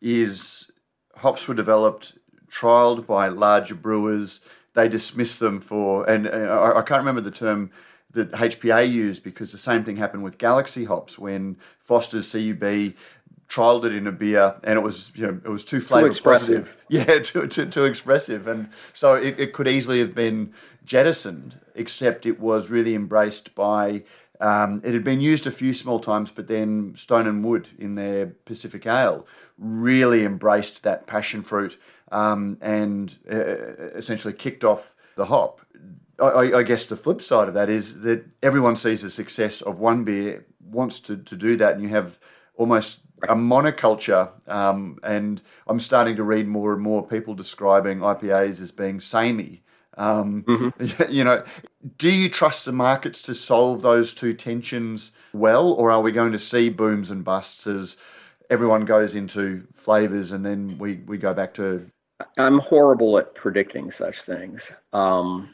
is 0.00 0.70
hops 1.16 1.48
were 1.48 1.54
developed, 1.54 2.14
trialed 2.48 3.06
by 3.06 3.28
larger 3.28 3.74
brewers. 3.74 4.40
They 4.74 4.88
dismissed 4.88 5.40
them 5.40 5.60
for, 5.60 6.08
and, 6.08 6.26
and 6.26 6.48
I, 6.50 6.78
I 6.78 6.82
can't 6.82 7.00
remember 7.00 7.20
the 7.20 7.30
term 7.30 7.70
that 8.12 8.32
HPA 8.32 8.90
used 8.90 9.22
because 9.22 9.52
the 9.52 9.58
same 9.58 9.84
thing 9.84 9.96
happened 9.96 10.24
with 10.24 10.38
Galaxy 10.38 10.84
hops 10.84 11.18
when 11.18 11.56
Foster's 11.80 12.30
CUB 12.32 12.94
trialed 13.48 13.84
it 13.84 13.94
in 13.94 14.06
a 14.06 14.12
beer 14.12 14.56
and 14.62 14.78
it 14.78 14.82
was 14.82 15.10
you 15.14 15.26
know 15.26 15.40
it 15.44 15.48
was 15.48 15.64
too 15.64 15.80
flavor 15.80 16.14
too 16.14 16.20
positive. 16.20 16.76
Yeah 16.90 17.18
too, 17.18 17.46
too, 17.46 17.66
too 17.66 17.84
expressive. 17.84 18.46
And 18.46 18.70
so 18.92 19.14
it, 19.14 19.38
it 19.38 19.52
could 19.52 19.68
easily 19.68 19.98
have 19.98 20.14
been 20.14 20.52
jettisoned 20.84 21.60
except 21.74 22.26
it 22.26 22.40
was 22.40 22.70
really 22.70 22.94
embraced 22.94 23.54
by 23.54 24.04
um, 24.40 24.80
it 24.84 24.94
had 24.94 25.02
been 25.02 25.20
used 25.20 25.46
a 25.46 25.50
few 25.50 25.74
small 25.74 25.98
times 25.98 26.30
but 26.30 26.48
then 26.48 26.94
stone 26.96 27.26
and 27.26 27.44
wood 27.44 27.68
in 27.78 27.94
their 27.94 28.26
pacific 28.26 28.86
ale 28.86 29.26
really 29.58 30.24
embraced 30.24 30.82
that 30.82 31.06
passion 31.06 31.42
fruit 31.42 31.78
um, 32.12 32.58
and 32.60 33.18
uh, 33.30 33.96
essentially 33.96 34.32
kicked 34.32 34.64
off 34.64 34.94
the 35.16 35.26
hop. 35.26 35.60
I, 36.20 36.52
I, 36.52 36.62
guess 36.62 36.86
the 36.86 36.96
flip 36.96 37.20
side 37.20 37.48
of 37.48 37.54
that 37.54 37.68
is 37.68 38.00
that 38.00 38.24
everyone 38.42 38.76
sees 38.76 39.02
the 39.02 39.10
success 39.10 39.60
of 39.60 39.78
one 39.78 40.04
beer 40.04 40.46
wants 40.60 40.98
to, 41.00 41.16
to 41.16 41.36
do 41.36 41.56
that 41.56 41.74
and 41.74 41.82
you 41.82 41.90
have 41.90 42.18
almost 42.56 43.00
a 43.24 43.34
monoculture, 43.34 44.30
um, 44.48 44.98
and 45.02 45.42
I'm 45.66 45.80
starting 45.80 46.16
to 46.16 46.22
read 46.22 46.46
more 46.46 46.72
and 46.72 46.82
more 46.82 47.06
people 47.06 47.34
describing 47.34 47.98
IPAs 47.98 48.60
as 48.60 48.70
being 48.70 49.00
samey. 49.00 49.62
Um, 49.96 50.44
mm-hmm. 50.44 51.12
You 51.12 51.24
know, 51.24 51.44
do 51.96 52.10
you 52.10 52.28
trust 52.28 52.64
the 52.64 52.72
markets 52.72 53.20
to 53.22 53.34
solve 53.34 53.82
those 53.82 54.14
two 54.14 54.32
tensions 54.32 55.12
well, 55.32 55.72
or 55.72 55.90
are 55.90 56.00
we 56.00 56.12
going 56.12 56.32
to 56.32 56.38
see 56.38 56.68
booms 56.68 57.10
and 57.10 57.24
busts 57.24 57.66
as 57.66 57.96
everyone 58.48 58.84
goes 58.84 59.14
into 59.14 59.66
flavors 59.74 60.32
and 60.32 60.44
then 60.44 60.78
we, 60.78 60.96
we 61.06 61.18
go 61.18 61.34
back 61.34 61.54
to? 61.54 61.90
I'm 62.36 62.58
horrible 62.60 63.18
at 63.18 63.34
predicting 63.34 63.92
such 63.98 64.14
things. 64.26 64.60
Um, 64.92 65.50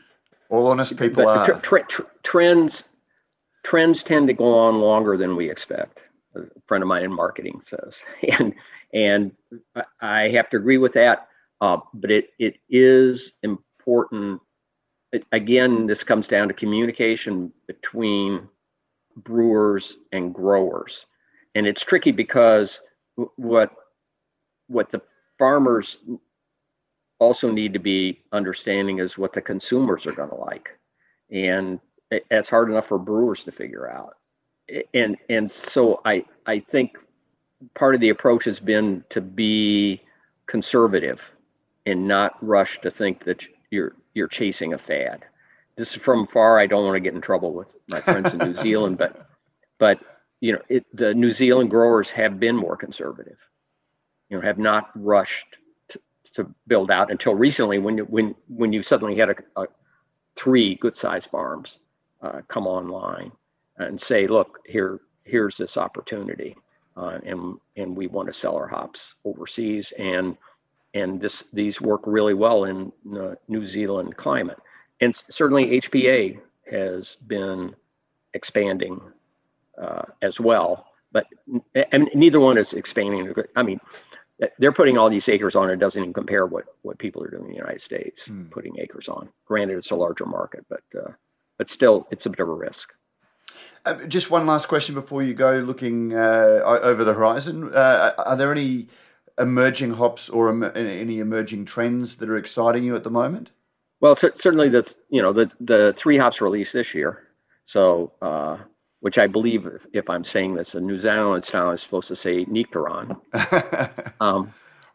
All 0.48 0.66
honest 0.66 0.96
people 0.98 1.28
are. 1.28 1.60
trends 2.24 2.72
trends 3.64 3.98
tend 4.06 4.28
to 4.28 4.34
go 4.34 4.54
on 4.58 4.74
longer 4.76 5.16
than 5.16 5.36
we 5.36 5.50
expect 5.50 5.98
a 6.36 6.40
friend 6.66 6.82
of 6.82 6.88
mine 6.88 7.04
in 7.04 7.12
marketing 7.12 7.60
says, 7.70 7.92
and 8.38 8.52
and 8.92 9.32
I 10.00 10.30
have 10.34 10.50
to 10.50 10.56
agree 10.56 10.78
with 10.78 10.92
that. 10.94 11.28
Uh, 11.60 11.78
but 11.94 12.10
it 12.10 12.26
it 12.38 12.56
is 12.68 13.20
important. 13.42 14.40
It, 15.12 15.24
again, 15.32 15.86
this 15.86 15.98
comes 16.06 16.26
down 16.26 16.48
to 16.48 16.54
communication 16.54 17.52
between 17.66 18.48
brewers 19.16 19.84
and 20.12 20.34
growers, 20.34 20.92
and 21.54 21.66
it's 21.66 21.82
tricky 21.88 22.12
because 22.12 22.68
what 23.36 23.70
what 24.68 24.90
the 24.90 25.00
farmers 25.38 25.86
also 27.20 27.50
need 27.50 27.72
to 27.72 27.78
be 27.78 28.20
understanding 28.32 28.98
is 28.98 29.10
what 29.16 29.32
the 29.34 29.40
consumers 29.40 30.02
are 30.06 30.12
going 30.12 30.30
to 30.30 30.34
like, 30.34 30.68
and 31.30 31.78
it's 32.10 32.48
hard 32.48 32.70
enough 32.70 32.86
for 32.88 32.98
brewers 32.98 33.38
to 33.44 33.52
figure 33.52 33.90
out 33.90 34.14
and 34.92 35.16
and 35.28 35.50
so 35.72 36.00
I 36.04 36.24
I 36.46 36.62
think 36.72 36.92
part 37.76 37.94
of 37.94 38.00
the 38.00 38.10
approach 38.10 38.44
has 38.44 38.58
been 38.60 39.04
to 39.10 39.20
be 39.20 40.00
conservative 40.48 41.18
and 41.86 42.06
not 42.08 42.32
rush 42.42 42.70
to 42.82 42.90
think 42.92 43.24
that 43.24 43.38
you're 43.70 43.94
you're 44.14 44.28
chasing 44.28 44.74
a 44.74 44.78
fad. 44.78 45.24
This 45.76 45.88
is 45.88 46.00
from 46.04 46.28
far. 46.32 46.60
I 46.60 46.66
don't 46.66 46.84
want 46.84 46.96
to 46.96 47.00
get 47.00 47.14
in 47.14 47.20
trouble 47.20 47.52
with 47.52 47.68
my 47.88 48.00
friends 48.00 48.28
in 48.32 48.38
New 48.38 48.62
Zealand, 48.62 48.98
but 48.98 49.28
but 49.78 49.98
you 50.40 50.52
know 50.52 50.60
it, 50.68 50.84
the 50.94 51.12
New 51.14 51.34
Zealand 51.36 51.70
growers 51.70 52.06
have 52.14 52.40
been 52.40 52.56
more 52.56 52.76
conservative. 52.76 53.36
You 54.30 54.38
know, 54.38 54.46
have 54.46 54.58
not 54.58 54.90
rushed 54.94 55.30
to, 55.90 55.98
to 56.36 56.54
build 56.66 56.90
out 56.90 57.10
until 57.10 57.34
recently 57.34 57.78
when 57.78 57.98
when 57.98 58.34
when 58.48 58.72
you 58.72 58.82
suddenly 58.88 59.18
had 59.18 59.30
a, 59.30 59.60
a 59.60 59.66
three 60.42 60.76
good 60.80 60.94
sized 61.02 61.26
farms 61.30 61.68
uh, 62.22 62.40
come 62.48 62.66
online 62.66 63.30
and 63.78 64.00
say, 64.08 64.26
look, 64.26 64.58
here 64.66 65.00
here's 65.24 65.54
this 65.58 65.76
opportunity, 65.76 66.56
uh, 66.96 67.18
and 67.24 67.58
and 67.76 67.96
we 67.96 68.06
want 68.06 68.28
to 68.28 68.34
sell 68.40 68.56
our 68.56 68.68
hops 68.68 68.98
overseas, 69.24 69.84
and 69.98 70.36
and 70.94 71.20
this 71.20 71.32
these 71.52 71.80
work 71.80 72.02
really 72.06 72.34
well 72.34 72.64
in 72.64 72.92
the 73.04 73.36
New 73.48 73.70
Zealand 73.72 74.16
climate, 74.16 74.58
and 75.00 75.14
certainly 75.36 75.80
HPA 75.80 76.38
has 76.70 77.04
been 77.26 77.74
expanding 78.34 79.00
uh, 79.80 80.02
as 80.22 80.34
well, 80.40 80.86
but 81.12 81.24
and 81.92 82.08
neither 82.14 82.40
one 82.40 82.58
is 82.58 82.66
expanding. 82.72 83.32
I 83.56 83.62
mean, 83.62 83.80
they're 84.58 84.72
putting 84.72 84.98
all 84.98 85.10
these 85.10 85.22
acres 85.28 85.54
on. 85.54 85.70
It 85.70 85.76
doesn't 85.76 86.00
even 86.00 86.12
compare 86.12 86.46
what 86.46 86.64
what 86.82 86.98
people 86.98 87.22
are 87.22 87.30
doing 87.30 87.44
in 87.44 87.50
the 87.50 87.56
United 87.56 87.82
States 87.82 88.16
hmm. 88.26 88.44
putting 88.44 88.78
acres 88.78 89.06
on. 89.08 89.28
Granted, 89.46 89.78
it's 89.78 89.90
a 89.90 89.96
larger 89.96 90.26
market, 90.26 90.64
but 90.68 90.82
uh, 90.96 91.10
but 91.58 91.68
still, 91.74 92.06
it's 92.10 92.26
a 92.26 92.30
bit 92.30 92.40
of 92.40 92.48
a 92.48 92.54
risk. 92.54 92.92
Uh, 93.84 94.04
just 94.06 94.30
one 94.30 94.46
last 94.46 94.66
question 94.66 94.94
before 94.94 95.22
you 95.22 95.34
go 95.34 95.58
looking 95.58 96.14
uh, 96.14 96.60
over 96.64 97.04
the 97.04 97.14
horizon. 97.14 97.74
Uh, 97.74 98.12
are 98.18 98.36
there 98.36 98.50
any 98.50 98.88
emerging 99.38 99.94
hops 99.94 100.28
or 100.28 100.48
em- 100.48 100.72
any 100.74 101.18
emerging 101.18 101.64
trends 101.64 102.16
that 102.16 102.28
are 102.28 102.36
exciting 102.36 102.84
you 102.84 102.96
at 102.96 103.04
the 103.04 103.10
moment? 103.10 103.50
Well, 104.00 104.16
c- 104.20 104.28
certainly 104.42 104.68
the 104.68 104.84
you 105.10 105.20
know 105.22 105.32
the 105.32 105.50
the 105.60 105.94
three 106.02 106.18
hops 106.18 106.40
released 106.40 106.70
this 106.72 106.86
year, 106.94 107.24
so 107.72 108.12
uh, 108.22 108.58
which 109.00 109.18
I 109.18 109.26
believe, 109.26 109.66
if, 109.66 109.82
if, 109.92 110.08
I'm 110.08 110.24
saying 110.32 110.54
this, 110.54 110.68
a 110.72 110.80
New 110.80 111.00
Zealand 111.02 111.44
style 111.48 111.72
is 111.72 111.80
supposed 111.84 112.08
to 112.08 112.16
say 112.22 112.46
Nectaron, 112.46 113.16
um, 114.20 114.52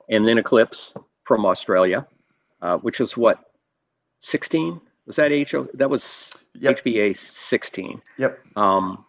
and 0.10 0.28
then 0.28 0.39
Eclipse 0.39 0.78
from 1.26 1.45
Australia, 1.45 2.07
uh, 2.64 2.78
which 2.78 2.99
is 2.99 3.10
what 3.16 3.38
16 4.32 4.82
was 5.05 5.16
that 5.16 5.32
HO? 5.51 5.68
That 5.76 5.89
was 5.89 6.01
yep. 6.56 6.78
HPA 6.84 7.16
16. 7.50 8.02
Yep. 8.18 8.39
Um, 8.56 9.06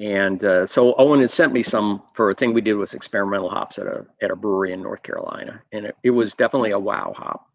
and 0.00 0.44
uh, 0.44 0.66
so 0.74 0.94
Owen 0.98 1.20
had 1.20 1.30
sent 1.36 1.52
me 1.52 1.64
some 1.70 2.02
for 2.16 2.30
a 2.30 2.34
thing 2.34 2.52
we 2.52 2.60
did 2.60 2.74
with 2.74 2.92
experimental 2.92 3.48
hops 3.48 3.76
at 3.78 3.86
a 3.86 4.04
at 4.22 4.30
a 4.30 4.36
brewery 4.36 4.72
in 4.72 4.82
North 4.82 5.02
Carolina, 5.04 5.62
and 5.72 5.86
it, 5.86 5.96
it 6.02 6.10
was 6.10 6.30
definitely 6.36 6.72
a 6.72 6.78
wow 6.78 7.14
hop. 7.16 7.46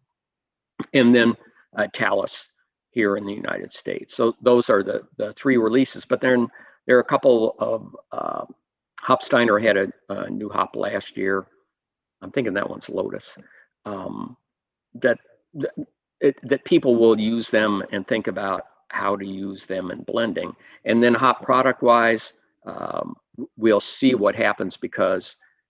And 0.94 1.14
then 1.14 1.34
uh, 1.78 1.86
Talus 1.94 2.30
here 2.92 3.18
in 3.18 3.26
the 3.26 3.32
United 3.32 3.70
States. 3.78 4.10
So 4.16 4.32
those 4.42 4.64
are 4.70 4.82
the 4.82 5.02
the 5.18 5.34
three 5.40 5.58
releases. 5.58 6.02
But 6.08 6.22
then 6.22 6.48
there 6.86 6.96
are 6.96 7.00
a 7.00 7.04
couple 7.04 7.56
of 7.58 7.94
uh, 8.10 8.46
Hopsteiner 9.06 9.64
had 9.64 9.76
a, 9.76 9.86
a, 10.08 10.30
new 10.30 10.48
hop 10.48 10.74
last 10.74 11.06
year. 11.14 11.46
I'm 12.22 12.30
thinking 12.30 12.54
that 12.54 12.68
one's 12.68 12.84
Lotus. 12.88 13.22
Um, 13.86 14.36
that, 14.94 15.18
that 15.54 15.70
it, 16.20 16.36
that 16.48 16.64
people 16.64 16.96
will 16.96 17.18
use 17.18 17.46
them 17.52 17.82
and 17.92 18.06
think 18.06 18.26
about 18.26 18.62
how 18.90 19.16
to 19.16 19.24
use 19.24 19.60
them 19.68 19.90
in 19.90 20.02
blending. 20.02 20.52
And 20.84 21.02
then 21.02 21.14
hop 21.14 21.42
product 21.42 21.82
wise, 21.82 22.20
um, 22.66 23.16
we'll 23.56 23.82
see 24.00 24.14
what 24.14 24.34
happens 24.34 24.74
because 24.80 25.22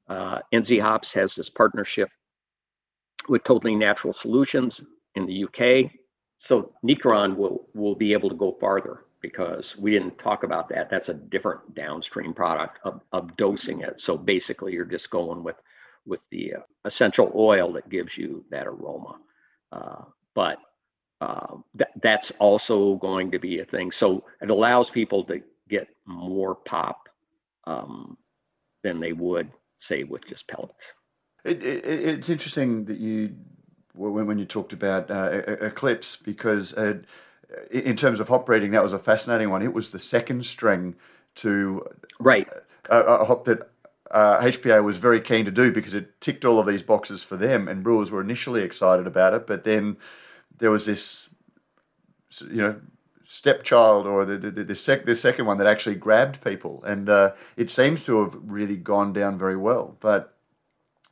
uh, 0.09 0.39
NZ 0.53 0.81
Hops 0.81 1.09
has 1.15 1.31
this 1.37 1.49
partnership 1.57 2.09
with 3.29 3.43
Totally 3.47 3.75
Natural 3.75 4.15
Solutions 4.23 4.73
in 5.15 5.27
the 5.27 5.45
UK. 5.45 5.91
So 6.49 6.73
Nectaron 6.85 7.37
will 7.37 7.69
will 7.75 7.95
be 7.95 8.13
able 8.13 8.29
to 8.31 8.35
go 8.35 8.57
farther 8.61 9.05
because 9.21 9.65
we 9.79 9.91
didn't 9.91 10.17
talk 10.19 10.43
about 10.43 10.69
that. 10.71 10.89
That's 10.91 11.09
a 11.09 11.15
different 11.15 11.75
downstream 11.75 12.33
product 12.33 12.79
of, 12.85 13.01
of 13.13 13.37
dosing 13.37 13.83
it. 13.83 13.97
So 14.07 14.17
basically, 14.17 14.73
you're 14.73 14.85
just 14.85 15.11
going 15.11 15.45
with 15.45 15.57
with 16.07 16.21
the 16.31 16.55
uh, 16.55 16.89
essential 16.89 17.31
oil 17.35 17.73
that 17.75 17.91
gives 17.91 18.11
you 18.17 18.45
that 18.51 18.67
aroma. 18.67 19.17
Uh, 19.71 20.05
but 20.35 20.57
uh, 21.21 21.57
that, 21.75 21.89
that's 22.03 22.27
also 22.39 22.99
going 23.01 23.31
to 23.31 23.39
be 23.39 23.61
a 23.61 23.65
thing. 23.65 23.91
So 24.01 24.25
it 24.41 24.51
allows 24.51 24.87
people 24.93 25.25
to 25.25 25.41
get 25.69 25.89
more 26.07 26.55
pop 26.55 27.09
um, 27.67 28.17
than 28.83 29.01
they 29.01 29.13
would 29.13 29.51
say 29.89 30.05
with 30.05 30.23
just 30.29 30.47
pellets. 30.49 30.73
It, 31.45 31.63
it, 31.63 31.85
it's 31.85 32.29
interesting 32.29 32.85
that 32.87 32.99
you 32.99 33.35
when, 33.95 34.27
when 34.27 34.39
you 34.39 34.45
talked 34.45 34.73
about 34.73 35.11
uh, 35.11 35.43
Eclipse 35.61 36.17
because 36.17 36.73
uh, 36.75 36.99
in 37.71 37.97
terms 37.97 38.21
of 38.21 38.29
hop 38.29 38.47
breeding, 38.47 38.71
that 38.73 38.83
was 38.83 38.93
a 38.93 38.99
fascinating 38.99 39.51
one. 39.51 39.63
It 39.63 39.73
was 39.73 39.91
the 39.91 39.99
second 39.99 40.47
string 40.47 40.97
to 41.37 41.87
right 42.19 42.49
a, 42.89 43.01
a 43.01 43.25
hop 43.25 43.45
that 43.47 43.71
uh, 44.11 44.41
HPA 44.41 44.83
was 44.83 44.99
very 44.99 45.21
keen 45.21 45.45
to 45.45 45.51
do 45.51 45.73
because 45.73 45.95
it 45.95 46.21
ticked 46.21 46.45
all 46.45 46.59
of 46.59 46.67
these 46.67 46.83
boxes 46.83 47.25
for 47.25 47.37
them, 47.37 47.69
and 47.69 47.83
brewers 47.83 48.11
were 48.11 48.21
initially 48.21 48.63
excited 48.63 49.07
about 49.07 49.35
it, 49.35 49.47
but 49.47 49.65
then 49.65 49.97
there 50.61 50.71
was 50.71 50.87
this, 50.87 51.29
you 52.43 52.57
know, 52.57 52.81
stepchild 53.25 54.07
or 54.07 54.25
the 54.25 54.39
the, 54.39 54.65
the, 54.65 54.75
sec, 54.75 55.05
the 55.05 55.17
second 55.17 55.47
one 55.47 55.59
that 55.59 55.67
actually 55.67 55.97
grabbed 55.97 56.43
people, 56.45 56.85
and 56.85 57.09
uh, 57.09 57.33
it 57.57 57.71
seems 57.71 58.03
to 58.05 58.23
have 58.23 58.37
really 58.43 58.77
gone 58.77 59.13
down 59.13 59.39
very 59.39 59.57
well. 59.57 59.97
But 60.01 60.37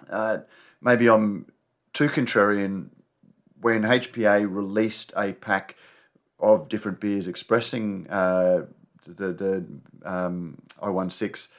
uh, 0.09 0.39
maybe 0.81 1.09
I'm 1.09 1.47
too 1.93 2.09
contrarian. 2.09 2.91
When 3.61 3.83
HPA 3.83 4.47
released 4.49 5.13
a 5.17 5.33
pack 5.33 5.75
of 6.39 6.69
different 6.69 7.01
beers 7.01 7.27
expressing 7.27 8.09
uh, 8.09 8.67
the 9.05 9.33
the 9.33 9.67
um, 10.05 10.59
016, 10.81 11.53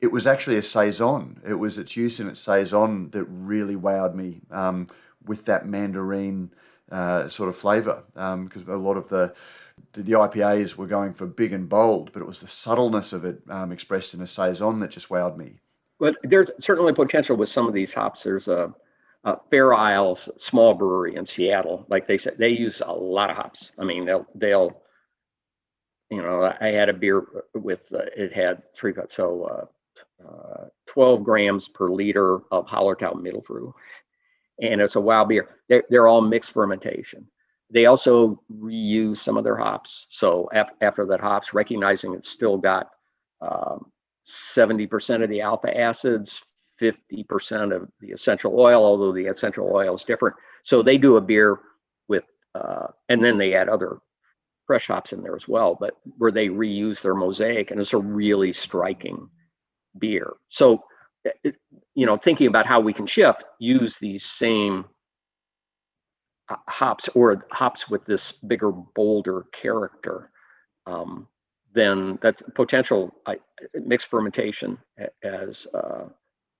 it 0.00 0.12
was 0.12 0.26
actually 0.26 0.56
a 0.56 0.62
saison. 0.62 1.42
It 1.46 1.54
was 1.54 1.76
its 1.76 1.96
use 1.96 2.20
in 2.20 2.28
its 2.28 2.40
saison 2.40 3.10
that 3.10 3.24
really 3.24 3.76
wowed 3.76 4.14
me 4.14 4.40
um, 4.50 4.86
with 5.24 5.44
that 5.46 5.66
mandarin 5.66 6.50
uh, 6.90 7.28
sort 7.28 7.48
of 7.48 7.56
flavour 7.56 8.04
because 8.14 8.62
um, 8.62 8.68
a 8.68 8.76
lot 8.76 8.96
of 8.96 9.08
the, 9.08 9.34
the, 9.92 10.02
the 10.02 10.12
IPAs 10.12 10.76
were 10.76 10.86
going 10.86 11.14
for 11.14 11.26
big 11.26 11.52
and 11.52 11.68
bold, 11.68 12.12
but 12.12 12.20
it 12.20 12.26
was 12.26 12.40
the 12.40 12.48
subtleness 12.48 13.12
of 13.12 13.24
it 13.24 13.42
um, 13.48 13.72
expressed 13.72 14.14
in 14.14 14.20
a 14.20 14.26
saison 14.26 14.80
that 14.80 14.90
just 14.90 15.08
wowed 15.08 15.36
me. 15.36 15.60
But 16.00 16.14
there's 16.22 16.48
certainly 16.62 16.92
potential 16.92 17.36
with 17.36 17.48
some 17.54 17.66
of 17.66 17.74
these 17.74 17.88
hops. 17.94 18.20
There's 18.22 18.46
a, 18.46 18.72
a 19.24 19.34
Fair 19.50 19.74
Isles 19.74 20.18
small 20.48 20.74
brewery 20.74 21.16
in 21.16 21.26
Seattle. 21.36 21.84
Like 21.88 22.06
they 22.06 22.20
said, 22.22 22.34
they 22.38 22.48
use 22.48 22.74
a 22.86 22.92
lot 22.92 23.30
of 23.30 23.36
hops. 23.36 23.58
I 23.78 23.84
mean, 23.84 24.06
they'll 24.06 24.26
they'll 24.34 24.80
you 26.10 26.22
know, 26.22 26.50
I 26.60 26.68
had 26.68 26.88
a 26.88 26.94
beer 26.94 27.22
with 27.54 27.80
uh, 27.92 27.98
it 28.16 28.32
had 28.32 28.62
three 28.80 28.94
so 29.16 29.68
uh, 30.22 30.26
uh, 30.26 30.64
12 30.94 31.22
grams 31.22 31.62
per 31.74 31.90
liter 31.90 32.36
of 32.50 32.66
Hallertau 32.66 33.14
Mittelfrüh, 33.14 33.72
and 34.60 34.80
it's 34.80 34.96
a 34.96 35.00
wild 35.00 35.28
beer. 35.28 35.48
They're, 35.68 35.84
they're 35.90 36.08
all 36.08 36.20
mixed 36.20 36.50
fermentation. 36.52 37.26
They 37.72 37.86
also 37.86 38.42
reuse 38.52 39.16
some 39.24 39.36
of 39.36 39.44
their 39.44 39.56
hops. 39.56 39.90
So 40.20 40.48
after 40.80 41.04
that 41.06 41.20
hops, 41.20 41.48
recognizing 41.52 42.14
it's 42.14 42.28
still 42.34 42.56
got 42.56 42.88
um, 43.40 43.92
70% 44.56 45.22
of 45.22 45.28
the 45.28 45.42
alpha 45.42 45.68
acids, 45.76 46.28
50% 46.80 47.74
of 47.74 47.88
the 48.00 48.12
essential 48.12 48.58
oil, 48.58 48.84
although 48.84 49.12
the 49.12 49.26
essential 49.26 49.70
oil 49.72 49.96
is 49.96 50.02
different. 50.06 50.36
So 50.66 50.82
they 50.82 50.96
do 50.96 51.16
a 51.16 51.20
beer 51.20 51.58
with, 52.08 52.24
uh, 52.54 52.86
and 53.08 53.22
then 53.22 53.36
they 53.36 53.54
add 53.54 53.68
other 53.68 53.98
fresh 54.66 54.84
hops 54.86 55.10
in 55.12 55.22
there 55.22 55.36
as 55.36 55.48
well, 55.48 55.76
but 55.78 55.94
where 56.18 56.30
they 56.30 56.46
reuse 56.46 56.96
their 57.02 57.14
mosaic, 57.14 57.70
and 57.70 57.80
it's 57.80 57.92
a 57.92 57.98
really 57.98 58.54
striking 58.66 59.28
beer. 59.98 60.32
So, 60.58 60.84
you 61.98 62.06
know, 62.06 62.16
thinking 62.22 62.46
about 62.46 62.64
how 62.64 62.78
we 62.78 62.92
can 62.92 63.08
shift, 63.08 63.42
use 63.58 63.92
these 64.00 64.22
same 64.40 64.84
hops 66.48 67.02
or 67.12 67.44
hops 67.50 67.80
with 67.90 68.06
this 68.06 68.20
bigger, 68.46 68.70
bolder 68.70 69.46
character. 69.60 70.30
Um, 70.86 71.26
then 71.74 72.20
that's 72.22 72.38
potential 72.54 73.12
I, 73.26 73.38
mixed 73.84 74.06
fermentation 74.12 74.78
has 75.24 75.48
uh, 75.74 76.04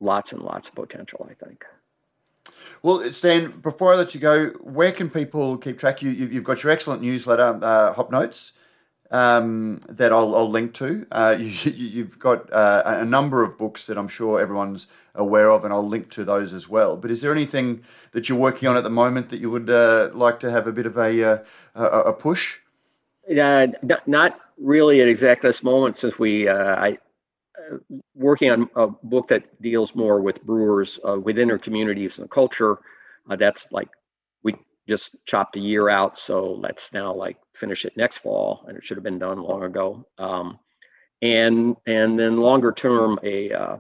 lots 0.01 0.33
and 0.33 0.43
lots 0.43 0.67
of 0.67 0.75
potential, 0.75 1.25
I 1.31 1.35
think. 1.47 1.63
Well, 2.83 3.13
Stan, 3.13 3.61
before 3.61 3.93
I 3.93 3.97
let 3.97 4.17
you 4.17 4.21
go, 4.21 4.49
where 4.61 4.91
can 4.91 5.09
people 5.09 5.57
keep 5.57 5.79
track? 5.79 6.03
You, 6.03 6.11
you've 6.11 6.43
got 6.43 6.65
your 6.65 6.73
excellent 6.73 7.01
newsletter, 7.01 7.61
uh, 7.63 7.93
Hop 7.93 8.11
Notes, 8.11 8.55
um, 9.11 9.81
that 9.89 10.13
I'll, 10.13 10.35
I'll, 10.35 10.51
link 10.51 10.75
to. 10.75 11.07
Uh, 11.11 11.37
you, 11.39 12.05
have 12.05 12.19
got 12.19 12.53
uh, 12.53 12.83
a 12.85 13.05
number 13.05 13.43
of 13.43 13.57
books 13.57 13.87
that 13.87 13.97
I'm 13.97 14.09
sure 14.09 14.41
everyone's 14.41 14.87
aware 15.15 15.51
of, 15.51 15.65
and 15.65 15.73
I'll 15.73 15.87
link 15.87 16.11
to 16.11 16.25
those 16.25 16.53
as 16.53 16.69
well. 16.69 16.97
But 16.97 17.11
is 17.11 17.23
there 17.23 17.33
anything 17.33 17.83
that 18.13 18.29
you're 18.29 18.39
working 18.39 18.69
on 18.69 18.77
at 18.77 18.85
the 18.85 18.91
moment 18.91 19.31
that 19.31 19.41
you 19.41 19.51
would 19.51 19.71
uh, 19.71 20.11
like 20.13 20.41
to 20.41 20.51
have 20.51 20.67
a 20.67 20.73
bit 20.73 20.87
of 20.87 20.97
a, 20.97 21.33
uh, 21.33 21.39
a, 21.75 21.85
a 21.85 22.13
push? 22.13 22.59
Uh, 23.31 23.67
not 24.07 24.39
really 24.59 25.01
at 25.01 25.09
exact 25.09 25.43
this 25.43 25.57
moment, 25.63 25.97
since 26.01 26.15
we 26.19 26.49
I 26.49 26.99
working 28.15 28.51
on 28.51 28.69
a 28.77 28.87
book 29.07 29.29
that 29.29 29.61
deals 29.63 29.91
more 29.95 30.21
with 30.21 30.43
brewers 30.43 30.89
uh, 31.09 31.19
within 31.19 31.49
their 31.49 31.59
communities 31.59 32.11
and 32.19 32.31
culture. 32.31 32.79
Uh, 33.31 33.37
that's 33.37 33.59
like 33.71 33.89
we 34.43 34.55
just 34.89 35.05
chopped 35.27 35.57
a 35.57 35.61
year 35.61 35.89
out, 35.89 36.15
so 36.27 36.59
let's 36.61 36.79
now 36.93 37.15
like 37.15 37.37
finish 37.61 37.85
it 37.85 37.97
next 37.97 38.19
fall, 38.23 38.65
and 38.69 38.77
it 38.77 38.83
should 38.87 38.97
have 38.97 39.05
been 39.05 39.19
done 39.19 39.43
long 39.43 39.65
ago. 39.65 40.05
Um, 40.19 40.59
and 41.23 41.77
and 41.87 42.19
then 42.19 42.39
longer 42.39 42.73
term, 42.73 43.19
a 43.25 43.53
uh, 43.53 43.77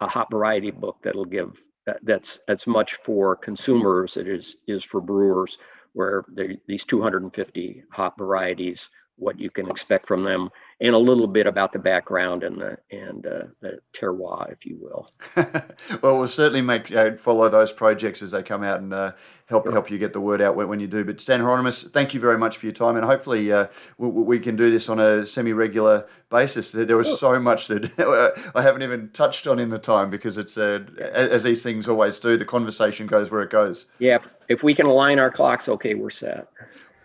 a 0.00 0.06
hop 0.06 0.30
variety 0.30 0.70
book 0.70 0.96
that'll 1.02 1.24
give 1.24 1.52
that, 1.86 1.98
that's 2.02 2.26
as 2.48 2.58
much 2.66 2.90
for 3.04 3.36
consumers 3.36 4.12
as 4.16 4.22
it 4.22 4.28
is 4.28 4.44
is 4.66 4.82
for 4.90 5.00
brewers, 5.00 5.50
where 5.92 6.24
these 6.66 6.80
250 6.88 7.82
hop 7.90 8.18
varieties 8.18 8.78
what 9.18 9.40
you 9.40 9.50
can 9.50 9.70
expect 9.70 10.06
from 10.06 10.24
them, 10.24 10.50
and 10.80 10.94
a 10.94 10.98
little 10.98 11.26
bit 11.26 11.46
about 11.46 11.72
the 11.72 11.78
background 11.78 12.42
and 12.42 12.60
the 12.60 12.76
and 12.90 13.26
uh, 13.26 13.44
the 13.60 13.78
terroir, 13.98 14.52
if 14.52 14.66
you 14.66 14.76
will. 14.78 15.10
well, 16.02 16.18
we'll 16.18 16.28
certainly 16.28 16.60
make 16.60 16.94
uh, 16.94 17.16
follow 17.16 17.48
those 17.48 17.72
projects 17.72 18.22
as 18.22 18.32
they 18.32 18.42
come 18.42 18.62
out 18.62 18.80
and 18.80 18.92
uh, 18.92 19.12
help 19.46 19.64
sure. 19.64 19.72
help 19.72 19.90
you 19.90 19.96
get 19.96 20.12
the 20.12 20.20
word 20.20 20.42
out 20.42 20.54
when, 20.54 20.68
when, 20.68 20.78
you 20.78 20.86
do. 20.86 21.02
But 21.02 21.20
Stan 21.20 21.40
Hieronymus, 21.40 21.84
thank 21.84 22.12
you 22.12 22.20
very 22.20 22.36
much 22.36 22.58
for 22.58 22.66
your 22.66 22.74
time, 22.74 22.96
and 22.96 23.06
hopefully 23.06 23.50
uh, 23.50 23.68
we, 23.96 24.08
we, 24.08 24.38
can 24.38 24.54
do 24.54 24.70
this 24.70 24.90
on 24.90 25.00
a 25.00 25.24
semi 25.24 25.54
regular 25.54 26.06
basis. 26.30 26.72
There 26.72 26.96
was 26.96 27.18
so 27.18 27.40
much 27.40 27.68
that 27.68 28.34
I 28.54 28.62
haven't 28.62 28.82
even 28.82 29.08
touched 29.10 29.46
on 29.46 29.58
in 29.58 29.70
the 29.70 29.78
time 29.78 30.10
because 30.10 30.36
it's 30.36 30.58
uh, 30.58 30.84
as 31.00 31.44
these 31.44 31.62
things 31.62 31.88
always 31.88 32.18
do. 32.18 32.36
The 32.36 32.44
conversation 32.44 33.06
goes 33.06 33.30
where 33.30 33.42
it 33.42 33.50
goes. 33.50 33.86
Yeah, 33.98 34.18
if 34.50 34.62
we 34.62 34.74
can 34.74 34.84
align 34.84 35.18
our 35.18 35.30
clocks, 35.30 35.68
okay, 35.68 35.94
we're 35.94 36.10
set. 36.10 36.48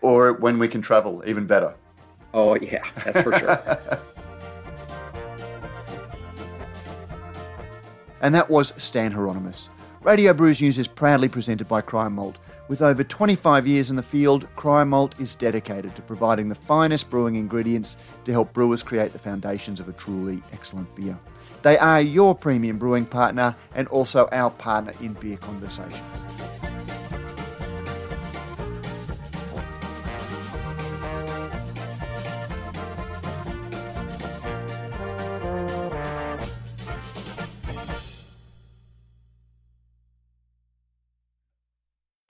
Or 0.01 0.33
when 0.33 0.59
we 0.59 0.67
can 0.67 0.81
travel, 0.81 1.23
even 1.25 1.45
better. 1.45 1.75
Oh, 2.33 2.55
yeah, 2.55 2.85
that's 3.03 3.21
for 3.21 3.37
sure. 3.37 3.59
and 8.21 8.33
that 8.33 8.49
was 8.49 8.73
Stan 8.77 9.11
Hieronymus. 9.11 9.69
Radio 10.01 10.33
Brews 10.33 10.61
News 10.61 10.79
is 10.79 10.87
proudly 10.87 11.27
presented 11.29 11.67
by 11.67 11.81
Cryer 11.81 12.09
Malt. 12.09 12.37
With 12.67 12.81
over 12.81 13.03
25 13.03 13.67
years 13.67 13.89
in 13.89 13.97
the 13.97 14.03
field, 14.03 14.47
Cryer 14.55 14.85
Malt 14.85 15.13
is 15.19 15.35
dedicated 15.35 15.95
to 15.95 16.01
providing 16.01 16.47
the 16.47 16.55
finest 16.55 17.09
brewing 17.09 17.35
ingredients 17.35 17.97
to 18.23 18.31
help 18.31 18.53
brewers 18.53 18.81
create 18.81 19.11
the 19.11 19.19
foundations 19.19 19.81
of 19.81 19.89
a 19.89 19.93
truly 19.93 20.41
excellent 20.53 20.93
beer. 20.95 21.19
They 21.63 21.77
are 21.77 22.01
your 22.01 22.33
premium 22.33 22.79
brewing 22.79 23.05
partner 23.05 23.55
and 23.75 23.87
also 23.89 24.27
our 24.31 24.51
partner 24.51 24.93
in 25.01 25.13
beer 25.13 25.37
conversations. 25.37 26.01